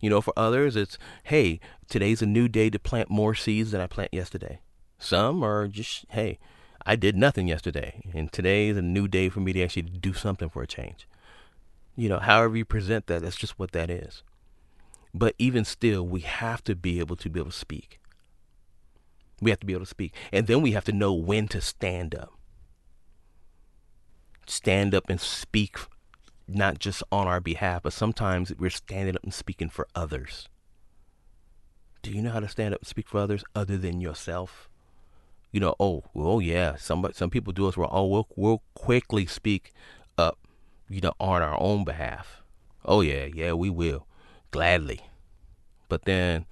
You 0.03 0.09
know, 0.09 0.19
for 0.19 0.33
others, 0.35 0.75
it's 0.75 0.97
hey, 1.23 1.61
today's 1.87 2.21
a 2.21 2.25
new 2.25 2.49
day 2.49 2.69
to 2.69 2.77
plant 2.77 3.09
more 3.09 3.33
seeds 3.33 3.71
than 3.71 3.79
I 3.79 3.87
plant 3.87 4.13
yesterday. 4.13 4.59
Some 4.99 5.41
are 5.41 5.65
just 5.69 6.05
hey, 6.09 6.39
I 6.85 6.97
did 6.97 7.15
nothing 7.15 7.47
yesterday, 7.47 8.01
and 8.13 8.29
today 8.29 8.67
is 8.67 8.75
a 8.75 8.81
new 8.81 9.07
day 9.07 9.29
for 9.29 9.39
me 9.39 9.53
to 9.53 9.63
actually 9.63 9.83
do 9.83 10.11
something 10.11 10.49
for 10.49 10.61
a 10.61 10.67
change. 10.67 11.07
You 11.95 12.09
know, 12.09 12.19
however 12.19 12.57
you 12.57 12.65
present 12.65 13.07
that, 13.07 13.21
that's 13.21 13.37
just 13.37 13.57
what 13.57 13.71
that 13.71 13.89
is. 13.89 14.23
But 15.13 15.35
even 15.37 15.63
still, 15.63 16.05
we 16.05 16.19
have 16.19 16.61
to 16.65 16.75
be 16.75 16.99
able 16.99 17.15
to 17.15 17.29
be 17.29 17.39
able 17.39 17.51
to 17.51 17.57
speak. 17.57 18.01
We 19.41 19.51
have 19.51 19.61
to 19.61 19.65
be 19.65 19.71
able 19.71 19.85
to 19.85 19.89
speak. 19.89 20.13
And 20.33 20.47
then 20.47 20.61
we 20.61 20.73
have 20.73 20.83
to 20.83 20.91
know 20.91 21.13
when 21.13 21.47
to 21.47 21.61
stand 21.61 22.13
up. 22.13 22.33
Stand 24.47 24.93
up 24.93 25.05
and 25.09 25.21
speak, 25.21 25.77
not 26.47 26.79
just 26.79 27.03
on 27.12 27.27
our 27.27 27.39
behalf, 27.39 27.84
but 27.84 27.93
sometimes 27.93 28.53
we're 28.58 28.69
standing 28.69 29.15
up 29.15 29.23
and 29.23 29.34
speaking 29.34 29.69
for 29.69 29.88
others. 29.95 30.49
Do 32.01 32.12
you 32.12 32.21
know 32.21 32.32
how 32.32 32.41
to 32.41 32.49
stand 32.49 32.73
up 32.73 32.82
and 32.82 32.88
speak 32.88 33.08
for 33.08 33.19
others 33.19 33.43
other 33.56 33.77
than 33.77 34.01
yourself? 34.01 34.69
You 35.51 35.60
know, 35.60 35.75
oh, 35.79 36.03
oh 36.15 36.39
yeah, 36.39 36.75
some 36.75 37.08
some 37.13 37.29
people 37.29 37.53
do 37.53 37.67
us 37.67 37.77
wrong. 37.77 37.89
Oh, 37.91 38.08
we'll 38.08 38.27
we'll 38.36 38.63
quickly 38.73 39.25
speak 39.25 39.71
up, 40.17 40.38
you 40.89 40.99
know, 40.99 41.13
on 41.19 41.41
our 41.41 41.60
own 41.62 41.86
behalf. 41.86 42.41
Oh 42.84 43.01
yeah, 43.01 43.25
yeah, 43.25 43.53
we 43.53 43.69
will, 43.69 44.08
gladly. 44.51 45.01
But 45.88 46.06
then 46.06 46.45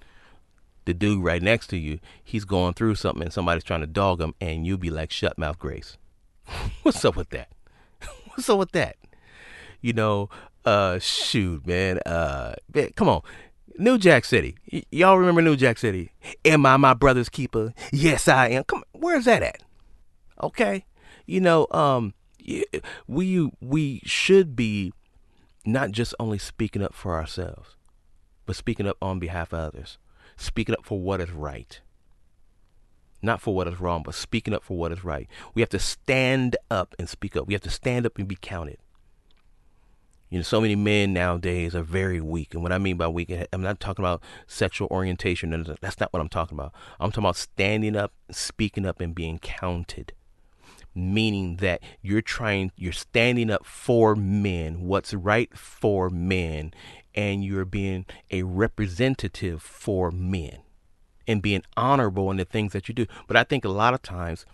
the 0.84 0.94
dude 0.94 1.22
right 1.22 1.42
next 1.42 1.66
to 1.68 1.76
you, 1.76 2.00
he's 2.22 2.44
going 2.44 2.74
through 2.74 2.94
something 2.94 3.24
and 3.24 3.32
somebody's 3.32 3.64
trying 3.64 3.80
to 3.80 3.86
dog 3.86 4.20
him, 4.20 4.34
and 4.40 4.66
you'll 4.66 4.78
be 4.78 4.90
like, 4.90 5.10
shut 5.10 5.36
mouth, 5.36 5.58
Grace. 5.58 5.98
What's 6.82 7.04
up 7.04 7.16
with 7.16 7.30
that? 7.30 7.48
What's 8.26 8.48
up 8.48 8.58
with 8.58 8.72
that? 8.72 8.96
You 9.82 9.92
know, 9.92 10.30
uh, 10.64 10.98
shoot, 10.98 11.66
man. 11.66 11.98
Uh, 12.06 12.54
man, 12.74 12.90
come 12.96 13.08
on. 13.08 13.22
New 13.78 13.98
Jack 13.98 14.24
City. 14.24 14.56
Y- 14.72 14.84
y'all 14.90 15.18
remember 15.18 15.42
New 15.42 15.56
Jack 15.56 15.76
City? 15.78 16.12
Am 16.44 16.64
I 16.64 16.76
my 16.78 16.94
brother's 16.94 17.28
keeper? 17.28 17.74
Yes, 17.92 18.28
I 18.28 18.48
am. 18.48 18.64
Come 18.64 18.78
on, 18.78 19.00
where's 19.00 19.26
that 19.26 19.42
at? 19.42 19.62
Okay. 20.42 20.84
You 21.26 21.40
know, 21.40 21.66
um, 21.70 22.14
we 23.06 23.50
we 23.60 24.00
should 24.04 24.56
be 24.56 24.92
not 25.64 25.90
just 25.92 26.14
only 26.18 26.38
speaking 26.38 26.82
up 26.82 26.94
for 26.94 27.14
ourselves, 27.14 27.76
but 28.46 28.56
speaking 28.56 28.86
up 28.86 28.96
on 29.02 29.18
behalf 29.18 29.52
of 29.52 29.60
others 29.60 29.98
speaking 30.36 30.74
up 30.74 30.84
for 30.84 31.00
what 31.00 31.20
is 31.20 31.30
right. 31.30 31.80
Not 33.22 33.40
for 33.40 33.54
what 33.54 33.68
is 33.68 33.80
wrong, 33.80 34.02
but 34.02 34.14
speaking 34.14 34.52
up 34.52 34.64
for 34.64 34.76
what 34.76 34.92
is 34.92 35.04
right. 35.04 35.28
We 35.54 35.62
have 35.62 35.68
to 35.70 35.78
stand 35.78 36.56
up 36.70 36.94
and 36.98 37.08
speak 37.08 37.36
up. 37.36 37.46
We 37.46 37.54
have 37.54 37.62
to 37.62 37.70
stand 37.70 38.04
up 38.04 38.18
and 38.18 38.26
be 38.26 38.36
counted. 38.40 38.78
You 40.32 40.38
know, 40.38 40.44
so 40.44 40.62
many 40.62 40.74
men 40.76 41.12
nowadays 41.12 41.74
are 41.74 41.82
very 41.82 42.18
weak. 42.18 42.54
And 42.54 42.62
what 42.62 42.72
I 42.72 42.78
mean 42.78 42.96
by 42.96 43.06
weak, 43.06 43.30
I'm 43.52 43.60
not 43.60 43.80
talking 43.80 44.02
about 44.02 44.22
sexual 44.46 44.88
orientation. 44.90 45.50
That's 45.82 46.00
not 46.00 46.10
what 46.10 46.20
I'm 46.20 46.30
talking 46.30 46.56
about. 46.56 46.72
I'm 46.98 47.10
talking 47.10 47.24
about 47.24 47.36
standing 47.36 47.96
up, 47.96 48.14
speaking 48.30 48.86
up, 48.86 49.02
and 49.02 49.14
being 49.14 49.38
counted. 49.38 50.14
Meaning 50.94 51.56
that 51.56 51.82
you're 52.00 52.22
trying, 52.22 52.72
you're 52.76 52.94
standing 52.94 53.50
up 53.50 53.66
for 53.66 54.16
men, 54.16 54.80
what's 54.80 55.12
right 55.12 55.54
for 55.54 56.08
men, 56.08 56.72
and 57.14 57.44
you're 57.44 57.66
being 57.66 58.06
a 58.30 58.42
representative 58.44 59.60
for 59.60 60.10
men 60.10 60.60
and 61.28 61.42
being 61.42 61.62
honorable 61.76 62.30
in 62.30 62.38
the 62.38 62.46
things 62.46 62.72
that 62.72 62.88
you 62.88 62.94
do. 62.94 63.04
But 63.26 63.36
I 63.36 63.44
think 63.44 63.66
a 63.66 63.68
lot 63.68 63.92
of 63.92 64.00
times 64.00 64.46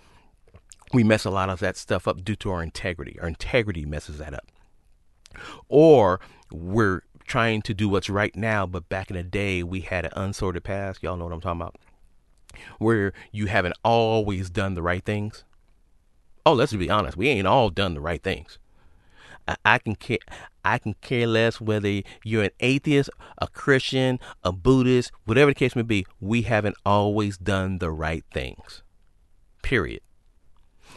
we 0.92 1.04
mess 1.04 1.24
a 1.24 1.30
lot 1.30 1.50
of 1.50 1.60
that 1.60 1.76
stuff 1.76 2.08
up 2.08 2.24
due 2.24 2.34
to 2.34 2.50
our 2.50 2.64
integrity. 2.64 3.16
Our 3.20 3.28
integrity 3.28 3.86
messes 3.86 4.18
that 4.18 4.34
up. 4.34 4.48
Or 5.68 6.20
we're 6.52 7.02
trying 7.26 7.62
to 7.62 7.74
do 7.74 7.88
what's 7.88 8.10
right 8.10 8.34
now, 8.34 8.66
but 8.66 8.88
back 8.88 9.10
in 9.10 9.16
the 9.16 9.22
day 9.22 9.62
we 9.62 9.80
had 9.82 10.04
an 10.04 10.12
unsorted 10.16 10.64
past. 10.64 11.02
Y'all 11.02 11.16
know 11.16 11.24
what 11.24 11.34
I'm 11.34 11.40
talking 11.40 11.60
about. 11.60 11.76
Where 12.78 13.12
you 13.30 13.46
haven't 13.46 13.76
always 13.84 14.50
done 14.50 14.74
the 14.74 14.82
right 14.82 15.04
things. 15.04 15.44
Oh, 16.44 16.54
let's 16.54 16.72
be 16.72 16.90
honest, 16.90 17.16
we 17.16 17.28
ain't 17.28 17.46
all 17.46 17.70
done 17.70 17.94
the 17.94 18.00
right 18.00 18.22
things. 18.22 18.58
I, 19.46 19.56
I 19.64 19.78
can 19.78 19.94
care 19.94 20.18
I 20.64 20.78
can 20.78 20.94
care 21.00 21.26
less 21.26 21.60
whether 21.60 22.02
you're 22.24 22.44
an 22.44 22.50
atheist, 22.60 23.10
a 23.38 23.48
Christian, 23.48 24.18
a 24.42 24.52
Buddhist, 24.52 25.12
whatever 25.24 25.50
the 25.50 25.54
case 25.54 25.76
may 25.76 25.82
be. 25.82 26.06
We 26.20 26.42
haven't 26.42 26.76
always 26.84 27.38
done 27.38 27.78
the 27.78 27.90
right 27.90 28.24
things. 28.32 28.82
Period. 29.62 30.00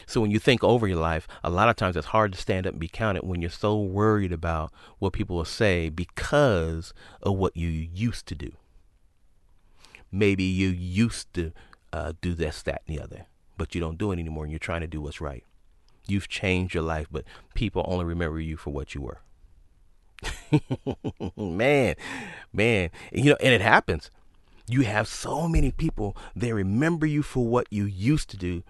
So 0.06 0.20
when 0.20 0.30
you 0.30 0.38
think 0.38 0.62
over 0.62 0.86
your 0.86 0.98
life, 0.98 1.26
a 1.42 1.50
lot 1.50 1.68
of 1.68 1.76
times 1.76 1.96
it's 1.96 2.08
hard 2.08 2.32
to 2.32 2.38
stand 2.38 2.66
up 2.66 2.72
and 2.72 2.80
be 2.80 2.88
counted 2.88 3.24
when 3.24 3.40
you're 3.40 3.50
so 3.50 3.78
worried 3.78 4.32
about 4.32 4.72
what 4.98 5.12
people 5.12 5.36
will 5.36 5.44
say 5.44 5.88
because 5.88 6.92
of 7.22 7.36
what 7.36 7.56
you 7.56 7.68
used 7.68 8.26
to 8.26 8.34
do. 8.34 8.52
Maybe 10.10 10.44
you 10.44 10.68
used 10.68 11.32
to 11.34 11.52
uh, 11.92 12.12
do 12.20 12.34
this, 12.34 12.62
that, 12.62 12.82
and 12.86 12.96
the 12.96 13.02
other, 13.02 13.26
but 13.56 13.74
you 13.74 13.80
don't 13.80 13.98
do 13.98 14.12
it 14.12 14.18
anymore 14.18 14.44
and 14.44 14.52
you're 14.52 14.58
trying 14.58 14.82
to 14.82 14.86
do 14.86 15.00
what's 15.00 15.20
right. 15.20 15.44
You've 16.06 16.28
changed 16.28 16.74
your 16.74 16.82
life, 16.82 17.06
but 17.10 17.24
people 17.54 17.84
only 17.86 18.04
remember 18.04 18.40
you 18.40 18.56
for 18.56 18.70
what 18.70 18.94
you 18.94 19.02
were. 19.02 19.20
man, 21.36 21.94
man, 22.52 22.90
you 23.12 23.30
know, 23.30 23.36
and 23.40 23.54
it 23.54 23.60
happens. 23.60 24.10
You 24.68 24.82
have 24.82 25.08
so 25.08 25.48
many 25.48 25.70
people, 25.70 26.16
they 26.36 26.52
remember 26.52 27.06
you 27.06 27.22
for 27.22 27.46
what 27.46 27.66
you 27.70 27.84
used 27.84 28.30
to 28.30 28.36
do, 28.36 28.62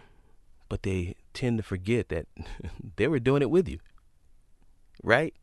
but 0.68 0.82
they 0.82 1.16
tend 1.32 1.58
to 1.58 1.62
forget 1.62 2.08
that 2.08 2.26
they 2.96 3.08
were 3.08 3.18
doing 3.18 3.42
it 3.42 3.50
with 3.50 3.68
you. 3.68 3.78
Right? 5.02 5.34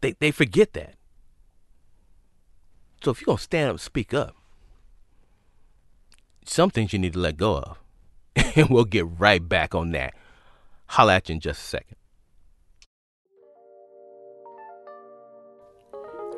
They 0.00 0.12
they 0.12 0.30
forget 0.30 0.72
that. 0.74 0.94
So 3.02 3.10
if 3.10 3.20
you're 3.20 3.26
gonna 3.26 3.38
stand 3.38 3.70
up 3.70 3.80
speak 3.80 4.14
up, 4.14 4.36
some 6.44 6.70
things 6.70 6.92
you 6.92 6.98
need 6.98 7.14
to 7.14 7.18
let 7.18 7.36
go 7.36 7.58
of. 7.58 7.78
and 8.56 8.68
we'll 8.68 8.84
get 8.84 9.06
right 9.18 9.46
back 9.46 9.74
on 9.74 9.92
that. 9.92 10.14
Holla 10.86 11.16
at 11.16 11.28
you 11.28 11.34
in 11.34 11.40
just 11.40 11.60
a 11.60 11.64
second. 11.64 11.96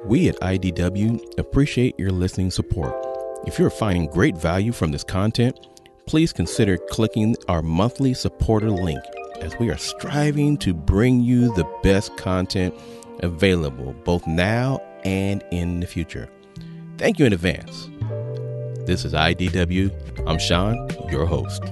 We 0.04 0.28
at 0.28 0.38
IDW 0.40 1.38
appreciate 1.38 1.94
your 1.98 2.10
listening 2.10 2.50
support. 2.50 2.94
If 3.46 3.58
you're 3.58 3.70
finding 3.70 4.06
great 4.06 4.36
value 4.36 4.72
from 4.72 4.92
this 4.92 5.04
content, 5.04 5.58
please 6.06 6.32
consider 6.32 6.76
clicking 6.76 7.36
our 7.48 7.62
monthly 7.62 8.14
supporter 8.14 8.70
link 8.70 9.02
as 9.40 9.58
we 9.58 9.70
are 9.70 9.76
striving 9.76 10.56
to 10.58 10.74
bring 10.74 11.20
you 11.20 11.54
the 11.54 11.64
best 11.82 12.16
content 12.16 12.74
available 13.20 13.92
both 14.04 14.26
now 14.26 14.80
and 15.04 15.44
in 15.50 15.80
the 15.80 15.86
future. 15.86 16.28
Thank 16.98 17.18
you 17.18 17.26
in 17.26 17.32
advance. 17.32 17.88
This 18.86 19.04
is 19.04 19.12
IDW. 19.12 20.28
I'm 20.28 20.38
Sean, 20.38 20.88
your 21.10 21.26
host. 21.26 21.62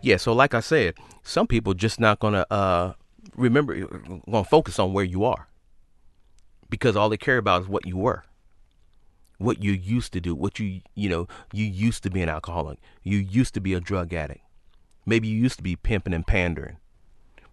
Yeah, 0.00 0.16
so 0.16 0.32
like 0.32 0.54
I 0.54 0.60
said, 0.60 0.94
some 1.22 1.46
people 1.46 1.74
just 1.74 2.00
not 2.00 2.18
gonna 2.20 2.46
uh, 2.50 2.94
remember, 3.38 3.74
gonna 4.30 4.44
focus 4.44 4.78
on 4.78 4.92
where 4.92 5.04
you 5.04 5.24
are, 5.24 5.48
because 6.68 6.96
all 6.96 7.08
they 7.08 7.16
care 7.16 7.38
about 7.38 7.62
is 7.62 7.68
what 7.68 7.86
you 7.86 7.96
were, 7.96 8.24
what 9.38 9.62
you 9.62 9.72
used 9.72 10.12
to 10.12 10.20
do, 10.20 10.34
what 10.34 10.58
you 10.58 10.82
you 10.94 11.08
know 11.08 11.26
you 11.52 11.64
used 11.64 12.02
to 12.02 12.10
be 12.10 12.20
an 12.22 12.28
alcoholic, 12.28 12.78
you 13.02 13.18
used 13.18 13.54
to 13.54 13.60
be 13.60 13.74
a 13.74 13.80
drug 13.80 14.12
addict, 14.12 14.44
maybe 15.06 15.28
you 15.28 15.40
used 15.40 15.56
to 15.56 15.62
be 15.62 15.76
pimping 15.76 16.12
and 16.12 16.26
pandering, 16.26 16.76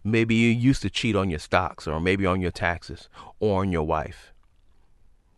maybe 0.04 0.36
you 0.36 0.50
used 0.50 0.82
to 0.82 0.90
cheat 0.90 1.16
on 1.16 1.30
your 1.30 1.40
stocks, 1.40 1.88
or 1.88 2.00
maybe 2.00 2.26
on 2.26 2.42
your 2.42 2.52
taxes, 2.52 3.08
or 3.40 3.62
on 3.62 3.72
your 3.72 3.84
wife, 3.84 4.34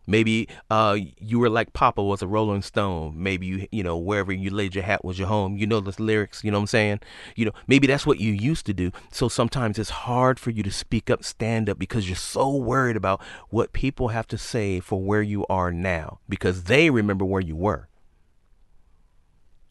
Maybe 0.08 0.48
uh, 0.70 0.96
you 1.18 1.38
were 1.38 1.50
like 1.50 1.74
Papa 1.74 2.02
was 2.02 2.22
a 2.22 2.26
Rolling 2.26 2.62
Stone. 2.62 3.22
Maybe 3.22 3.46
you, 3.46 3.68
you 3.70 3.82
know, 3.82 3.98
wherever 3.98 4.32
you 4.32 4.48
laid 4.48 4.74
your 4.74 4.84
hat 4.84 5.04
was 5.04 5.18
your 5.18 5.28
home. 5.28 5.58
You 5.58 5.66
know 5.66 5.80
the 5.80 5.94
lyrics. 6.02 6.42
You 6.42 6.50
know 6.50 6.56
what 6.58 6.62
I'm 6.62 6.68
saying? 6.68 7.00
You 7.36 7.44
know, 7.44 7.52
maybe 7.66 7.86
that's 7.86 8.06
what 8.06 8.18
you 8.18 8.32
used 8.32 8.64
to 8.66 8.72
do. 8.72 8.90
So 9.12 9.28
sometimes 9.28 9.78
it's 9.78 9.90
hard 9.90 10.40
for 10.40 10.48
you 10.50 10.62
to 10.62 10.70
speak 10.70 11.10
up, 11.10 11.22
stand 11.22 11.68
up, 11.68 11.78
because 11.78 12.08
you're 12.08 12.16
so 12.16 12.56
worried 12.56 12.96
about 12.96 13.20
what 13.50 13.74
people 13.74 14.08
have 14.08 14.26
to 14.28 14.38
say 14.38 14.80
for 14.80 15.00
where 15.00 15.22
you 15.22 15.44
are 15.50 15.70
now, 15.70 16.20
because 16.28 16.64
they 16.64 16.88
remember 16.88 17.26
where 17.26 17.42
you 17.42 17.54
were. 17.54 17.88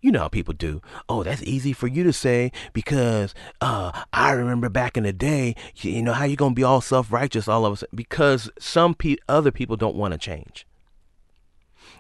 You 0.08 0.14
know 0.14 0.20
how 0.20 0.30
people 0.30 0.54
do. 0.54 0.82
Oh, 1.10 1.22
that's 1.22 1.44
easy 1.44 1.74
for 1.74 1.88
you 1.88 2.02
to 2.06 2.14
say 2.14 2.54
because 2.72 3.36
uh, 3.60 3.92
I 4.14 4.32
remember 4.32 4.70
back 4.70 4.96
in 4.96 5.04
the 5.04 5.12
day. 5.12 5.54
You 5.76 6.02
know 6.02 6.14
how 6.14 6.24
you're 6.24 6.38
gonna 6.38 6.56
be 6.56 6.64
all 6.64 6.80
self 6.80 7.12
righteous 7.12 7.50
all 7.50 7.66
of 7.66 7.74
a 7.74 7.76
sudden 7.76 7.94
because 7.94 8.50
some 8.58 8.94
pe- 8.94 9.18
other 9.28 9.52
people 9.52 9.76
don't 9.76 9.98
want 9.98 10.14
to 10.14 10.18
change. 10.18 10.66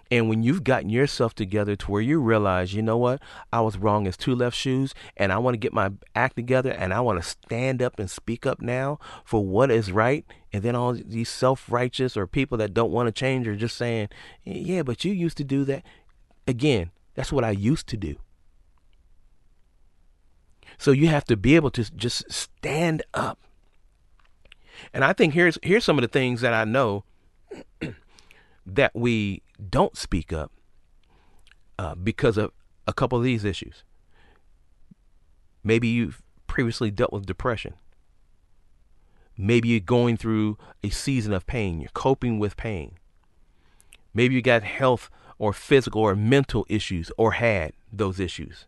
And 0.09 0.29
when 0.29 0.41
you've 0.41 0.63
gotten 0.63 0.89
yourself 0.89 1.35
together 1.35 1.75
to 1.75 1.91
where 1.91 2.01
you 2.01 2.21
realize, 2.21 2.73
you 2.73 2.81
know 2.81 2.95
what, 2.95 3.21
I 3.51 3.59
was 3.59 3.77
wrong 3.77 4.07
as 4.07 4.15
two 4.15 4.33
left 4.33 4.55
shoes, 4.55 4.93
and 5.17 5.33
I 5.33 5.37
want 5.39 5.55
to 5.55 5.59
get 5.59 5.73
my 5.73 5.91
act 6.15 6.37
together, 6.37 6.71
and 6.71 6.93
I 6.93 7.01
want 7.01 7.21
to 7.21 7.27
stand 7.27 7.81
up 7.81 7.99
and 7.99 8.09
speak 8.09 8.45
up 8.45 8.61
now 8.61 8.99
for 9.25 9.45
what 9.45 9.69
is 9.69 9.91
right, 9.91 10.25
and 10.53 10.63
then 10.63 10.77
all 10.77 10.93
these 10.93 11.27
self 11.27 11.69
righteous 11.69 12.15
or 12.15 12.25
people 12.25 12.57
that 12.59 12.73
don't 12.73 12.93
want 12.93 13.07
to 13.07 13.11
change 13.11 13.49
are 13.49 13.57
just 13.57 13.75
saying, 13.75 14.07
yeah, 14.45 14.81
but 14.81 15.03
you 15.03 15.11
used 15.11 15.35
to 15.35 15.43
do 15.43 15.65
that. 15.65 15.83
Again, 16.47 16.91
that's 17.17 17.31
what 17.31 17.43
I 17.43 17.49
used 17.49 17.87
to 17.87 17.97
do. 17.97 18.15
So 20.77 20.91
you 20.91 21.07
have 21.07 21.25
to 21.25 21.35
be 21.35 21.55
able 21.55 21.71
to 21.71 21.91
just 21.95 22.31
stand 22.31 23.01
up. 23.11 23.39
And 24.93 25.03
I 25.03 25.13
think 25.13 25.33
here's 25.33 25.57
here's 25.63 25.83
some 25.83 25.97
of 25.97 26.03
the 26.03 26.07
things 26.07 26.41
that 26.41 26.53
I 26.53 26.63
know 26.63 27.05
that 28.67 28.91
we 28.93 29.41
don't 29.67 29.97
speak 29.97 30.31
up 30.31 30.51
uh, 31.79 31.95
because 31.95 32.37
of 32.37 32.51
a 32.85 32.93
couple 32.93 33.17
of 33.17 33.23
these 33.23 33.43
issues. 33.43 33.83
Maybe 35.63 35.87
you've 35.87 36.21
previously 36.45 36.91
dealt 36.91 37.11
with 37.11 37.25
depression. 37.25 37.73
Maybe 39.35 39.69
you're 39.69 39.79
going 39.79 40.17
through 40.17 40.59
a 40.83 40.91
season 40.91 41.33
of 41.33 41.47
pain. 41.47 41.81
You're 41.81 41.89
coping 41.95 42.37
with 42.37 42.57
pain. 42.57 42.99
Maybe 44.13 44.35
you 44.35 44.43
got 44.43 44.61
health 44.61 45.09
or 45.39 45.53
physical 45.53 46.01
or 46.01 46.15
mental 46.15 46.65
issues 46.69 47.11
or 47.17 47.33
had 47.33 47.73
those 47.91 48.19
issues. 48.19 48.65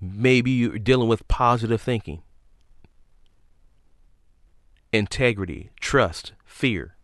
Maybe 0.00 0.50
you're 0.50 0.78
dealing 0.78 1.08
with 1.08 1.26
positive 1.28 1.80
thinking, 1.80 2.22
integrity, 4.92 5.70
trust, 5.80 6.32
fear, 6.44 6.96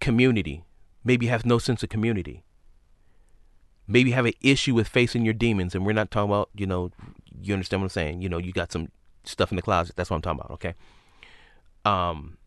community. 0.00 0.64
Maybe 1.04 1.26
you 1.26 1.32
have 1.32 1.46
no 1.46 1.58
sense 1.58 1.82
of 1.82 1.88
community. 1.88 2.42
Maybe 3.86 4.10
you 4.10 4.16
have 4.16 4.26
an 4.26 4.32
issue 4.40 4.74
with 4.74 4.88
facing 4.88 5.24
your 5.24 5.34
demons, 5.34 5.74
and 5.74 5.86
we're 5.86 5.92
not 5.92 6.10
talking 6.10 6.30
about, 6.30 6.50
you 6.54 6.66
know, 6.66 6.90
you 7.40 7.52
understand 7.54 7.82
what 7.82 7.86
I'm 7.86 7.90
saying? 7.90 8.22
You 8.22 8.28
know, 8.28 8.38
you 8.38 8.52
got 8.52 8.72
some 8.72 8.88
stuff 9.22 9.52
in 9.52 9.56
the 9.56 9.62
closet. 9.62 9.94
That's 9.94 10.10
what 10.10 10.16
I'm 10.16 10.22
talking 10.22 10.40
about, 10.40 10.50
okay? 10.52 10.74
Um, 11.84 12.38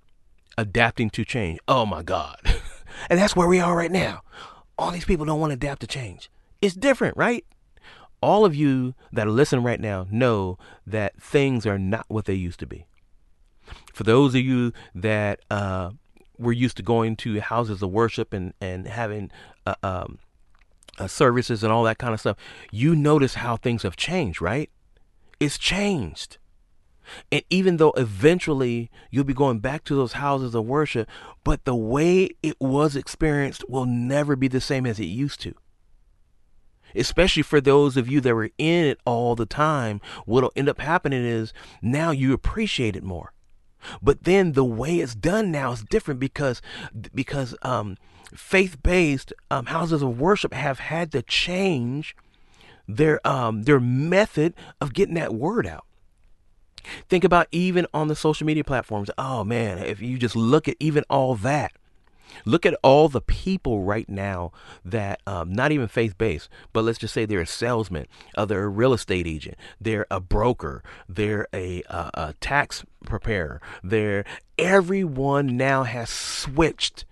adapting 0.57 1.09
to 1.11 1.23
change. 1.23 1.59
Oh 1.67 1.85
my 1.85 2.03
God. 2.03 2.39
And 3.09 3.19
that's 3.19 3.35
where 3.35 3.47
we 3.47 3.59
are 3.59 3.75
right 3.75 3.91
now. 3.91 4.21
All 4.77 4.91
these 4.91 5.05
people 5.05 5.25
don't 5.25 5.39
want 5.39 5.51
to 5.51 5.55
adapt 5.55 5.81
to 5.81 5.87
change. 5.87 6.29
It's 6.61 6.75
different, 6.75 7.17
right? 7.17 7.45
All 8.21 8.45
of 8.45 8.55
you 8.55 8.95
that 9.11 9.27
are 9.27 9.31
listening 9.31 9.63
right 9.63 9.79
now 9.79 10.07
know 10.09 10.57
that 10.85 11.21
things 11.21 11.65
are 11.65 11.79
not 11.79 12.05
what 12.09 12.25
they 12.25 12.33
used 12.33 12.59
to 12.59 12.67
be. 12.67 12.85
For 13.93 14.03
those 14.03 14.35
of 14.35 14.41
you 14.41 14.73
that 14.95 15.41
uh, 15.49 15.91
were 16.37 16.51
used 16.51 16.77
to 16.77 16.83
going 16.83 17.15
to 17.17 17.39
houses 17.39 17.81
of 17.81 17.91
worship 17.91 18.33
and, 18.33 18.53
and 18.59 18.87
having 18.87 19.31
uh, 19.65 19.75
um, 19.83 20.19
uh, 20.97 21.07
services 21.07 21.63
and 21.63 21.71
all 21.71 21.83
that 21.83 21.97
kind 21.97 22.13
of 22.13 22.19
stuff, 22.19 22.37
you 22.71 22.95
notice 22.95 23.35
how 23.35 23.57
things 23.57 23.83
have 23.83 23.95
changed, 23.95 24.41
right? 24.41 24.69
It's 25.39 25.57
changed. 25.57 26.37
And 27.31 27.43
even 27.49 27.77
though 27.77 27.91
eventually 27.91 28.89
you'll 29.09 29.23
be 29.23 29.33
going 29.33 29.59
back 29.59 29.83
to 29.85 29.95
those 29.95 30.13
houses 30.13 30.55
of 30.55 30.65
worship, 30.65 31.07
but 31.43 31.65
the 31.65 31.75
way 31.75 32.29
it 32.43 32.55
was 32.59 32.95
experienced 32.95 33.67
will 33.69 33.85
never 33.85 34.35
be 34.35 34.47
the 34.47 34.61
same 34.61 34.85
as 34.85 34.99
it 34.99 35.05
used 35.05 35.41
to. 35.41 35.53
Especially 36.95 37.43
for 37.43 37.61
those 37.61 37.97
of 37.97 38.09
you 38.09 38.19
that 38.21 38.33
were 38.33 38.49
in 38.57 38.85
it 38.85 38.99
all 39.05 39.35
the 39.35 39.45
time, 39.45 40.01
what'll 40.25 40.51
end 40.55 40.69
up 40.69 40.79
happening 40.79 41.23
is 41.23 41.53
now 41.81 42.11
you 42.11 42.33
appreciate 42.33 42.95
it 42.95 43.03
more. 43.03 43.33
But 44.01 44.23
then 44.23 44.53
the 44.53 44.65
way 44.65 44.97
it's 44.99 45.15
done 45.15 45.51
now 45.51 45.71
is 45.71 45.83
different 45.83 46.19
because 46.19 46.61
because 47.13 47.55
um, 47.61 47.97
faith-based 48.35 49.33
um, 49.49 49.67
houses 49.67 50.01
of 50.01 50.19
worship 50.19 50.53
have 50.53 50.79
had 50.79 51.11
to 51.13 51.21
change 51.21 52.15
their 52.87 53.25
um, 53.25 53.63
their 53.63 53.79
method 53.79 54.53
of 54.81 54.93
getting 54.93 55.15
that 55.15 55.33
word 55.33 55.67
out. 55.67 55.85
Think 57.07 57.23
about 57.23 57.47
even 57.51 57.85
on 57.93 58.07
the 58.07 58.15
social 58.15 58.45
media 58.45 58.63
platforms. 58.63 59.09
Oh 59.17 59.43
man, 59.43 59.79
if 59.79 60.01
you 60.01 60.17
just 60.17 60.35
look 60.35 60.67
at 60.67 60.75
even 60.79 61.03
all 61.09 61.35
that, 61.35 61.71
Look 62.45 62.65
at 62.65 62.75
all 62.83 63.09
the 63.09 63.21
people 63.21 63.83
right 63.83 64.07
now 64.09 64.51
that, 64.85 65.21
um, 65.25 65.51
not 65.51 65.71
even 65.71 65.87
faith 65.87 66.17
based, 66.17 66.49
but 66.73 66.83
let's 66.83 66.97
just 66.97 67.13
say 67.13 67.25
they're 67.25 67.41
a 67.41 67.47
salesman, 67.47 68.07
uh, 68.35 68.45
they're 68.45 68.63
a 68.63 68.69
real 68.69 68.93
estate 68.93 69.27
agent, 69.27 69.57
they're 69.79 70.05
a 70.11 70.19
broker, 70.19 70.83
they're 71.07 71.47
a, 71.53 71.83
uh, 71.89 72.11
a 72.13 72.33
tax 72.39 72.85
preparer. 73.05 73.61
They're 73.83 74.25
everyone 74.57 75.57
now 75.57 75.83
has 75.83 76.09
switched 76.09 77.05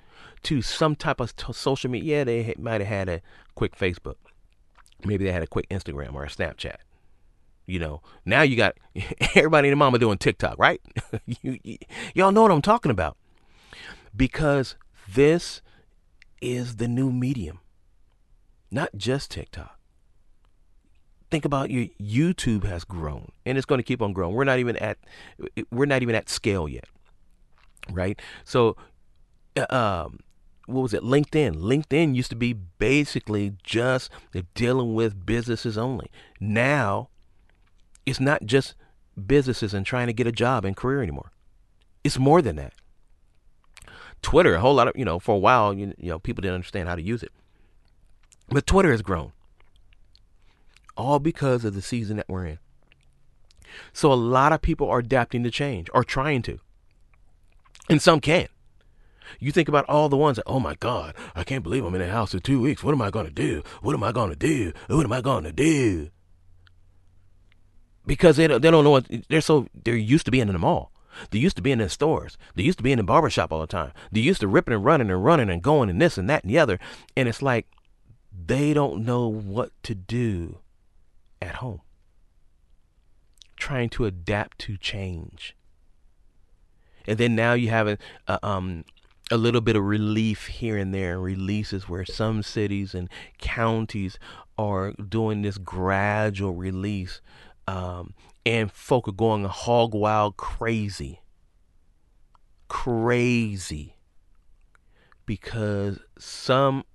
to 0.43 0.61
some 0.61 0.95
type 0.95 1.20
of 1.20 1.36
t- 1.36 1.53
social 1.53 1.89
media. 1.89 2.20
Yeah, 2.20 2.24
they 2.24 2.53
might 2.57 2.82
have 2.82 2.88
had 2.88 3.09
a 3.09 3.22
quick 3.55 3.76
Facebook, 3.76 4.15
maybe 5.03 5.26
they 5.26 5.32
had 5.32 5.43
a 5.43 5.47
quick 5.47 5.68
Instagram 5.70 6.13
or 6.13 6.24
a 6.24 6.30
Snapchat. 6.30 6.78
You 7.68 7.80
know, 7.80 8.01
now 8.26 8.41
you 8.43 8.55
got 8.55 8.78
everybody 9.36 9.68
and 9.68 9.74
their 9.74 9.78
mama 9.78 9.99
doing 9.99 10.18
TikTok, 10.18 10.57
right? 10.57 10.82
you, 11.26 11.59
y- 11.63 11.78
y'all 12.15 12.32
know 12.32 12.41
what 12.41 12.51
I'm 12.51 12.61
talking 12.61 12.91
about 12.91 13.18
because 14.15 14.76
this 15.13 15.61
is 16.41 16.78
the 16.78 16.88
new 16.88 17.11
medium, 17.11 17.59
not 18.72 18.91
just 18.95 19.32
TikTok. 19.32 19.78
Think 21.30 21.43
about 21.43 21.70
your 21.70 21.88
YouTube 22.01 22.63
has 22.63 22.86
grown 22.86 23.34
and 23.45 23.57
it's 23.57 23.65
going 23.65 23.80
to 23.80 23.84
keep 23.84 24.01
on 24.01 24.13
growing. 24.13 24.34
We're 24.34 24.45
not 24.45 24.59
even 24.59 24.78
at 24.78 24.97
we're 25.70 25.86
not 25.86 26.01
even 26.01 26.15
at 26.15 26.30
scale 26.30 26.70
yet. 26.70 26.86
Right? 27.91 28.22
So 28.45 28.78
uh, 29.57 29.65
um 29.76 30.20
what 30.68 30.82
was 30.82 30.93
it? 30.93 31.03
LinkedIn. 31.03 31.57
LinkedIn 31.57 32.15
used 32.15 32.30
to 32.30 32.36
be 32.38 32.53
basically 32.53 33.55
just 33.61 34.09
dealing 34.53 34.93
with 34.93 35.26
businesses 35.26 35.78
only. 35.78 36.09
Now 36.39 37.09
it's 38.08 38.22
not 38.22 38.45
just 38.45 38.74
businesses 39.28 39.74
and 39.74 39.86
trying 39.86 40.08
to 40.08 40.14
get 40.14 40.26
a 40.26 40.32
job 40.32 40.64
and 40.64 40.78
career 40.78 41.03
anymore. 41.03 41.32
It's 42.03 42.18
more 42.18 42.41
than 42.41 42.55
that. 42.55 42.74
Twitter, 44.22 44.55
a 44.55 44.62
whole 44.62 44.76
lot 44.76 44.88
of, 44.88 44.95
you 44.95 45.03
know, 45.03 45.20
for 45.20 45.36
a 45.36 45.39
while, 45.39 45.74
you, 45.74 45.93
you 45.97 46.10
know, 46.10 46.18
people 46.18 46.41
didn't 46.41 46.55
understand 46.55 46.88
how 46.88 46.95
to 46.95 47.01
use 47.01 47.22
it. 47.22 47.32
But 48.47 48.66
Twitter 48.66 48.91
has 48.91 49.01
grown. 49.01 49.34
All 50.95 51.20
because 51.20 51.66
of 51.66 51.76
the 51.76 51.82
season 51.82 52.16
that 52.18 52.30
we're 52.30 52.45
in. 52.45 52.60
So 53.91 54.12
a 54.12 54.16
lot 54.16 54.53
of 54.53 54.62
people 54.62 54.89
are 54.89 54.99
adapting 54.99 55.43
to 55.43 55.51
change 55.51 55.89
or 55.93 56.05
trying 56.05 56.41
to. 56.43 56.60
And 57.89 58.01
some 58.01 58.22
can't. 58.22 58.49
You 59.39 59.51
think 59.51 59.68
about 59.68 59.86
all 59.86 60.08
the 60.08 60.16
ones 60.16 60.38
that, 60.38 60.47
oh 60.47 60.62
my 60.62 60.76
God, 60.76 61.14
I 61.36 61.43
can't 61.43 61.64
believe 61.64 61.84
I'm 61.84 61.93
in 61.93 62.01
the 62.01 62.08
house 62.08 62.32
for 62.32 62.39
two 62.39 62.62
weeks. 62.62 62.86
What 62.86 62.93
am 62.93 63.01
I 63.01 63.10
going 63.10 63.26
to 63.26 63.32
do? 63.32 63.64
What 63.82 63.93
am 63.93 64.03
I 64.03 64.14
going 64.14 64.30
to 64.30 64.38
do? 64.38 64.72
What 64.88 65.03
am 65.03 65.12
I 65.12 65.20
going 65.20 65.43
to 65.43 65.51
do? 65.51 66.10
Because 68.08 68.38
they 68.38 68.47
don't, 68.47 68.62
they 68.62 68.72
don't 68.72 68.84
know 68.84 68.89
what 68.89 69.08
they're 69.30 69.41
so, 69.41 69.68
they're 69.84 69.95
used 69.95 70.26
to 70.26 70.32
being 70.32 70.47
in 70.47 70.53
the 70.53 70.60
mall. 70.60 70.91
They 71.32 71.39
used 71.39 71.55
to 71.58 71.62
be 71.62 71.72
in 71.72 71.80
the 71.80 71.89
stores. 71.89 72.38
They 72.55 72.64
used 72.64 72.78
to 72.80 72.84
be 72.84 72.91
in 72.91 72.97
the 72.97 73.03
barbershop 73.03 73.51
all 73.51 73.62
the 73.62 73.68
time. 73.68 73.91
They 74.12 74.22
used 74.22 74.41
to 74.41 74.47
ripping 74.47 74.74
and 74.74 74.86
running 74.86 75.10
and 75.10 75.24
running 75.24 75.49
and 75.49 75.62
going 75.62 75.89
and 75.89 76.01
this 76.01 76.18
and 76.18 76.30
that 76.30 76.43
and 76.43 76.51
the 76.51 76.60
other. 76.60 76.80
And 77.16 77.28
it's 77.28 77.41
like 77.41 77.68
they 78.45 78.74
don't 78.74 79.03
know 79.03 79.28
what 79.28 79.72
to 79.84 79.95
do 79.95 80.60
at 81.41 81.55
home. 81.55 81.82
Trying 83.55 83.89
to 83.89 84.05
adapt 84.05 84.60
to 84.60 84.78
change. 84.78 85.55
And 87.08 87.18
then 87.18 87.36
now 87.36 87.53
you 87.53 87.70
have 87.70 87.88
a, 87.88 87.97
a, 88.28 88.45
um, 88.45 88.84
a 89.32 89.38
little 89.38 89.62
bit 89.62 89.76
of 89.76 89.84
relief 89.84 90.47
here 90.47 90.78
and 90.78 90.93
there, 90.93 91.20
releases 91.20 91.89
where 91.89 92.05
some 92.05 92.43
cities 92.43 92.93
and 92.93 93.10
counties 93.39 94.20
are 94.58 94.91
doing 94.93 95.41
this 95.41 95.58
gradual 95.58 96.53
release 96.53 97.22
um, 97.68 98.13
and 98.45 98.72
folk 98.72 99.07
are 99.07 99.13
going 99.13 99.43
hog 99.43 99.93
wild 99.93 100.38
crazy. 100.38 101.22
Crazy. 102.70 103.97
Because 105.26 105.99
some 106.18 106.86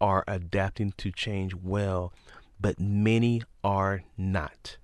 are 0.00 0.24
adapting 0.26 0.94
to 0.96 1.12
change 1.12 1.54
well, 1.54 2.12
but 2.58 2.80
many 2.80 3.42
are 3.62 4.02
not. 4.16 4.78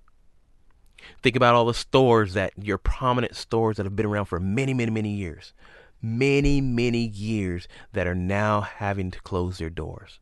Think 1.23 1.35
about 1.35 1.55
all 1.55 1.65
the 1.65 1.73
stores 1.73 2.33
that 2.33 2.53
your 2.61 2.77
prominent 2.77 3.35
stores 3.35 3.77
that 3.77 3.85
have 3.85 3.95
been 3.95 4.05
around 4.05 4.25
for 4.25 4.39
many, 4.39 4.73
many, 4.73 4.91
many 4.91 5.09
years. 5.09 5.53
Many, 6.01 6.61
many 6.61 7.07
years 7.07 7.67
that 7.93 8.07
are 8.07 8.15
now 8.15 8.61
having 8.61 9.11
to 9.11 9.21
close 9.21 9.57
their 9.57 9.69
doors. 9.69 10.19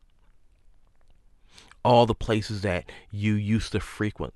All 1.84 2.06
the 2.06 2.14
places 2.14 2.62
that 2.62 2.90
you 3.12 3.34
used 3.34 3.72
to 3.72 3.80
frequent 3.80 4.34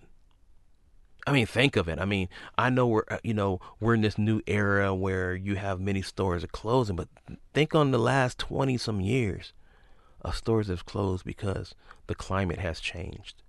I 1.26 1.32
mean, 1.32 1.46
think 1.46 1.76
of 1.76 1.88
it. 1.88 2.00
I 2.00 2.04
mean, 2.04 2.28
I 2.58 2.68
know 2.70 2.86
we're 2.86 3.04
uh, 3.08 3.18
you 3.22 3.34
know 3.34 3.60
we're 3.78 3.94
in 3.94 4.00
this 4.00 4.18
new 4.18 4.42
era 4.46 4.94
where 4.94 5.34
you 5.34 5.54
have 5.54 5.80
many 5.80 6.02
stores 6.02 6.42
are 6.42 6.48
closing, 6.48 6.96
but 6.96 7.08
think 7.54 7.74
on 7.74 7.90
the 7.90 7.98
last 7.98 8.38
twenty 8.38 8.76
some 8.76 9.00
years 9.00 9.52
of 10.22 10.36
stores 10.36 10.68
have 10.68 10.86
closed 10.86 11.24
because 11.24 11.74
the 12.06 12.14
climate 12.14 12.58
has 12.58 12.80
changed. 12.80 13.42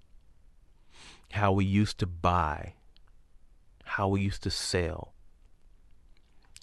How 1.32 1.52
we 1.52 1.66
used 1.66 1.98
to 2.00 2.06
buy, 2.06 2.76
how 3.86 4.08
we 4.08 4.22
used 4.22 4.44
to 4.44 4.52
sell, 4.52 5.14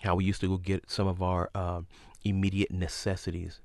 how 0.02 0.14
we 0.14 0.24
used 0.24 0.40
to 0.42 0.48
go 0.48 0.58
get 0.58 0.90
some 0.90 1.08
of 1.08 1.20
our 1.22 1.50
uh, 1.54 1.82
immediate 2.24 2.70
necessities. 2.70 3.60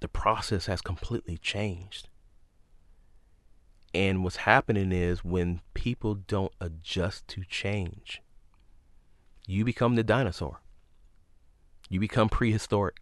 The 0.00 0.08
process 0.08 0.64
has 0.66 0.80
completely 0.80 1.36
changed. 1.36 2.08
And 3.92 4.22
what's 4.22 4.36
happening 4.36 4.92
is 4.92 5.24
when 5.24 5.60
people 5.74 6.14
don't 6.14 6.52
adjust 6.60 7.26
to 7.28 7.42
change, 7.44 8.22
you 9.46 9.64
become 9.64 9.96
the 9.96 10.04
dinosaur. 10.04 10.60
You 11.88 11.98
become 11.98 12.28
prehistoric. 12.28 12.98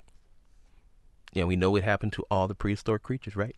And 1.34 1.47
we 1.47 1.57
know 1.57 1.70
what 1.70 1.82
happened 1.82 2.14
to 2.14 2.24
all 2.30 2.49
the 2.49 2.55
prehistoric 2.55 3.03
creatures, 3.03 3.36
right? 3.36 3.57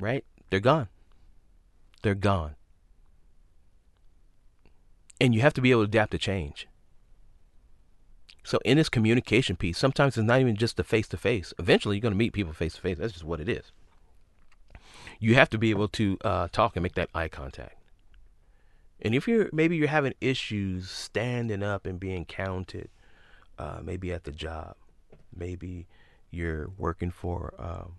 Right? 0.00 0.24
They're 0.50 0.58
gone. 0.58 0.88
They're 2.02 2.16
gone. 2.16 2.56
And 5.20 5.34
you 5.34 5.40
have 5.40 5.54
to 5.54 5.60
be 5.60 5.70
able 5.70 5.82
to 5.82 5.88
adapt 5.88 6.10
to 6.10 6.18
change. 6.18 6.66
So 8.42 8.58
in 8.64 8.76
this 8.76 8.88
communication 8.88 9.54
piece, 9.54 9.78
sometimes 9.78 10.18
it's 10.18 10.26
not 10.26 10.40
even 10.40 10.56
just 10.56 10.76
the 10.76 10.84
face 10.84 11.06
to 11.08 11.16
face. 11.16 11.54
Eventually, 11.60 11.96
you're 11.96 12.02
going 12.02 12.12
to 12.12 12.18
meet 12.18 12.32
people 12.32 12.52
face 12.52 12.74
to 12.74 12.80
face. 12.80 12.98
That's 12.98 13.12
just 13.12 13.24
what 13.24 13.40
it 13.40 13.48
is 13.48 13.70
you 15.18 15.34
have 15.34 15.50
to 15.50 15.58
be 15.58 15.70
able 15.70 15.88
to 15.88 16.18
uh, 16.24 16.48
talk 16.52 16.76
and 16.76 16.82
make 16.82 16.94
that 16.94 17.10
eye 17.14 17.28
contact. 17.28 17.76
And 19.00 19.14
if 19.14 19.28
you're 19.28 19.50
maybe 19.52 19.76
you're 19.76 19.88
having 19.88 20.14
issues 20.20 20.90
standing 20.90 21.62
up 21.62 21.86
and 21.86 22.00
being 22.00 22.24
counted, 22.24 22.88
uh, 23.58 23.80
maybe 23.82 24.12
at 24.12 24.24
the 24.24 24.32
job, 24.32 24.76
maybe 25.34 25.86
you're 26.30 26.70
working 26.78 27.10
for 27.10 27.54
um, 27.58 27.94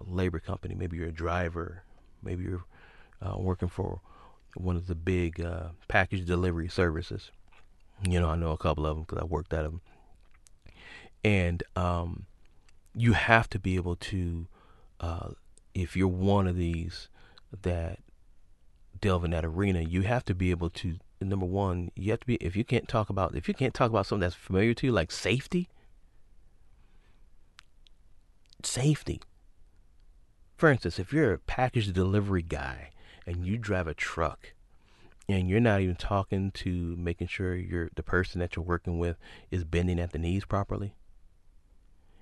a 0.00 0.10
labor 0.10 0.38
company, 0.38 0.74
maybe 0.74 0.96
you're 0.96 1.08
a 1.08 1.12
driver, 1.12 1.84
maybe 2.22 2.44
you're 2.44 2.64
uh, 3.20 3.36
working 3.38 3.68
for 3.68 4.00
one 4.54 4.76
of 4.76 4.86
the 4.86 4.94
big 4.94 5.40
uh, 5.40 5.68
package 5.88 6.26
delivery 6.26 6.68
services. 6.68 7.30
You 8.06 8.20
know, 8.20 8.28
I 8.28 8.36
know 8.36 8.50
a 8.50 8.58
couple 8.58 8.86
of 8.86 8.96
them 8.96 9.04
because 9.04 9.22
I 9.22 9.24
worked 9.24 9.52
at 9.52 9.62
them. 9.62 9.80
And 11.24 11.62
um, 11.76 12.26
you 12.94 13.12
have 13.12 13.48
to 13.50 13.58
be 13.58 13.76
able 13.76 13.96
to 13.96 14.48
uh, 15.00 15.30
if 15.74 15.96
you're 15.96 16.08
one 16.08 16.46
of 16.46 16.56
these 16.56 17.08
that 17.62 17.98
delve 19.00 19.24
in 19.24 19.30
that 19.32 19.44
arena, 19.44 19.80
you 19.80 20.02
have 20.02 20.24
to 20.24 20.34
be 20.34 20.50
able 20.50 20.70
to 20.70 20.98
number 21.20 21.46
one, 21.46 21.90
you 21.94 22.10
have 22.10 22.20
to 22.20 22.26
be 22.26 22.34
if 22.36 22.56
you 22.56 22.64
can't 22.64 22.88
talk 22.88 23.08
about 23.08 23.34
if 23.36 23.48
you 23.48 23.54
can't 23.54 23.74
talk 23.74 23.90
about 23.90 24.06
something 24.06 24.20
that's 24.20 24.34
familiar 24.34 24.74
to 24.74 24.86
you, 24.86 24.92
like 24.92 25.10
safety. 25.10 25.68
Safety. 28.62 29.20
For 30.56 30.70
instance, 30.70 30.98
if 30.98 31.12
you're 31.12 31.32
a 31.32 31.38
package 31.38 31.92
delivery 31.92 32.42
guy 32.42 32.90
and 33.26 33.44
you 33.44 33.58
drive 33.58 33.88
a 33.88 33.94
truck 33.94 34.52
and 35.28 35.48
you're 35.48 35.60
not 35.60 35.80
even 35.80 35.96
talking 35.96 36.50
to 36.52 36.96
making 36.96 37.26
sure 37.26 37.56
you're 37.56 37.90
the 37.94 38.02
person 38.02 38.38
that 38.40 38.54
you're 38.54 38.64
working 38.64 38.98
with 38.98 39.16
is 39.50 39.64
bending 39.64 39.98
at 39.98 40.12
the 40.12 40.18
knees 40.18 40.44
properly. 40.44 40.94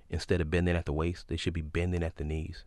Instead 0.09 0.41
of 0.41 0.49
bending 0.49 0.75
at 0.75 0.85
the 0.85 0.93
waist, 0.93 1.27
they 1.27 1.37
should 1.37 1.53
be 1.53 1.61
bending 1.61 2.03
at 2.03 2.17
the 2.17 2.23
knees 2.23 2.65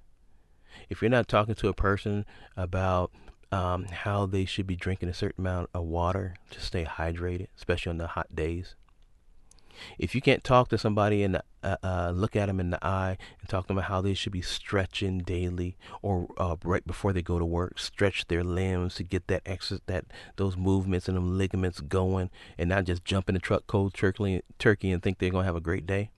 if 0.88 1.02
you're 1.02 1.10
not 1.10 1.28
talking 1.28 1.54
to 1.54 1.68
a 1.68 1.74
person 1.74 2.24
about 2.56 3.10
um, 3.52 3.84
how 3.84 4.26
they 4.26 4.44
should 4.44 4.66
be 4.66 4.76
drinking 4.76 5.08
a 5.08 5.14
certain 5.14 5.42
amount 5.42 5.70
of 5.74 5.84
water 5.84 6.34
to 6.50 6.60
stay 6.60 6.84
hydrated, 6.84 7.48
especially 7.56 7.90
on 7.90 7.98
the 7.98 8.08
hot 8.08 8.34
days. 8.34 8.74
If 9.98 10.14
you 10.14 10.20
can't 10.20 10.44
talk 10.44 10.68
to 10.68 10.78
somebody 10.78 11.22
and 11.22 11.40
uh, 11.62 11.76
uh, 11.82 12.12
look 12.14 12.36
at 12.36 12.46
them 12.46 12.60
in 12.60 12.70
the 12.70 12.84
eye 12.84 13.16
and 13.40 13.48
talk 13.48 13.64
to 13.64 13.68
them 13.68 13.78
about 13.78 13.88
how 13.88 14.00
they 14.00 14.14
should 14.14 14.32
be 14.32 14.42
stretching 14.42 15.18
daily 15.18 15.76
or 16.02 16.28
uh, 16.36 16.56
right 16.64 16.86
before 16.86 17.12
they 17.12 17.22
go 17.22 17.38
to 17.38 17.44
work, 17.44 17.78
stretch 17.78 18.26
their 18.26 18.44
limbs 18.44 18.96
to 18.96 19.02
get 19.02 19.26
that 19.28 19.42
extra 19.46 19.80
that 19.86 20.04
those 20.36 20.56
movements 20.56 21.08
and 21.08 21.16
them 21.16 21.36
ligaments 21.38 21.80
going, 21.80 22.30
and 22.58 22.68
not 22.68 22.84
just 22.84 23.04
jump 23.04 23.28
in 23.28 23.34
the 23.34 23.40
truck 23.40 23.66
cold 23.66 23.94
turkey, 23.94 24.42
turkey 24.58 24.92
and 24.92 25.02
think 25.02 25.18
they're 25.18 25.30
gonna 25.30 25.44
have 25.44 25.56
a 25.56 25.60
great 25.60 25.86
day. 25.86 26.10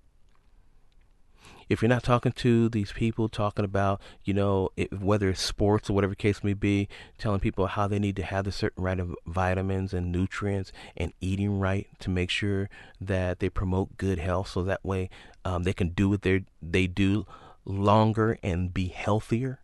If 1.68 1.82
you're 1.82 1.88
not 1.88 2.02
talking 2.02 2.32
to 2.32 2.68
these 2.68 2.92
people, 2.92 3.28
talking 3.28 3.64
about, 3.64 4.00
you 4.24 4.32
know, 4.34 4.70
it, 4.76 4.92
whether 5.00 5.28
it's 5.30 5.40
sports 5.40 5.90
or 5.90 5.94
whatever 5.94 6.14
case 6.14 6.44
may 6.44 6.54
be, 6.54 6.88
telling 7.18 7.40
people 7.40 7.66
how 7.66 7.88
they 7.88 7.98
need 7.98 8.16
to 8.16 8.22
have 8.22 8.44
the 8.44 8.52
certain 8.52 8.82
right 8.82 9.00
of 9.00 9.14
vitamins 9.26 9.92
and 9.92 10.12
nutrients 10.12 10.72
and 10.96 11.12
eating 11.20 11.58
right 11.58 11.88
to 11.98 12.10
make 12.10 12.30
sure 12.30 12.68
that 13.00 13.40
they 13.40 13.48
promote 13.48 13.96
good 13.96 14.18
health, 14.18 14.48
so 14.48 14.62
that 14.62 14.84
way 14.84 15.10
um, 15.44 15.64
they 15.64 15.72
can 15.72 15.88
do 15.88 16.08
what 16.08 16.22
they 16.22 16.44
they 16.62 16.86
do 16.86 17.26
longer 17.64 18.38
and 18.42 18.72
be 18.72 18.88
healthier. 18.88 19.60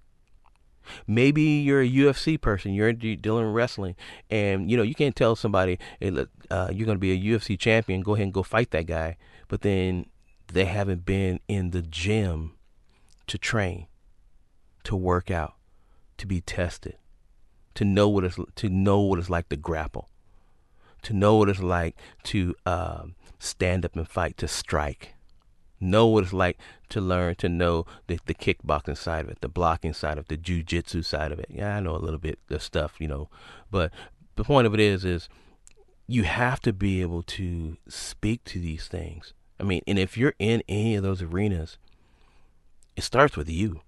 Maybe 1.07 1.42
you're 1.42 1.82
a 1.82 1.88
UFC 1.88 2.40
person, 2.40 2.74
you're 2.74 2.92
dealing 2.92 3.46
with 3.46 3.55
wrestling, 3.55 3.94
and 4.28 4.70
you 4.70 4.76
know 4.76 4.82
you 4.82 4.94
can't 4.94 5.14
tell 5.14 5.36
somebody 5.36 5.78
hey, 6.00 6.26
uh, 6.50 6.68
you're 6.72 6.86
going 6.86 6.96
to 6.96 7.00
be 7.00 7.12
a 7.12 7.38
UFC 7.38 7.59
champion, 7.59 8.00
go 8.00 8.14
ahead 8.14 8.24
and 8.24 8.34
go 8.34 8.42
fight 8.42 8.72
that 8.72 8.86
guy, 8.86 9.16
but 9.48 9.61
then 9.61 10.07
they 10.53 10.66
haven't 10.66 11.05
been 11.05 11.40
in 11.48 11.70
the 11.70 11.82
gym 11.82 12.53
to 13.26 13.38
train, 13.38 13.86
to 14.84 14.96
work 14.96 15.30
out, 15.30 15.55
to 16.18 16.26
be 16.26 16.40
tested, 16.40 16.96
to 17.74 17.84
know 17.84 18.09
what 18.09 18.24
it's 18.24 18.38
to 18.57 18.68
know 18.68 19.00
what 19.00 19.18
it's 19.18 19.30
like 19.30 19.48
to 19.48 19.57
grapple, 19.57 20.09
to 21.03 21.12
know 21.12 21.36
what 21.36 21.48
it's 21.48 21.61
like 21.61 21.96
to 22.24 22.55
um, 22.66 23.14
stand 23.38 23.84
up 23.84 23.96
and 23.96 24.09
fight, 24.09 24.36
to 24.38 24.48
strike, 24.48 25.14
know 25.80 26.07
what 26.07 26.24
it's 26.24 26.32
like 26.32 26.59
to 26.90 27.00
learn 27.00 27.34
to 27.36 27.48
know 27.48 27.86
the, 28.07 28.18
the 28.26 28.34
kickboxing 28.34 28.96
side 28.96 29.24
of 29.24 29.30
it, 29.30 29.40
the 29.40 29.48
blocking 29.48 29.94
side 29.94 30.18
of 30.18 30.24
it, 30.24 30.28
the 30.28 30.36
jujitsu 30.36 31.05
side 31.05 31.32
of 31.32 31.38
it. 31.38 31.46
Yeah, 31.48 31.76
I 31.76 31.80
know 31.80 31.96
a 31.96 31.98
little 31.98 32.20
bit 32.20 32.38
of 32.50 32.62
stuff, 32.62 33.00
you 33.00 33.09
know, 33.09 33.28
but 33.70 33.92
the 34.36 34.44
point 34.44 34.66
of 34.66 34.74
it 34.74 34.80
is, 34.80 35.05
is 35.05 35.28
you 36.07 36.24
have 36.24 36.61
to 36.61 36.72
be 36.72 37.00
able 37.00 37.22
to 37.22 37.76
speak 37.88 38.44
to 38.44 38.59
these 38.59 38.88
things 38.88 39.32
I 39.61 39.64
mean, 39.64 39.82
and 39.86 39.98
if 39.98 40.16
you're 40.16 40.34
in 40.38 40.62
any 40.68 40.94
of 40.96 41.03
those 41.03 41.22
arenas, 41.22 41.78
it 42.96 43.05
starts 43.05 43.36
with 43.36 43.48
you. 43.48 43.80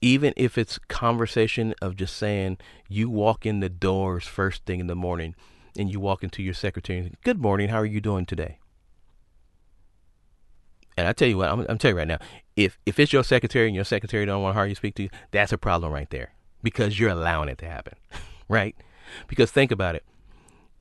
Even 0.00 0.32
if 0.36 0.56
it's 0.56 0.78
conversation 0.78 1.74
of 1.82 1.96
just 1.96 2.16
saying 2.16 2.58
you 2.88 3.10
walk 3.10 3.44
in 3.44 3.60
the 3.60 3.68
doors 3.68 4.24
first 4.26 4.64
thing 4.64 4.80
in 4.80 4.86
the 4.86 4.94
morning 4.94 5.34
and 5.76 5.90
you 5.90 5.98
walk 5.98 6.22
into 6.22 6.42
your 6.42 6.54
secretary 6.54 7.00
and 7.00 7.08
say, 7.08 7.14
Good 7.24 7.40
morning, 7.40 7.68
how 7.68 7.78
are 7.78 7.86
you 7.86 8.00
doing 8.00 8.24
today? 8.24 8.58
And 10.96 11.06
I 11.06 11.12
tell 11.12 11.28
you 11.28 11.36
what, 11.36 11.50
I'm, 11.50 11.60
I'm 11.68 11.78
telling 11.78 11.96
you 11.96 11.98
right 11.98 12.08
now, 12.08 12.18
if 12.56 12.78
if 12.84 12.98
it's 12.98 13.12
your 13.12 13.22
secretary 13.22 13.66
and 13.66 13.74
your 13.74 13.84
secretary 13.84 14.26
don't 14.26 14.42
want 14.42 14.54
to 14.54 14.58
hire 14.58 14.66
you 14.66 14.74
speak 14.74 14.96
to 14.96 15.04
you, 15.04 15.10
that's 15.30 15.52
a 15.52 15.58
problem 15.58 15.92
right 15.92 16.10
there 16.10 16.32
because 16.62 16.98
you're 16.98 17.10
allowing 17.10 17.48
it 17.48 17.58
to 17.58 17.66
happen, 17.66 17.94
right? 18.48 18.74
Because 19.28 19.50
think 19.50 19.70
about 19.70 19.94
it, 19.94 20.04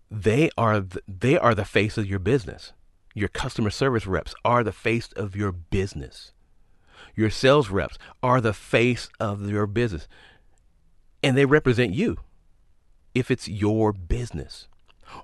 they 0.10 0.50
are 0.58 0.80
the, 0.80 1.02
they 1.08 1.38
are 1.38 1.56
the 1.56 1.66
face 1.66 1.98
of 1.98 2.06
your 2.06 2.20
business. 2.20 2.74
Your 3.14 3.30
customer 3.30 3.70
service 3.70 4.06
reps 4.06 4.36
are 4.46 4.64
the 4.64 4.72
face 4.72 5.10
of 5.14 5.36
your 5.36 5.52
business. 5.52 6.32
Your 7.16 7.30
sales 7.30 7.70
reps 7.70 7.98
are 8.22 8.40
the 8.40 8.54
face 8.54 9.10
of 9.20 9.50
your 9.50 9.68
business. 9.68 10.08
And 11.24 11.36
they 11.36 11.46
represent 11.46 11.94
you 11.94 12.18
if 13.16 13.32
it's 13.32 13.48
your 13.48 13.92
business. 13.92 14.68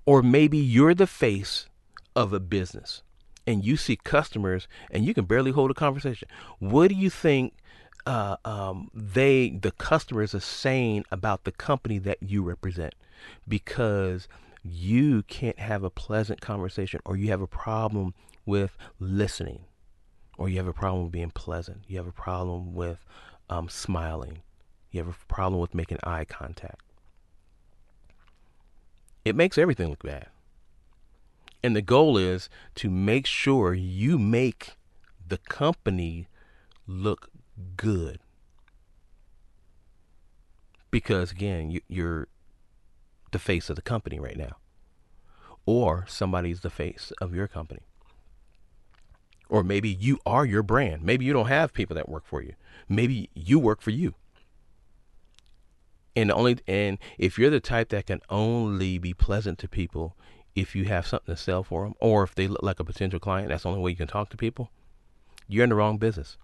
Or 0.06 0.22
maybe 0.24 0.58
you're 0.58 0.96
the 0.96 1.08
face 1.08 1.68
of 2.16 2.34
a 2.34 2.40
business 2.40 3.04
and 3.46 3.64
you 3.64 3.78
see 3.78 3.96
customers 3.96 4.68
and 4.90 5.06
you 5.06 5.14
can 5.14 5.26
barely 5.26 5.52
hold 5.52 5.72
a 5.72 5.76
conversation. 5.76 6.28
What 6.60 6.90
do 6.90 6.96
you 6.96 7.10
think 7.10 7.54
uh, 8.06 8.38
um, 8.44 8.90
they, 8.94 9.50
the 9.50 9.72
customers, 9.72 10.34
are 10.34 10.40
saying 10.40 11.06
about 11.12 11.44
the 11.44 11.52
company 11.52 12.00
that 12.00 12.18
you 12.22 12.42
represent? 12.42 12.96
Because 13.48 14.28
you 14.64 15.24
can't 15.24 15.60
have 15.60 15.84
a 15.84 15.90
pleasant 15.90 16.42
conversation 16.42 17.02
or 17.06 17.18
you 17.18 17.30
have 17.30 17.42
a 17.42 17.48
problem 17.48 18.14
with 18.46 18.78
listening 19.00 19.66
or 20.38 20.50
you 20.50 20.58
have 20.58 20.68
a 20.68 20.74
problem 20.74 21.04
with 21.04 21.12
being 21.12 21.32
pleasant. 21.32 21.84
You 21.88 21.98
have 21.98 22.08
a 22.08 22.14
problem 22.14 22.74
with 22.74 23.06
um, 23.50 23.70
smiling. 23.70 24.42
You 24.92 25.04
have 25.04 25.10
a 25.10 25.34
problem 25.34 25.60
with 25.60 25.76
making 25.76 26.00
eye 26.04 26.26
contact. 26.26 26.82
It 29.26 29.36
makes 29.36 29.58
everything 29.58 29.90
look 29.90 30.04
bad. 30.04 30.28
And 31.64 31.76
the 31.76 31.82
goal 31.82 32.18
is 32.18 32.50
to 32.76 32.90
make 32.90 33.26
sure 33.26 33.74
you 33.74 34.20
make 34.20 34.76
the 35.26 35.38
company 35.38 36.28
look 36.88 37.30
good. 37.78 38.20
Because 40.92 41.32
again, 41.32 41.80
you, 41.88 42.06
are 42.06 42.28
the 43.34 43.40
face 43.40 43.70
of 43.70 43.76
the 43.76 43.82
company 43.82 44.20
right 44.20 44.38
now. 44.38 44.58
Or 45.66 46.06
somebody's 46.08 46.62
the 46.62 46.70
face 46.70 47.12
of 47.22 47.36
your 47.36 47.48
company. 47.48 47.82
Or 49.50 49.64
maybe 49.64 49.90
you 49.90 50.20
are 50.26 50.46
your 50.46 50.64
brand. 50.64 51.04
Maybe 51.04 51.26
you 51.26 51.34
don't 51.34 51.48
have 51.48 51.74
people 51.74 51.96
that 51.96 52.10
work 52.10 52.26
for 52.26 52.42
you. 52.42 52.54
Maybe 52.90 53.30
you 53.34 53.60
work 53.60 53.82
for 53.82 53.92
you. 53.92 54.16
And 56.16 56.32
only 56.32 56.58
and 56.68 56.98
if 57.18 57.38
you're 57.38 57.50
the 57.50 57.60
type 57.60 57.90
that 57.90 58.06
can 58.06 58.22
only 58.30 58.98
be 58.98 59.14
pleasant 59.14 59.58
to 59.60 59.68
people 59.68 60.16
if 60.56 60.76
you 60.76 60.86
have 60.86 61.08
something 61.08 61.34
to 61.34 61.42
sell 61.42 61.64
for 61.64 61.84
them 61.84 61.96
or 62.00 62.24
if 62.24 62.36
they 62.36 62.48
look 62.48 62.62
like 62.62 62.80
a 62.80 62.84
potential 62.84 63.20
client, 63.20 63.50
that's 63.50 63.64
the 63.64 63.70
only 63.70 63.82
way 63.82 63.92
you 63.92 63.98
can 63.98 64.08
talk 64.08 64.30
to 64.30 64.38
people. 64.38 64.70
You're 65.48 65.64
in 65.64 65.70
the 65.70 65.76
wrong 65.76 65.98
business. 65.98 66.38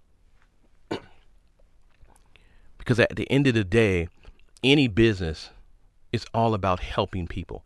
because 2.78 2.98
at 2.98 3.14
the 3.14 3.30
end 3.30 3.46
of 3.46 3.54
the 3.54 3.64
day, 3.64 4.08
any 4.64 4.88
business 4.88 5.50
it's 6.12 6.26
all 6.34 6.54
about 6.54 6.80
helping 6.80 7.26
people. 7.26 7.64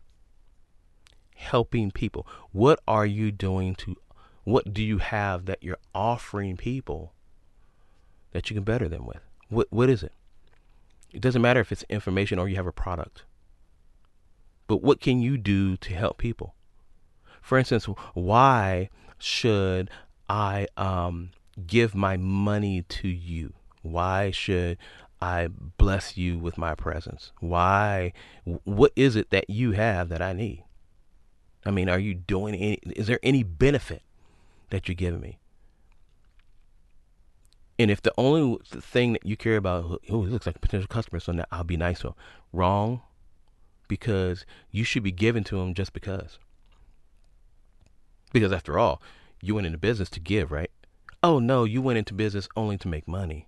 Helping 1.35 1.91
people. 1.91 2.27
What 2.51 2.79
are 2.87 3.05
you 3.05 3.31
doing 3.31 3.75
to, 3.75 3.95
what 4.43 4.73
do 4.73 4.83
you 4.83 4.99
have 4.99 5.45
that 5.45 5.63
you're 5.63 5.79
offering 5.93 6.57
people 6.57 7.13
that 8.31 8.49
you 8.49 8.55
can 8.55 8.63
better 8.63 8.87
them 8.87 9.05
with? 9.05 9.21
What, 9.49 9.67
what 9.69 9.89
is 9.89 10.03
it? 10.03 10.13
It 11.11 11.21
doesn't 11.21 11.41
matter 11.41 11.59
if 11.59 11.71
it's 11.71 11.83
information 11.89 12.39
or 12.39 12.49
you 12.49 12.55
have 12.57 12.67
a 12.67 12.71
product. 12.71 13.23
But 14.67 14.81
what 14.81 14.99
can 14.99 15.21
you 15.21 15.37
do 15.37 15.77
to 15.77 15.93
help 15.93 16.17
people? 16.17 16.55
For 17.41 17.57
instance, 17.57 17.85
why 18.13 18.89
should 19.17 19.89
I 20.27 20.67
um, 20.75 21.31
give 21.67 21.95
my 21.95 22.17
money 22.17 22.81
to 22.81 23.07
you? 23.07 23.53
Why 23.81 24.31
should 24.31 24.77
I 25.21 25.47
bless 25.47 26.17
you 26.17 26.37
with 26.37 26.57
my 26.57 26.75
presence? 26.75 27.31
Why? 27.39 28.13
What 28.43 28.91
is 28.95 29.15
it 29.15 29.29
that 29.29 29.49
you 29.49 29.71
have 29.71 30.09
that 30.09 30.21
I 30.21 30.33
need? 30.33 30.63
I 31.65 31.71
mean, 31.71 31.89
are 31.89 31.99
you 31.99 32.13
doing 32.13 32.55
any? 32.55 32.79
Is 32.95 33.07
there 33.07 33.19
any 33.23 33.43
benefit 33.43 34.03
that 34.69 34.87
you're 34.87 34.95
giving 34.95 35.21
me? 35.21 35.39
And 37.77 37.91
if 37.91 38.01
the 38.01 38.13
only 38.17 38.59
thing 38.63 39.13
that 39.13 39.25
you 39.25 39.35
care 39.35 39.57
about, 39.57 40.01
oh, 40.09 40.23
he 40.23 40.29
looks 40.29 40.45
like 40.45 40.55
a 40.55 40.59
potential 40.59 40.87
customer, 40.87 41.19
so 41.19 41.33
now 41.33 41.45
I'll 41.51 41.63
be 41.63 41.75
nice 41.75 41.99
to 41.99 42.09
him. 42.09 42.13
Wrong, 42.53 43.01
because 43.87 44.45
you 44.71 44.83
should 44.83 45.03
be 45.03 45.11
giving 45.11 45.43
to 45.45 45.59
him 45.59 45.73
just 45.73 45.91
because. 45.91 46.39
Because 48.31 48.51
after 48.51 48.79
all, 48.79 49.01
you 49.41 49.55
went 49.55 49.67
into 49.67 49.77
business 49.77 50.09
to 50.11 50.19
give, 50.19 50.51
right? 50.51 50.71
Oh 51.21 51.39
no, 51.39 51.63
you 51.63 51.81
went 51.81 51.97
into 51.97 52.13
business 52.13 52.47
only 52.55 52.77
to 52.77 52.87
make 52.87 53.07
money. 53.07 53.47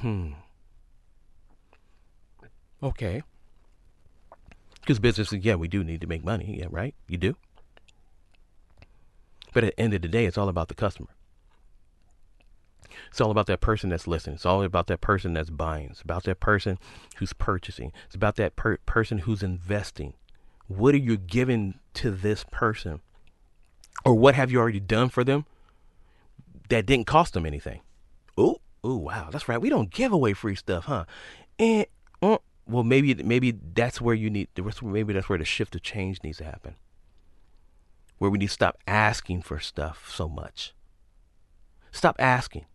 Hmm. 0.00 0.32
Okay. 2.82 3.22
Because 4.80 4.98
businesses, 4.98 5.44
yeah, 5.44 5.54
we 5.54 5.68
do 5.68 5.84
need 5.84 6.00
to 6.00 6.06
make 6.06 6.24
money. 6.24 6.56
Yeah, 6.58 6.66
right? 6.70 6.94
You 7.08 7.18
do. 7.18 7.36
But 9.52 9.64
at 9.64 9.76
the 9.76 9.80
end 9.80 9.94
of 9.94 10.02
the 10.02 10.08
day, 10.08 10.26
it's 10.26 10.38
all 10.38 10.48
about 10.48 10.68
the 10.68 10.74
customer. 10.74 11.08
It's 13.10 13.20
all 13.20 13.30
about 13.30 13.46
that 13.46 13.60
person 13.60 13.90
that's 13.90 14.06
listening. 14.06 14.36
It's 14.36 14.46
all 14.46 14.62
about 14.62 14.86
that 14.86 15.00
person 15.00 15.32
that's 15.34 15.50
buying. 15.50 15.90
It's 15.90 16.02
about 16.02 16.24
that 16.24 16.40
person 16.40 16.78
who's 17.16 17.32
purchasing. 17.32 17.92
It's 18.06 18.14
about 18.14 18.36
that 18.36 18.56
per- 18.56 18.78
person 18.78 19.18
who's 19.18 19.42
investing. 19.42 20.14
What 20.68 20.94
are 20.94 20.98
you 20.98 21.16
giving 21.16 21.78
to 21.94 22.10
this 22.10 22.44
person? 22.50 23.00
Or 24.04 24.14
what 24.14 24.34
have 24.34 24.50
you 24.50 24.58
already 24.58 24.80
done 24.80 25.08
for 25.08 25.24
them 25.24 25.44
that 26.68 26.86
didn't 26.86 27.06
cost 27.06 27.34
them 27.34 27.44
anything? 27.44 27.80
Oh, 28.38 28.60
oh, 28.84 28.96
wow, 28.96 29.28
that's 29.30 29.48
right. 29.48 29.60
We 29.60 29.68
don't 29.68 29.90
give 29.90 30.12
away 30.12 30.32
free 30.32 30.54
stuff, 30.54 30.84
huh? 30.84 31.04
And 31.58 31.86
well, 32.70 32.84
maybe 32.84 33.14
maybe 33.14 33.50
that's 33.50 34.00
where 34.00 34.14
you 34.14 34.30
need. 34.30 34.48
Maybe 34.82 35.12
that's 35.12 35.28
where 35.28 35.38
the 35.38 35.44
shift 35.44 35.74
of 35.74 35.82
change 35.82 36.22
needs 36.22 36.38
to 36.38 36.44
happen. 36.44 36.76
Where 38.18 38.30
we 38.30 38.38
need 38.38 38.46
to 38.46 38.52
stop 38.52 38.78
asking 38.86 39.42
for 39.42 39.58
stuff 39.58 40.10
so 40.12 40.28
much. 40.28 40.74
Stop 41.90 42.16
asking. 42.18 42.66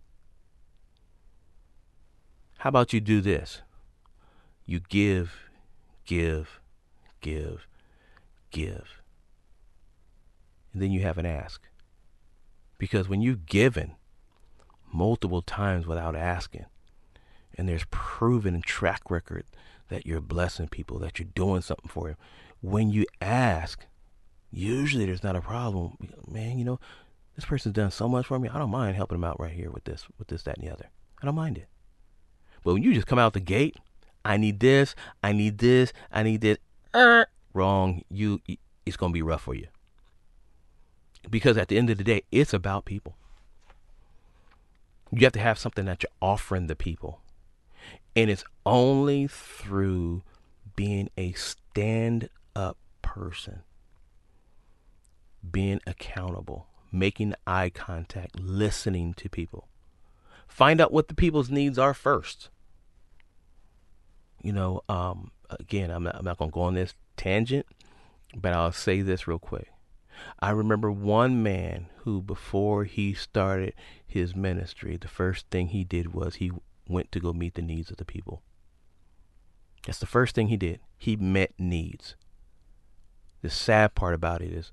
How 2.60 2.70
about 2.70 2.94
you 2.94 3.00
do 3.00 3.22
this? 3.22 3.62
You 4.66 4.80
give, 4.80 5.50
give, 6.06 6.60
give, 7.22 7.68
give. 8.50 9.02
And 10.74 10.82
then 10.82 10.92
you 10.92 11.02
have 11.02 11.18
an 11.18 11.26
ask. 11.26 11.62
Because 12.78 13.08
when 13.08 13.22
you've 13.22 13.46
given 13.46 13.96
multiple 14.92 15.42
times 15.42 15.86
without 15.86 16.16
asking, 16.16 16.66
and 17.58 17.70
there's 17.70 17.86
proven 17.92 18.62
track 18.62 19.10
record 19.10 19.46
that 19.90 20.06
you're 20.06 20.22
blessing 20.22 20.68
people, 20.68 21.00
that 21.00 21.20
you're 21.20 21.28
doing 21.36 21.62
something 21.62 21.90
for 21.90 22.08
them. 22.08 22.18
When 22.62 22.90
you 22.90 23.06
ask, 23.22 23.86
usually 24.52 25.06
there's 25.06 25.24
not 25.24 25.36
a 25.36 25.42
problem. 25.42 25.98
Man, 26.28 26.58
you 26.58 26.66
know, 26.66 26.80
This 27.36 27.46
person's 27.46 27.76
done 27.76 27.92
so 27.92 28.08
much 28.08 28.28
for 28.28 28.40
me. 28.40 28.50
I 28.50 28.58
don't 28.58 28.70
mind 28.70 28.96
helping 28.96 29.18
them 29.18 29.30
out 29.30 29.40
right 29.40 29.52
here 29.52 29.70
with 29.70 29.84
this, 29.84 30.06
with 30.18 30.30
this, 30.30 30.44
that, 30.44 30.58
and 30.58 30.68
the 30.68 30.72
other. 30.72 30.90
I 31.22 31.26
don't 31.26 31.36
mind 31.36 31.58
it. 31.58 31.68
But 32.64 32.74
when 32.74 32.84
you 32.84 32.94
just 32.94 33.08
come 33.08 33.20
out 33.20 33.34
the 33.34 33.40
gate, 33.42 33.76
I 34.24 34.38
need 34.38 34.60
this, 34.60 34.96
I 35.22 35.34
need 35.34 35.58
this, 35.58 35.92
I 36.12 36.24
need 36.24 36.42
this. 36.42 36.58
Uh, 36.94 37.26
wrong. 37.54 38.02
You, 38.10 38.42
it's 38.86 38.98
gonna 38.98 39.14
be 39.14 39.22
rough 39.22 39.42
for 39.42 39.54
you. 39.54 39.68
Because 41.30 41.58
at 41.58 41.68
the 41.68 41.78
end 41.78 41.90
of 41.90 41.98
the 41.98 42.04
day, 42.04 42.24
it's 42.32 42.54
about 42.54 42.86
people. 42.86 43.16
You 45.12 45.26
have 45.26 45.34
to 45.34 45.40
have 45.40 45.60
something 45.60 45.86
that 45.86 46.04
you're 46.04 46.10
offering 46.22 46.68
the 46.68 46.76
people. 46.76 47.22
And 48.16 48.30
it's 48.30 48.44
only 48.66 49.28
through 49.28 50.24
being 50.76 51.10
a 51.18 51.34
stand 51.34 52.30
up 52.56 52.78
person, 53.02 53.62
being 55.50 55.80
accountable, 55.86 56.68
making 56.92 57.34
eye 57.46 57.70
contact, 57.70 58.40
listening 58.40 59.14
to 59.16 59.30
people. 59.30 59.68
Find 60.48 60.80
out 60.80 60.94
what 60.94 61.08
the 61.08 61.16
people's 61.16 61.50
needs 61.50 61.78
are 61.78 61.94
first. 61.94 62.50
You 64.42 64.54
know, 64.54 64.82
um, 64.88 65.32
again, 65.50 65.92
I'm 65.92 66.04
not, 66.04 66.16
I'm 66.16 66.26
not 66.26 66.38
going 66.38 66.52
to 66.52 66.54
go 66.56 66.62
on 66.62 66.76
this 66.76 66.94
tangent, 67.18 67.66
but 68.36 68.54
I'll 68.54 68.72
say 68.72 69.02
this 69.02 69.28
real 69.28 69.40
quick. 69.40 69.70
I 70.40 70.52
remember 70.52 70.92
one 70.92 71.44
man 71.44 71.88
who, 71.98 72.22
before 72.22 72.86
he 72.86 73.14
started 73.14 73.74
his 74.06 74.36
ministry, 74.36 74.98
the 74.98 75.08
first 75.08 75.48
thing 75.50 75.68
he 75.68 75.84
did 75.84 76.14
was 76.14 76.36
he 76.36 76.52
went 76.88 77.12
to 77.12 77.20
go 77.20 77.34
meet 77.34 77.56
the 77.56 77.62
needs 77.62 77.92
of 77.92 77.98
the 77.98 78.06
people. 78.06 78.42
That's 79.86 80.00
the 80.00 80.06
first 80.06 80.36
thing 80.36 80.48
he 80.48 80.58
did. 80.58 80.80
He 80.98 81.16
met 81.16 81.54
needs. 81.60 82.16
The 83.42 83.50
sad 83.50 83.94
part 83.94 84.16
about 84.16 84.42
it 84.42 84.52
is 84.52 84.72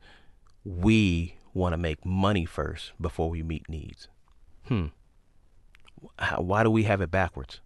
we 0.65 1.37
want 1.53 1.75
to 1.75 1.77
make 1.77 2.07
money 2.07 2.47
first 2.47 2.93
before 3.01 3.29
we 3.29 3.43
meet 3.43 3.69
needs. 3.69 4.09
Hmm. 4.67 4.87
How, 6.19 6.41
why 6.41 6.63
do 6.63 6.71
we 6.71 6.85
have 6.85 7.01
it 7.01 7.11
backwards? 7.11 7.61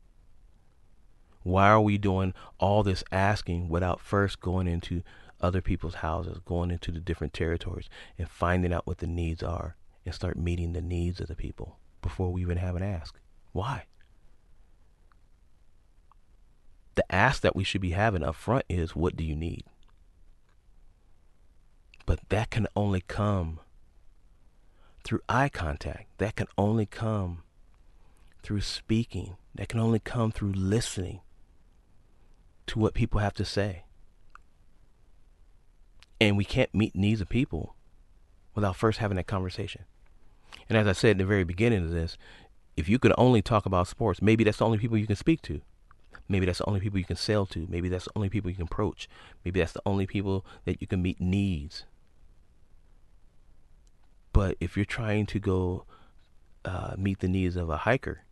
Why 1.42 1.68
are 1.68 1.80
we 1.80 1.96
doing 1.96 2.34
all 2.58 2.82
this 2.82 3.04
asking 3.12 3.68
without 3.68 4.00
first 4.00 4.40
going 4.40 4.66
into 4.66 5.02
other 5.40 5.60
people's 5.60 5.96
houses, 5.96 6.40
going 6.44 6.72
into 6.72 6.90
the 6.90 6.98
different 6.98 7.32
territories 7.32 7.88
and 8.18 8.28
finding 8.28 8.72
out 8.72 8.86
what 8.86 8.98
the 8.98 9.06
needs 9.06 9.42
are 9.42 9.76
and 10.04 10.14
start 10.14 10.36
meeting 10.36 10.72
the 10.72 10.82
needs 10.82 11.20
of 11.20 11.28
the 11.28 11.36
people 11.36 11.78
before 12.02 12.32
we 12.32 12.40
even 12.40 12.58
have 12.58 12.74
an 12.74 12.82
ask? 12.82 13.20
Why? 13.52 13.84
The 16.96 17.14
ask 17.14 17.42
that 17.42 17.54
we 17.54 17.62
should 17.62 17.80
be 17.80 17.90
having 17.90 18.24
up 18.24 18.34
front 18.34 18.64
is 18.68 18.96
what 18.96 19.16
do 19.16 19.22
you 19.22 19.36
need? 19.36 19.64
But 22.06 22.20
that 22.30 22.50
can 22.50 22.66
only 22.74 23.02
come 23.02 23.60
through 25.04 25.20
eye 25.28 25.48
contact. 25.48 26.08
That 26.18 26.36
can 26.36 26.48
only 26.58 26.86
come 26.86 27.42
through 28.42 28.62
speaking. 28.62 29.36
That 29.54 29.68
can 29.68 29.78
only 29.78 29.98
come 29.98 30.32
through 30.32 30.52
listening 30.52 31.20
to 32.66 32.78
what 32.78 32.94
people 32.94 33.20
have 33.20 33.34
to 33.34 33.44
say. 33.44 33.84
And 36.20 36.36
we 36.36 36.44
can't 36.44 36.74
meet 36.74 36.96
needs 36.96 37.20
of 37.20 37.28
people 37.28 37.74
without 38.54 38.74
first 38.74 38.98
having 38.98 39.16
that 39.16 39.26
conversation. 39.26 39.84
And 40.68 40.78
as 40.78 40.86
I 40.86 40.92
said 40.92 41.12
in 41.12 41.18
the 41.18 41.26
very 41.26 41.44
beginning 41.44 41.84
of 41.84 41.90
this, 41.90 42.16
if 42.76 42.88
you 42.88 42.98
could 42.98 43.12
only 43.18 43.42
talk 43.42 43.66
about 43.66 43.86
sports, 43.86 44.22
maybe 44.22 44.44
that's 44.44 44.58
the 44.58 44.64
only 44.64 44.78
people 44.78 44.96
you 44.96 45.06
can 45.06 45.16
speak 45.16 45.42
to. 45.42 45.60
Maybe 46.28 46.46
that's 46.46 46.58
the 46.58 46.66
only 46.66 46.80
people 46.80 46.98
you 46.98 47.04
can 47.04 47.16
sell 47.16 47.46
to. 47.46 47.66
Maybe 47.68 47.88
that's 47.88 48.06
the 48.06 48.12
only 48.16 48.28
people 48.28 48.50
you 48.50 48.56
can 48.56 48.64
approach. 48.64 49.08
Maybe 49.44 49.60
that's 49.60 49.72
the 49.72 49.82
only 49.86 50.06
people 50.06 50.44
that 50.64 50.80
you 50.80 50.86
can 50.86 51.02
meet 51.02 51.20
needs. 51.20 51.84
But 54.32 54.56
if 54.60 54.76
you're 54.76 54.84
trying 54.84 55.26
to 55.26 55.38
go 55.38 55.84
uh, 56.64 56.94
meet 56.98 57.20
the 57.20 57.28
needs 57.28 57.56
of 57.56 57.70
a 57.70 57.78
hiker, 57.78 58.22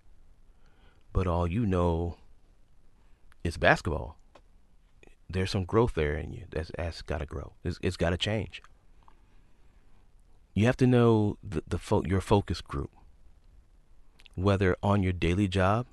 but 1.12 1.26
all 1.26 1.47
you 1.47 1.64
know 1.64 2.16
is 3.45 3.57
basketball, 3.57 4.18
there's 5.30 5.51
some 5.51 5.64
growth 5.64 5.95
there 5.95 6.16
in 6.16 6.32
you 6.32 6.45
that's, 6.51 6.70
that's 6.76 7.03
got 7.03 7.18
to 7.18 7.26
grow. 7.26 7.53
It's, 7.62 7.78
it's 7.82 7.97
got 7.97 8.11
to 8.11 8.16
change. 8.16 8.62
You 10.53 10.66
have 10.66 10.76
to 10.78 10.86
know 10.86 11.38
the, 11.42 11.62
the 11.66 11.78
fo- 11.78 12.05
your 12.05 12.20
focus 12.20 12.61
group, 12.61 12.90
whether 14.34 14.76
on 14.82 15.03
your 15.03 15.12
daily 15.12 15.49
job, 15.49 15.86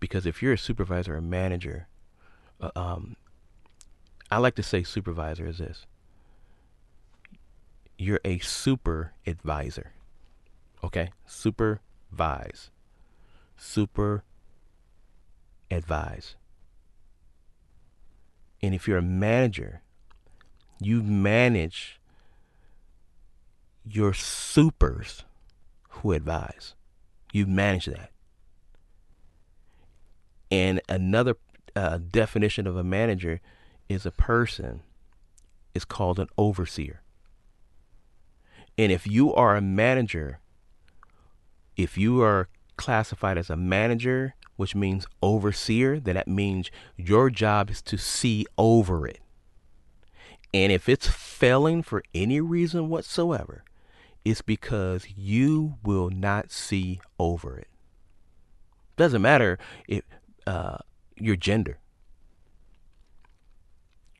because 0.00 0.26
if 0.26 0.42
you're 0.42 0.54
a 0.54 0.58
supervisor 0.58 1.16
or 1.16 1.20
manager, 1.20 1.86
uh, 2.60 2.70
um, 2.74 3.16
I 4.30 4.38
like 4.38 4.54
to 4.56 4.62
say 4.62 4.82
supervisor 4.82 5.46
is 5.46 5.58
this. 5.58 5.86
You're 7.98 8.20
a 8.24 8.38
super 8.38 9.12
advisor. 9.26 9.92
Okay? 10.82 11.10
Supervise. 11.26 12.70
Super 13.56 14.24
advise. 15.70 16.34
And 18.62 18.74
if 18.74 18.88
you're 18.88 18.98
a 18.98 19.02
manager, 19.02 19.82
you 20.80 21.02
manage 21.02 22.00
your 23.84 24.14
supers 24.14 25.24
who 25.88 26.12
advise. 26.12 26.74
You 27.32 27.46
manage 27.46 27.86
that. 27.86 28.10
And 30.50 30.80
another 30.88 31.36
uh, 31.76 31.98
definition 31.98 32.66
of 32.66 32.76
a 32.76 32.84
manager 32.84 33.40
is 33.88 34.04
a 34.04 34.10
person 34.10 34.82
is 35.74 35.84
called 35.84 36.18
an 36.18 36.28
overseer. 36.36 37.02
And 38.76 38.90
if 38.90 39.06
you 39.06 39.32
are 39.34 39.56
a 39.56 39.60
manager, 39.60 40.40
if 41.76 41.96
you 41.96 42.22
are 42.22 42.48
classified 42.76 43.36
as 43.38 43.50
a 43.50 43.56
manager 43.56 44.34
which 44.56 44.74
means 44.74 45.06
overseer, 45.22 45.98
then 45.98 46.16
that 46.16 46.28
means 46.28 46.70
your 46.94 47.30
job 47.30 47.70
is 47.70 47.80
to 47.80 47.96
see 47.96 48.44
over 48.58 49.06
it. 49.06 49.20
And 50.52 50.70
if 50.70 50.86
it's 50.86 51.06
failing 51.06 51.82
for 51.82 52.02
any 52.14 52.42
reason 52.42 52.90
whatsoever, 52.90 53.64
it's 54.22 54.42
because 54.42 55.06
you 55.16 55.76
will 55.82 56.10
not 56.10 56.50
see 56.50 57.00
over 57.18 57.56
it. 57.56 57.68
Doesn't 58.96 59.22
matter 59.22 59.58
if 59.88 60.02
uh, 60.50 60.78
your 61.16 61.36
gender. 61.36 61.78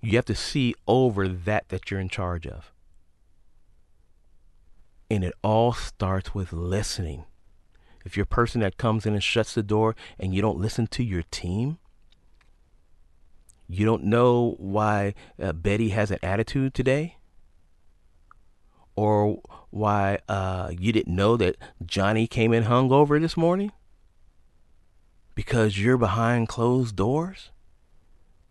You 0.00 0.12
have 0.12 0.26
to 0.26 0.34
see 0.36 0.76
over 0.86 1.26
that 1.26 1.68
that 1.70 1.90
you're 1.90 1.98
in 1.98 2.08
charge 2.08 2.46
of. 2.46 2.72
And 5.10 5.24
it 5.24 5.34
all 5.42 5.72
starts 5.72 6.32
with 6.32 6.52
listening. 6.52 7.24
If 8.04 8.16
you're 8.16 8.30
a 8.30 8.36
person 8.38 8.60
that 8.60 8.76
comes 8.76 9.06
in 9.06 9.12
and 9.12 9.22
shuts 9.22 9.54
the 9.54 9.64
door 9.64 9.96
and 10.20 10.32
you 10.32 10.40
don't 10.40 10.56
listen 10.56 10.86
to 10.86 11.02
your 11.02 11.24
team, 11.32 11.78
you 13.68 13.84
don't 13.84 14.04
know 14.04 14.54
why 14.58 15.14
uh, 15.42 15.52
Betty 15.52 15.88
has 15.88 16.12
an 16.12 16.20
attitude 16.22 16.74
today, 16.74 17.16
or 18.94 19.42
why 19.70 20.20
uh, 20.28 20.70
you 20.78 20.92
didn't 20.92 21.14
know 21.14 21.36
that 21.36 21.56
Johnny 21.84 22.28
came 22.28 22.52
in 22.52 22.64
hungover 22.64 23.20
this 23.20 23.36
morning 23.36 23.72
because 25.40 25.78
you're 25.78 25.96
behind 25.96 26.46
closed 26.48 26.94
doors 26.94 27.48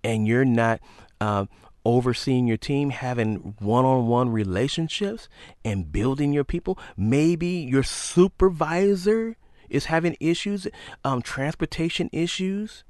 and 0.04 0.28
you're 0.28 0.44
not 0.44 0.80
uh, 1.22 1.46
overseeing 1.86 2.48
your 2.48 2.58
team, 2.58 2.90
having 2.90 3.54
one 3.60 3.86
on 3.86 4.08
one 4.08 4.28
relationships, 4.32 5.30
and 5.64 5.92
building 5.92 6.34
your 6.34 6.44
people. 6.44 6.80
Maybe 6.98 7.48
your 7.48 7.84
supervisor 7.84 9.38
is 9.70 9.86
having 9.86 10.18
issues, 10.20 10.68
um, 11.04 11.22
transportation 11.22 12.10
issues. 12.12 12.84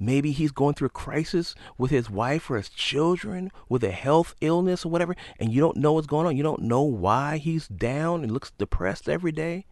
Maybe 0.00 0.30
he's 0.32 0.50
going 0.50 0.72
through 0.72 0.86
a 0.86 1.02
crisis 1.04 1.54
with 1.76 1.90
his 1.90 2.08
wife 2.08 2.50
or 2.50 2.56
his 2.56 2.70
children, 2.70 3.50
with 3.68 3.84
a 3.84 3.90
health 3.90 4.36
illness 4.40 4.86
or 4.86 4.88
whatever, 4.88 5.14
and 5.38 5.52
you 5.52 5.60
don't 5.60 5.76
know 5.76 5.92
what's 5.92 6.06
going 6.06 6.26
on. 6.26 6.38
You 6.38 6.44
don't 6.44 6.62
know 6.62 6.80
why 6.80 7.36
he's 7.36 7.68
down 7.68 8.22
and 8.22 8.32
looks 8.32 8.52
depressed 8.52 9.06
every 9.06 9.32
day. 9.32 9.66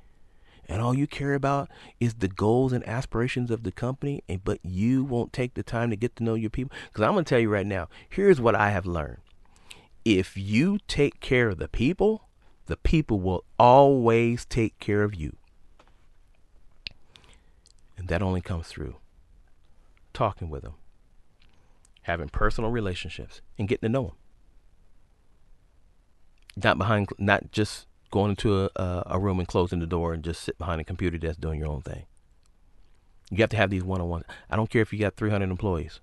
And 0.68 0.82
all 0.82 0.94
you 0.94 1.06
care 1.06 1.34
about 1.34 1.70
is 2.00 2.14
the 2.14 2.28
goals 2.28 2.72
and 2.72 2.86
aspirations 2.88 3.50
of 3.50 3.62
the 3.62 3.70
company, 3.70 4.22
and 4.28 4.42
but 4.42 4.58
you 4.64 5.04
won't 5.04 5.32
take 5.32 5.54
the 5.54 5.62
time 5.62 5.90
to 5.90 5.96
get 5.96 6.16
to 6.16 6.24
know 6.24 6.34
your 6.34 6.50
people. 6.50 6.76
Because 6.88 7.04
I'm 7.04 7.12
gonna 7.12 7.24
tell 7.24 7.38
you 7.38 7.48
right 7.48 7.66
now, 7.66 7.88
here's 8.08 8.40
what 8.40 8.56
I 8.56 8.70
have 8.70 8.86
learned. 8.86 9.18
If 10.04 10.36
you 10.36 10.78
take 10.88 11.20
care 11.20 11.48
of 11.48 11.58
the 11.58 11.68
people, 11.68 12.28
the 12.66 12.76
people 12.76 13.20
will 13.20 13.44
always 13.58 14.44
take 14.44 14.78
care 14.80 15.02
of 15.02 15.14
you. 15.14 15.36
And 17.96 18.08
that 18.08 18.22
only 18.22 18.40
comes 18.40 18.66
through 18.66 18.96
talking 20.12 20.50
with 20.50 20.62
them, 20.62 20.74
having 22.02 22.28
personal 22.28 22.70
relationships, 22.70 23.40
and 23.58 23.68
getting 23.68 23.88
to 23.88 23.92
know 23.92 24.02
them. 24.04 24.16
Not 26.56 26.78
behind, 26.78 27.08
not 27.18 27.52
just 27.52 27.85
going 28.10 28.30
into 28.30 28.70
a, 28.76 29.02
a 29.06 29.18
room 29.18 29.38
and 29.38 29.48
closing 29.48 29.80
the 29.80 29.86
door 29.86 30.12
and 30.12 30.22
just 30.22 30.42
sit 30.42 30.58
behind 30.58 30.80
a 30.80 30.84
computer 30.84 31.18
desk 31.18 31.40
doing 31.40 31.58
your 31.58 31.68
own 31.68 31.82
thing. 31.82 32.04
You 33.30 33.38
have 33.38 33.50
to 33.50 33.56
have 33.56 33.70
these 33.70 33.82
one 33.82 34.00
on 34.00 34.08
ones. 34.08 34.24
I 34.48 34.56
don't 34.56 34.70
care 34.70 34.82
if 34.82 34.92
you 34.92 34.98
got 34.98 35.16
300 35.16 35.50
employees. 35.50 36.00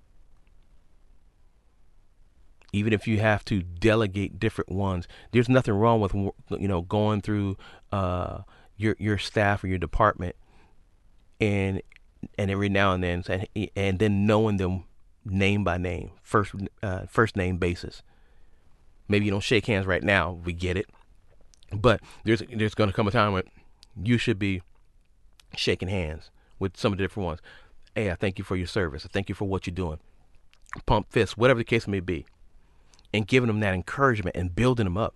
even 2.73 2.91
if 2.91 3.07
you 3.07 3.19
have 3.19 3.45
to 3.45 3.61
delegate 3.61 4.39
different 4.39 4.71
ones, 4.71 5.07
there's 5.31 5.47
nothing 5.47 5.75
wrong 5.75 6.01
with 6.01 6.13
you 6.13 6.67
know 6.67 6.81
going 6.81 7.21
through 7.21 7.55
uh, 7.91 8.39
your 8.75 8.95
your 8.99 9.17
staff 9.19 9.63
or 9.63 9.67
your 9.67 9.77
department 9.77 10.35
and 11.39 11.81
and 12.37 12.49
every 12.49 12.69
now 12.69 12.93
and 12.93 13.03
then 13.03 13.23
and, 13.29 13.69
and 13.75 13.99
then 13.99 14.25
knowing 14.25 14.57
them 14.57 14.85
name 15.23 15.63
by 15.63 15.77
name, 15.77 16.11
first 16.23 16.53
uh, 16.81 17.03
first 17.07 17.37
name 17.37 17.57
basis. 17.57 18.01
Maybe 19.07 19.25
you 19.25 19.31
don't 19.31 19.41
shake 19.41 19.67
hands 19.67 19.85
right 19.85 20.03
now. 20.03 20.39
We 20.43 20.53
get 20.53 20.75
it, 20.75 20.89
but 21.75 22.01
there's 22.23 22.41
there's 22.53 22.75
going 22.75 22.89
to 22.89 22.95
come 22.95 23.07
a 23.07 23.11
time 23.11 23.33
when 23.33 23.43
you 24.01 24.17
should 24.17 24.39
be 24.39 24.61
shaking 25.55 25.87
hands 25.87 26.31
with 26.59 26.77
some 26.77 26.91
of 26.91 26.97
the 26.97 27.03
different 27.03 27.25
ones. 27.25 27.39
Hey, 27.95 28.09
I 28.09 28.15
thank 28.15 28.37
you 28.37 28.43
for 28.43 28.55
your 28.55 28.67
service. 28.67 29.05
I 29.05 29.09
thank 29.09 29.29
you 29.29 29.35
for 29.35 29.45
what 29.45 29.67
you're 29.67 29.75
doing. 29.75 29.99
Pump 30.85 31.11
fists, 31.11 31.37
whatever 31.37 31.59
the 31.59 31.63
case 31.63 31.87
may 31.87 31.99
be 31.99 32.25
and 33.13 33.27
giving 33.27 33.47
them 33.47 33.59
that 33.59 33.73
encouragement 33.73 34.35
and 34.35 34.55
building 34.55 34.85
them 34.85 34.97
up 34.97 35.15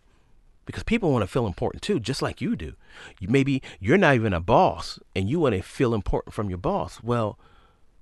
because 0.66 0.84
people 0.84 1.12
want 1.12 1.24
to 1.24 1.28
feel 1.28 1.48
important 1.48 1.82
too, 1.82 2.00
just 2.00 2.22
like 2.22 2.42
you 2.42 2.56
do. 2.56 2.74
You, 3.20 3.28
maybe 3.30 3.64
you're 3.80 3.98
not 3.98 4.16
even 4.16 4.34
a 4.34 4.42
boss 4.42 5.00
and 5.16 5.30
you 5.30 5.40
want 5.40 5.56
to 5.56 5.62
feel 5.62 5.94
important 5.94 6.36
from 6.36 6.50
your 6.50 6.60
boss. 6.60 7.02
Well, 7.02 7.40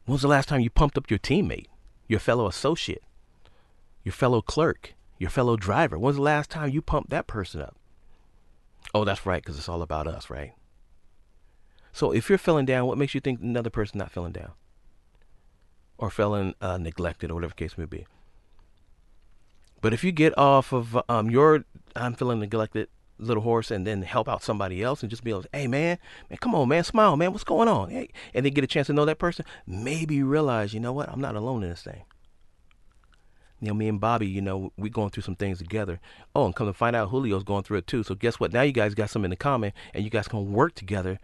when 0.05 0.13
was 0.13 0.23
the 0.23 0.27
last 0.27 0.49
time 0.49 0.61
you 0.61 0.69
pumped 0.69 0.97
up 0.97 1.09
your 1.09 1.19
teammate, 1.19 1.67
your 2.07 2.19
fellow 2.19 2.47
associate, 2.47 3.03
your 4.03 4.13
fellow 4.13 4.41
clerk, 4.41 4.95
your 5.17 5.29
fellow 5.29 5.55
driver? 5.55 5.97
When 5.97 6.07
was 6.07 6.15
the 6.17 6.21
last 6.23 6.49
time 6.49 6.71
you 6.71 6.81
pumped 6.81 7.11
that 7.11 7.27
person 7.27 7.61
up? 7.61 7.77
Oh, 8.93 9.03
that's 9.03 9.25
right, 9.25 9.41
because 9.41 9.57
it's 9.57 9.69
all 9.69 9.81
about 9.81 10.07
us, 10.07 10.29
right? 10.29 10.53
So 11.91 12.11
if 12.11 12.29
you're 12.29 12.37
feeling 12.37 12.65
down, 12.65 12.87
what 12.87 12.97
makes 12.97 13.15
you 13.15 13.21
think 13.21 13.41
another 13.41 13.69
person 13.69 13.97
not 13.97 14.11
feeling 14.11 14.33
down? 14.33 14.51
Or 15.97 16.09
feeling 16.09 16.53
uh, 16.59 16.77
neglected 16.77 17.31
or 17.31 17.35
whatever 17.35 17.53
case 17.53 17.77
may 17.77 17.85
be? 17.85 18.05
But 19.81 19.93
if 19.93 20.03
you 20.03 20.11
get 20.11 20.37
off 20.37 20.73
of 20.73 20.97
um, 21.07 21.29
your 21.29 21.63
I'm 21.95 22.15
feeling 22.15 22.39
neglected 22.39 22.89
little 23.17 23.43
horse 23.43 23.71
and 23.71 23.87
then 23.87 24.01
help 24.01 24.27
out 24.27 24.43
somebody 24.43 24.83
else 24.83 25.01
and 25.01 25.09
just 25.09 25.23
be 25.23 25.33
like, 25.33 25.45
hey 25.53 25.67
man, 25.67 25.97
man, 26.29 26.37
come 26.41 26.53
on, 26.53 26.67
man, 26.67 26.83
smile, 26.83 27.15
man, 27.15 27.31
what's 27.31 27.43
going 27.43 27.69
on? 27.69 27.89
Hey, 27.89 28.09
and 28.33 28.45
then 28.45 28.53
get 28.53 28.63
a 28.63 28.67
chance 28.67 28.87
to 28.87 28.93
know 28.93 29.05
that 29.05 29.19
person, 29.19 29.45
maybe 29.65 30.21
realize, 30.23 30.73
you 30.73 30.79
know 30.79 30.91
what, 30.91 31.07
I'm 31.09 31.21
not 31.21 31.35
alone 31.35 31.63
in 31.63 31.69
this 31.69 31.83
thing. 31.83 32.03
You 33.61 33.69
know, 33.69 33.73
me 33.73 33.87
and 33.87 34.01
Bobby, 34.01 34.27
you 34.27 34.41
know, 34.41 34.71
we 34.77 34.89
going 34.89 35.09
through 35.09 35.23
some 35.23 35.35
things 35.35 35.59
together. 35.59 35.99
Oh, 36.35 36.45
and 36.45 36.55
come 36.55 36.67
to 36.67 36.73
find 36.73 36.95
out 36.95 37.09
Julio's 37.09 37.43
going 37.43 37.63
through 37.63 37.77
it 37.77 37.87
too. 37.87 38.03
So 38.03 38.13
guess 38.13 38.39
what? 38.39 38.51
Now 38.51 38.63
you 38.63 38.73
guys 38.73 38.93
got 38.93 39.09
something 39.09 39.31
in 39.31 39.37
common 39.37 39.71
and 39.93 40.03
you 40.03 40.09
guys 40.09 40.27
can 40.27 40.51
work 40.51 40.75
together 40.75 41.19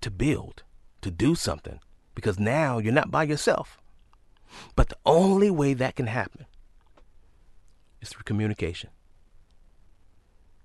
to 0.00 0.10
build, 0.10 0.62
to 1.02 1.10
do 1.10 1.34
something. 1.34 1.80
Because 2.14 2.38
now 2.38 2.78
you're 2.78 2.92
not 2.92 3.10
by 3.10 3.24
yourself. 3.24 3.78
But 4.74 4.88
the 4.88 4.96
only 5.04 5.50
way 5.50 5.74
that 5.74 5.96
can 5.96 6.06
happen 6.06 6.46
is 8.00 8.08
through 8.08 8.24
communication. 8.24 8.90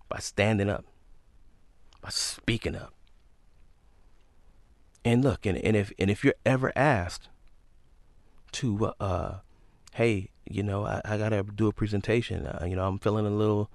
By 0.08 0.20
standing 0.20 0.70
up. 0.70 0.86
By 2.02 2.10
speaking 2.10 2.76
up. 2.76 2.94
And 5.06 5.24
look, 5.24 5.46
and, 5.46 5.58
and 5.58 5.76
if 5.76 5.92
and 6.00 6.10
if 6.10 6.24
you're 6.24 6.34
ever 6.46 6.72
asked 6.78 7.28
to 8.54 8.86
uh, 8.86 9.04
uh 9.04 9.40
hey, 9.94 10.30
you 10.50 10.64
know, 10.64 10.86
I, 10.86 11.02
I 11.06 11.18
gotta 11.18 11.44
do 11.44 11.68
a 11.68 11.74
presentation. 11.74 12.46
Uh, 12.46 12.66
you 12.68 12.76
know, 12.76 12.88
I'm 12.88 13.00
feeling 13.00 13.26
a 13.26 13.30
little, 13.30 13.70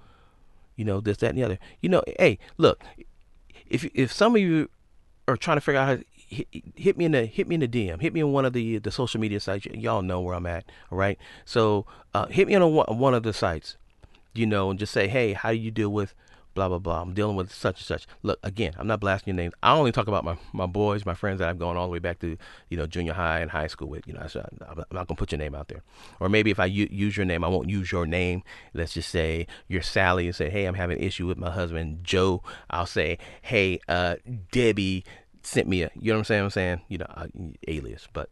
you 0.75 0.85
know, 0.85 0.99
this, 0.99 1.17
that, 1.17 1.29
and 1.29 1.37
the 1.37 1.43
other. 1.43 1.59
You 1.81 1.89
know, 1.89 2.03
hey, 2.19 2.39
look, 2.57 2.83
if 3.69 3.85
if 3.93 4.11
some 4.11 4.35
of 4.35 4.41
you 4.41 4.69
are 5.27 5.37
trying 5.37 5.57
to 5.57 5.61
figure 5.61 5.79
out 5.79 5.97
how 5.97 6.03
hit, 6.29 6.97
me 6.97 7.05
in 7.05 7.11
the 7.13 7.25
hit 7.25 7.47
me 7.47 7.55
in 7.55 7.61
the 7.61 7.67
DM. 7.67 8.01
Hit 8.01 8.13
me 8.13 8.19
in 8.19 8.31
one 8.31 8.45
of 8.45 8.53
the 8.53 8.77
the 8.77 8.91
social 8.91 9.19
media 9.19 9.39
sites. 9.39 9.65
Y'all 9.65 10.01
know 10.01 10.21
where 10.21 10.35
I'm 10.35 10.45
at, 10.45 10.65
all 10.91 10.97
right? 10.97 11.17
So 11.45 11.85
uh, 12.13 12.27
hit 12.27 12.47
me 12.47 12.55
on 12.55 12.97
one 12.97 13.13
of 13.13 13.23
the 13.23 13.33
sites, 13.33 13.77
you 14.33 14.45
know, 14.45 14.69
and 14.69 14.79
just 14.79 14.93
say, 14.93 15.07
hey, 15.07 15.33
how 15.33 15.51
do 15.51 15.57
you 15.57 15.71
deal 15.71 15.89
with 15.89 16.13
blah 16.53 16.67
blah 16.67 16.79
blah. 16.79 17.01
I'm 17.01 17.13
dealing 17.13 17.35
with 17.35 17.51
such 17.53 17.79
and 17.79 17.85
such. 17.85 18.07
Look, 18.23 18.39
again, 18.43 18.73
I'm 18.77 18.87
not 18.87 18.99
blasting 18.99 19.33
your 19.33 19.41
names. 19.41 19.53
I 19.63 19.75
only 19.75 19.91
talk 19.91 20.07
about 20.07 20.23
my, 20.23 20.37
my 20.53 20.65
boys, 20.65 21.05
my 21.05 21.13
friends 21.13 21.39
that 21.39 21.49
I've 21.49 21.59
gone 21.59 21.77
all 21.77 21.85
the 21.85 21.91
way 21.91 21.99
back 21.99 22.19
to 22.19 22.37
you 22.69 22.77
know 22.77 22.85
junior 22.85 23.13
high 23.13 23.39
and 23.39 23.51
high 23.51 23.67
school 23.67 23.87
with. 23.89 24.07
You 24.07 24.13
know, 24.13 24.27
so 24.27 24.47
I'm 24.67 24.83
not 24.91 25.07
gonna 25.07 25.17
put 25.17 25.31
your 25.31 25.39
name 25.39 25.55
out 25.55 25.67
there. 25.67 25.83
Or 26.19 26.29
maybe 26.29 26.51
if 26.51 26.59
I 26.59 26.65
u- 26.65 26.89
use 26.89 27.15
your 27.17 27.25
name, 27.25 27.43
I 27.43 27.47
won't 27.47 27.69
use 27.69 27.91
your 27.91 28.05
name. 28.05 28.43
Let's 28.73 28.93
just 28.93 29.09
say 29.09 29.47
you're 29.67 29.81
Sally 29.81 30.27
and 30.27 30.35
say, 30.35 30.49
hey, 30.49 30.65
I'm 30.65 30.75
having 30.75 30.97
an 30.97 31.03
issue 31.03 31.27
with 31.27 31.37
my 31.37 31.51
husband 31.51 32.03
Joe. 32.03 32.43
I'll 32.69 32.85
say, 32.85 33.17
hey, 33.41 33.79
uh, 33.87 34.15
Debbie 34.51 35.03
sent 35.43 35.67
me 35.67 35.83
a, 35.83 35.91
you 35.95 36.11
know 36.11 36.15
what 36.15 36.19
I'm 36.19 36.25
saying? 36.25 36.43
I'm 36.43 36.49
saying, 36.49 36.81
you 36.87 36.97
know, 36.97 37.05
uh, 37.09 37.27
alias, 37.67 38.07
but, 38.13 38.29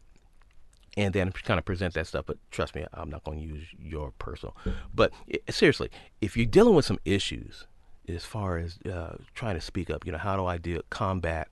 and 0.96 1.14
then 1.14 1.30
kind 1.32 1.58
of 1.58 1.64
present 1.64 1.94
that 1.94 2.06
stuff. 2.06 2.26
But 2.26 2.38
trust 2.50 2.74
me, 2.74 2.84
I'm 2.92 3.10
not 3.10 3.24
going 3.24 3.38
to 3.38 3.44
use 3.44 3.66
your 3.80 4.12
personal. 4.18 4.56
But 4.92 5.12
seriously, 5.48 5.90
if 6.20 6.36
you're 6.36 6.46
dealing 6.46 6.74
with 6.74 6.84
some 6.84 6.98
issues 7.04 7.66
as 8.08 8.24
far 8.24 8.58
as 8.58 8.78
uh, 8.90 9.16
trying 9.34 9.54
to 9.54 9.60
speak 9.60 9.90
up, 9.90 10.06
you 10.06 10.12
know, 10.12 10.18
how 10.18 10.36
do 10.36 10.46
I 10.46 10.58
deal 10.58 10.82
combat, 10.90 11.48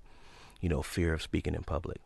you 0.61 0.69
know, 0.69 0.83
fear 0.83 1.15
of 1.15 1.23
speaking 1.23 1.55
in 1.55 1.63
public 1.63 1.99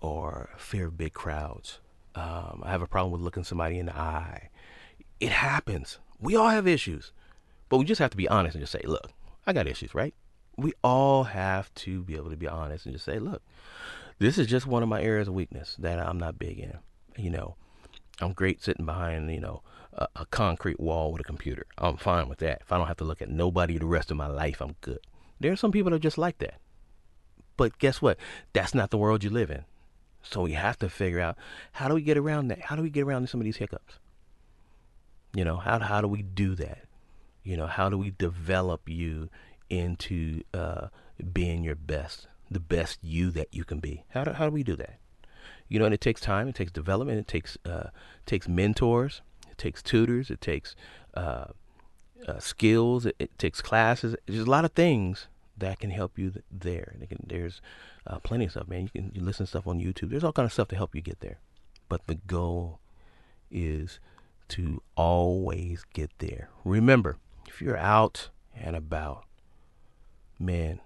or 0.00 0.50
fear 0.56 0.86
of 0.86 0.98
big 0.98 1.12
crowds? 1.12 1.80
Um, 2.14 2.62
I 2.64 2.70
have 2.70 2.82
a 2.82 2.86
problem 2.86 3.12
with 3.12 3.20
looking 3.20 3.44
somebody 3.44 3.78
in 3.78 3.86
the 3.86 3.96
eye. 3.96 4.50
It 5.20 5.30
happens. 5.30 5.98
We 6.18 6.36
all 6.36 6.48
have 6.48 6.66
issues, 6.66 7.12
but 7.68 7.78
we 7.78 7.84
just 7.84 7.98
have 7.98 8.10
to 8.10 8.16
be 8.16 8.28
honest 8.28 8.54
and 8.54 8.62
just 8.62 8.72
say, 8.72 8.82
look, 8.84 9.10
I 9.46 9.52
got 9.52 9.66
issues, 9.66 9.94
right? 9.94 10.14
we 10.56 10.72
all 10.82 11.24
have 11.24 11.72
to 11.74 12.02
be 12.02 12.16
able 12.16 12.30
to 12.30 12.36
be 12.36 12.48
honest 12.48 12.86
and 12.86 12.94
just 12.94 13.04
say, 13.04 13.18
look, 13.18 13.42
this 14.18 14.38
is 14.38 14.46
just 14.46 14.66
one 14.66 14.82
of 14.82 14.88
my 14.88 15.02
areas 15.02 15.28
of 15.28 15.34
weakness 15.34 15.76
that 15.78 15.98
I'm 15.98 16.18
not 16.18 16.38
big 16.38 16.58
in. 16.58 16.78
You 17.16 17.30
know, 17.30 17.56
I'm 18.20 18.32
great 18.32 18.62
sitting 18.62 18.86
behind, 18.86 19.30
you 19.32 19.40
know, 19.40 19.62
a, 19.94 20.08
a, 20.16 20.26
concrete 20.26 20.80
wall 20.80 21.12
with 21.12 21.20
a 21.20 21.24
computer. 21.24 21.66
I'm 21.78 21.96
fine 21.96 22.28
with 22.28 22.38
that. 22.38 22.62
If 22.62 22.72
I 22.72 22.78
don't 22.78 22.86
have 22.86 22.96
to 22.98 23.04
look 23.04 23.22
at 23.22 23.30
nobody 23.30 23.78
the 23.78 23.86
rest 23.86 24.10
of 24.10 24.16
my 24.16 24.26
life, 24.26 24.60
I'm 24.60 24.76
good. 24.80 25.00
There 25.40 25.52
are 25.52 25.56
some 25.56 25.72
people 25.72 25.90
that 25.90 25.96
are 25.96 26.00
just 26.00 26.18
like 26.18 26.38
that. 26.38 26.60
But 27.56 27.78
guess 27.78 28.02
what? 28.02 28.18
That's 28.52 28.74
not 28.74 28.90
the 28.90 28.98
world 28.98 29.22
you 29.22 29.30
live 29.30 29.50
in. 29.50 29.64
So 30.22 30.42
we 30.42 30.52
have 30.52 30.78
to 30.78 30.88
figure 30.88 31.20
out 31.20 31.36
how 31.72 31.88
do 31.88 31.94
we 31.94 32.02
get 32.02 32.16
around 32.16 32.48
that? 32.48 32.62
How 32.62 32.76
do 32.76 32.82
we 32.82 32.90
get 32.90 33.04
around 33.04 33.28
some 33.28 33.40
of 33.40 33.44
these 33.44 33.58
hiccups? 33.58 33.98
You 35.34 35.44
know, 35.44 35.56
how 35.56 35.78
how 35.78 36.00
do 36.00 36.08
we 36.08 36.22
do 36.22 36.54
that? 36.56 36.84
You 37.42 37.56
know, 37.56 37.66
how 37.66 37.88
do 37.88 37.98
we 37.98 38.10
develop 38.10 38.88
you 38.88 39.28
into 39.68 40.42
uh, 40.52 40.88
being 41.32 41.64
your 41.64 41.74
best, 41.74 42.26
the 42.50 42.60
best 42.60 42.98
you 43.02 43.30
that 43.30 43.48
you 43.52 43.64
can 43.64 43.80
be. 43.80 44.04
How 44.10 44.24
do, 44.24 44.32
how 44.32 44.46
do 44.46 44.52
we 44.52 44.62
do 44.62 44.76
that? 44.76 44.98
You 45.68 45.78
know, 45.78 45.84
and 45.86 45.94
it 45.94 46.00
takes 46.00 46.20
time, 46.20 46.48
it 46.48 46.54
takes 46.54 46.72
development, 46.72 47.18
it 47.18 47.26
takes 47.26 47.56
uh, 47.64 47.88
takes 48.26 48.48
mentors, 48.48 49.22
it 49.54 49.58
takes 49.58 49.82
tutors, 49.82 50.30
it 50.30 50.40
takes 50.40 50.74
uh, 51.14 51.46
uh, 52.26 52.38
skills, 52.38 53.06
it, 53.06 53.16
it, 53.18 53.38
takes 53.38 53.60
classes. 53.60 54.16
There's 54.26 54.46
a 54.46 54.50
lot 54.50 54.64
of 54.64 54.72
things 54.72 55.28
that 55.56 55.78
can 55.78 55.90
help 55.90 56.18
you 56.18 56.30
th- 56.30 56.44
there. 56.50 56.94
Can, 57.08 57.24
there's 57.26 57.60
uh, 58.06 58.18
plenty 58.18 58.46
of 58.46 58.50
stuff, 58.50 58.68
man. 58.68 58.82
You 58.82 58.88
can 58.88 59.12
you 59.14 59.22
listen 59.22 59.46
to 59.46 59.50
stuff 59.50 59.66
on 59.66 59.80
YouTube. 59.80 60.10
There's 60.10 60.24
all 60.24 60.32
kind 60.32 60.46
of 60.46 60.52
stuff 60.52 60.68
to 60.68 60.76
help 60.76 60.94
you 60.94 61.00
get 61.00 61.20
there. 61.20 61.38
But 61.88 62.06
the 62.06 62.16
goal 62.16 62.80
is 63.50 64.00
to 64.48 64.82
always 64.96 65.84
get 65.92 66.10
there. 66.18 66.50
Remember, 66.64 67.18
if 67.46 67.62
you're 67.62 67.76
out 67.76 68.30
and 68.54 68.74
about, 68.74 69.24
Man, 70.38 70.80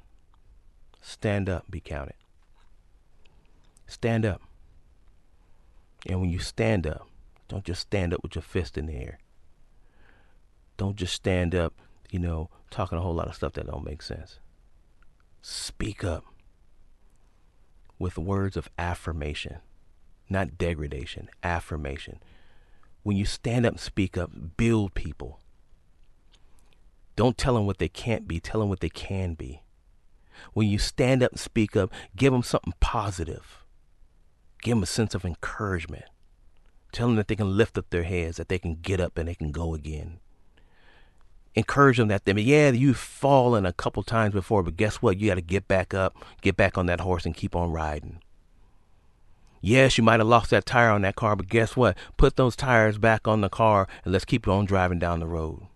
stand 1.00 1.48
up, 1.48 1.70
be 1.70 1.80
counted. 1.80 2.14
Stand 3.86 4.26
up. 4.26 4.42
And 6.06 6.20
when 6.20 6.30
you 6.30 6.38
stand 6.38 6.86
up, 6.86 7.08
don't 7.48 7.64
just 7.64 7.80
stand 7.80 8.12
up 8.12 8.22
with 8.22 8.34
your 8.34 8.42
fist 8.42 8.76
in 8.76 8.86
the 8.86 8.94
air. 8.94 9.18
Don't 10.76 10.96
just 10.96 11.14
stand 11.14 11.54
up, 11.54 11.74
you 12.10 12.18
know, 12.18 12.50
talking 12.70 12.98
a 12.98 13.00
whole 13.00 13.14
lot 13.14 13.28
of 13.28 13.34
stuff 13.34 13.54
that 13.54 13.66
don't 13.66 13.84
make 13.84 14.02
sense. 14.02 14.38
Speak 15.42 16.04
up 16.04 16.24
with 17.98 18.18
words 18.18 18.56
of 18.56 18.68
affirmation, 18.78 19.58
not 20.28 20.58
degradation, 20.58 21.28
affirmation. 21.42 22.20
When 23.02 23.16
you 23.16 23.24
stand 23.24 23.66
up 23.66 23.72
and 23.72 23.80
speak 23.80 24.16
up, 24.16 24.30
build 24.56 24.94
people. 24.94 25.40
Don't 27.16 27.38
tell 27.38 27.54
them 27.54 27.66
what 27.66 27.78
they 27.78 27.88
can't 27.88 28.28
be, 28.28 28.38
tell 28.38 28.60
them 28.60 28.68
what 28.68 28.80
they 28.80 28.90
can 28.90 29.34
be. 29.34 29.62
When 30.52 30.68
you 30.68 30.78
stand 30.78 31.22
up 31.22 31.32
and 31.32 31.40
speak 31.40 31.74
up, 31.74 31.92
give 32.14 32.32
them 32.32 32.42
something 32.42 32.74
positive. 32.78 33.64
Give 34.62 34.76
them 34.76 34.82
a 34.82 34.86
sense 34.86 35.14
of 35.14 35.24
encouragement. 35.24 36.04
Tell 36.92 37.08
them 37.08 37.16
that 37.16 37.28
they 37.28 37.36
can 37.36 37.56
lift 37.56 37.76
up 37.76 37.90
their 37.90 38.04
heads, 38.04 38.36
that 38.38 38.48
they 38.48 38.58
can 38.58 38.76
get 38.76 39.00
up 39.00 39.18
and 39.18 39.28
they 39.28 39.34
can 39.34 39.52
go 39.52 39.74
again. 39.74 40.20
Encourage 41.54 41.96
them 41.96 42.08
that 42.08 42.24
they, 42.24 42.32
yeah, 42.32 42.70
you've 42.70 42.96
fallen 42.96 43.66
a 43.66 43.72
couple 43.72 44.02
times 44.02 44.32
before, 44.32 44.62
but 44.62 44.76
guess 44.76 44.96
what? 44.96 45.18
You 45.18 45.28
got 45.28 45.34
to 45.34 45.40
get 45.40 45.66
back 45.66 45.92
up, 45.92 46.16
get 46.40 46.56
back 46.56 46.78
on 46.78 46.86
that 46.86 47.00
horse, 47.00 47.26
and 47.26 47.34
keep 47.34 47.56
on 47.56 47.72
riding. 47.72 48.20
Yes, 49.60 49.98
you 49.98 50.04
might 50.04 50.20
have 50.20 50.28
lost 50.28 50.50
that 50.50 50.66
tire 50.66 50.90
on 50.90 51.02
that 51.02 51.16
car, 51.16 51.34
but 51.34 51.48
guess 51.48 51.76
what? 51.76 51.96
Put 52.16 52.36
those 52.36 52.54
tires 52.54 52.96
back 52.96 53.26
on 53.26 53.40
the 53.40 53.48
car 53.48 53.88
and 54.04 54.12
let's 54.12 54.24
keep 54.24 54.46
on 54.46 54.66
driving 54.66 55.00
down 55.00 55.20
the 55.20 55.26
road. 55.26 55.66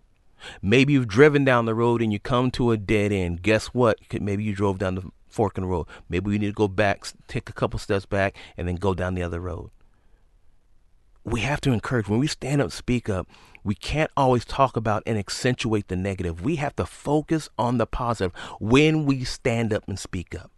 Maybe 0.61 0.93
you've 0.93 1.07
driven 1.07 1.43
down 1.43 1.65
the 1.65 1.75
road 1.75 2.01
and 2.01 2.11
you 2.11 2.19
come 2.19 2.49
to 2.51 2.71
a 2.71 2.77
dead 2.77 3.11
end. 3.11 3.41
Guess 3.41 3.67
what? 3.67 3.97
Maybe 4.11 4.43
you 4.43 4.53
drove 4.55 4.79
down 4.79 4.95
the 4.95 5.11
fork 5.27 5.57
in 5.57 5.63
the 5.63 5.69
road. 5.69 5.87
Maybe 6.07 6.31
you 6.31 6.39
need 6.39 6.47
to 6.47 6.53
go 6.53 6.67
back, 6.67 7.05
take 7.27 7.49
a 7.49 7.53
couple 7.53 7.79
steps 7.79 8.05
back, 8.05 8.35
and 8.55 8.67
then 8.67 8.75
go 8.75 8.93
down 8.93 9.15
the 9.15 9.23
other 9.23 9.39
road. 9.39 9.69
We 11.25 11.41
have 11.41 11.61
to 11.61 11.71
encourage 11.71 12.09
when 12.09 12.19
we 12.19 12.27
stand 12.27 12.61
up, 12.61 12.71
speak 12.71 13.09
up. 13.09 13.27
We 13.63 13.75
can't 13.75 14.11
always 14.17 14.43
talk 14.43 14.75
about 14.75 15.03
and 15.05 15.17
accentuate 15.17 15.87
the 15.87 15.95
negative. 15.95 16.43
We 16.43 16.57
have 16.57 16.75
to 16.75 16.85
focus 16.85 17.49
on 17.57 17.77
the 17.77 17.85
positive 17.85 18.33
when 18.59 19.05
we 19.05 19.23
stand 19.23 19.71
up 19.71 19.85
and 19.87 19.97
speak 19.97 20.35
up. 20.35 20.51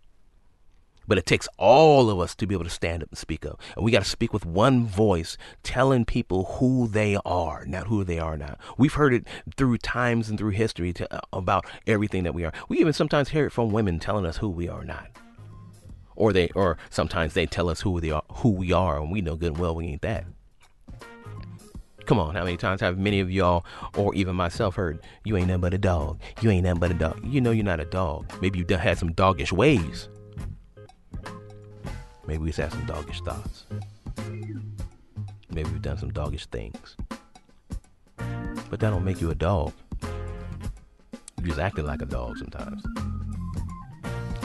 But 1.07 1.19
it 1.19 1.27
takes 1.27 1.47
all 1.59 2.09
of 2.09 2.19
us 2.19 2.33
to 2.33 2.47
be 2.47 2.55
able 2.55 2.63
to 2.63 2.69
stand 2.71 3.03
up 3.03 3.09
and 3.09 3.17
speak 3.17 3.45
up. 3.45 3.61
And 3.75 3.85
we 3.85 3.91
got 3.91 4.03
to 4.03 4.09
speak 4.09 4.33
with 4.33 4.43
one 4.43 4.87
voice, 4.87 5.37
telling 5.61 6.03
people 6.03 6.45
who 6.57 6.87
they 6.87 7.15
are, 7.23 7.63
not 7.67 7.85
who 7.85 8.03
they 8.03 8.17
are 8.17 8.35
now. 8.35 8.57
We've 8.79 8.95
heard 8.95 9.13
it 9.13 9.27
through 9.55 9.77
times 9.77 10.29
and 10.29 10.39
through 10.39 10.51
history 10.51 10.93
to, 10.93 11.13
uh, 11.13 11.21
about 11.31 11.67
everything 11.85 12.23
that 12.23 12.33
we 12.33 12.43
are. 12.43 12.53
We 12.69 12.79
even 12.79 12.93
sometimes 12.93 13.29
hear 13.29 13.45
it 13.45 13.51
from 13.51 13.69
women 13.69 13.99
telling 13.99 14.25
us 14.25 14.37
who 14.37 14.49
we 14.49 14.67
are 14.67 14.83
not. 14.83 15.09
Or 16.15 16.33
they 16.33 16.47
or 16.55 16.77
sometimes 16.89 17.33
they 17.33 17.45
tell 17.45 17.69
us 17.69 17.81
who 17.81 17.99
they 17.99 18.09
are 18.09 18.23
who 18.35 18.49
we 18.49 18.71
are 18.71 18.97
and 18.97 19.11
we 19.11 19.21
know 19.21 19.35
good 19.35 19.51
and 19.51 19.57
well 19.57 19.75
we 19.75 19.87
ain't 19.87 20.01
that. 20.01 20.25
Come 22.05 22.19
on, 22.19 22.35
how 22.35 22.43
many 22.43 22.55
times 22.55 22.81
have 22.81 22.99
many 22.99 23.19
of 23.19 23.31
y'all, 23.31 23.65
or 23.97 24.13
even 24.13 24.35
myself, 24.35 24.75
heard, 24.75 24.99
you 25.23 25.37
ain't 25.37 25.47
nothing 25.47 25.61
but 25.61 25.73
a 25.73 25.79
dog. 25.79 26.19
You 26.41 26.51
ain't 26.51 26.63
nothing 26.63 26.79
but 26.79 26.91
a 26.91 26.93
dog. 26.93 27.19
You 27.23 27.41
know 27.41 27.49
you're 27.49 27.65
not 27.65 27.79
a 27.79 27.85
dog. 27.85 28.31
Maybe 28.41 28.59
you 28.59 28.77
had 28.77 28.99
some 28.99 29.13
doggish 29.13 29.51
ways. 29.51 30.07
Maybe 32.27 32.43
we've 32.43 32.55
had 32.55 32.71
some 32.71 32.85
doggish 32.85 33.21
thoughts. 33.21 33.65
Maybe 35.49 35.69
we've 35.69 35.81
done 35.81 35.97
some 35.97 36.11
doggish 36.11 36.45
things. 36.47 36.95
But 38.69 38.79
that 38.79 38.91
don't 38.91 39.03
make 39.03 39.19
you 39.19 39.31
a 39.31 39.35
dog. 39.35 39.73
You 41.41 41.47
just 41.47 41.59
acted 41.59 41.85
like 41.85 42.01
a 42.01 42.05
dog 42.05 42.37
sometimes. 42.37 42.83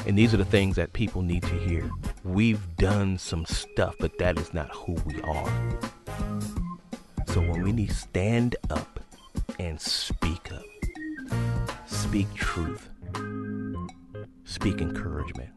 And 0.06 0.16
these 0.16 0.32
are 0.32 0.38
the 0.38 0.46
things 0.46 0.76
that 0.76 0.94
people 0.94 1.20
need 1.20 1.42
to 1.42 1.54
hear. 1.58 1.90
We've 2.24 2.76
done 2.76 3.18
some 3.18 3.44
stuff, 3.44 3.96
but 4.00 4.16
that 4.18 4.38
is 4.38 4.54
not 4.54 4.70
who 4.74 4.94
we 5.04 5.20
are. 5.22 5.52
So 7.32 7.40
when 7.40 7.62
we 7.62 7.70
need 7.70 7.92
stand 7.92 8.56
up 8.70 8.98
and 9.60 9.80
speak 9.80 10.50
up, 10.50 10.64
speak 11.86 12.26
truth, 12.34 12.88
speak 14.42 14.80
encouragement, 14.80 15.50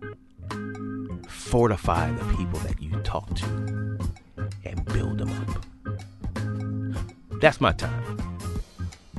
fortify 1.28 2.12
the 2.12 2.36
people 2.36 2.60
that 2.60 2.80
you 2.80 2.92
talk 3.00 3.28
to, 3.38 3.46
and 4.66 4.86
build 4.94 5.18
them 5.18 5.32
up. 5.32 5.66
That's 7.42 7.60
my 7.60 7.72
time. 7.72 8.20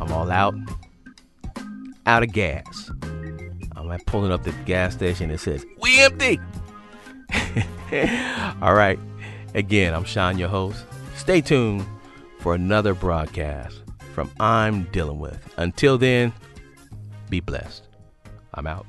I'm 0.01 0.13
all 0.13 0.31
out, 0.31 0.55
out 2.07 2.23
of 2.23 2.33
gas. 2.33 2.89
I'm 3.75 3.99
pulling 4.07 4.31
up 4.31 4.45
the 4.45 4.53
gas 4.65 4.95
station. 4.95 5.33
It 5.33 5.39
says, 5.39 5.67
We 5.81 6.01
empty. 6.01 6.39
all 8.63 8.75
right. 8.75 9.01
Again, 9.57 9.93
I'm 9.93 10.05
Sean, 10.05 10.39
your 10.39 10.49
host. 10.49 10.85
Stay 11.17 11.41
tuned 11.41 11.85
for 12.45 12.55
another 12.55 12.93
broadcast 12.93 13.81
from 14.13 14.31
I'm 14.39 14.83
Dealing 14.93 15.19
With. 15.19 15.55
Until 15.57 15.97
then, 15.97 16.31
be 17.31 17.41
blessed. 17.41 17.89
I'm 18.53 18.67
out. 18.67 18.85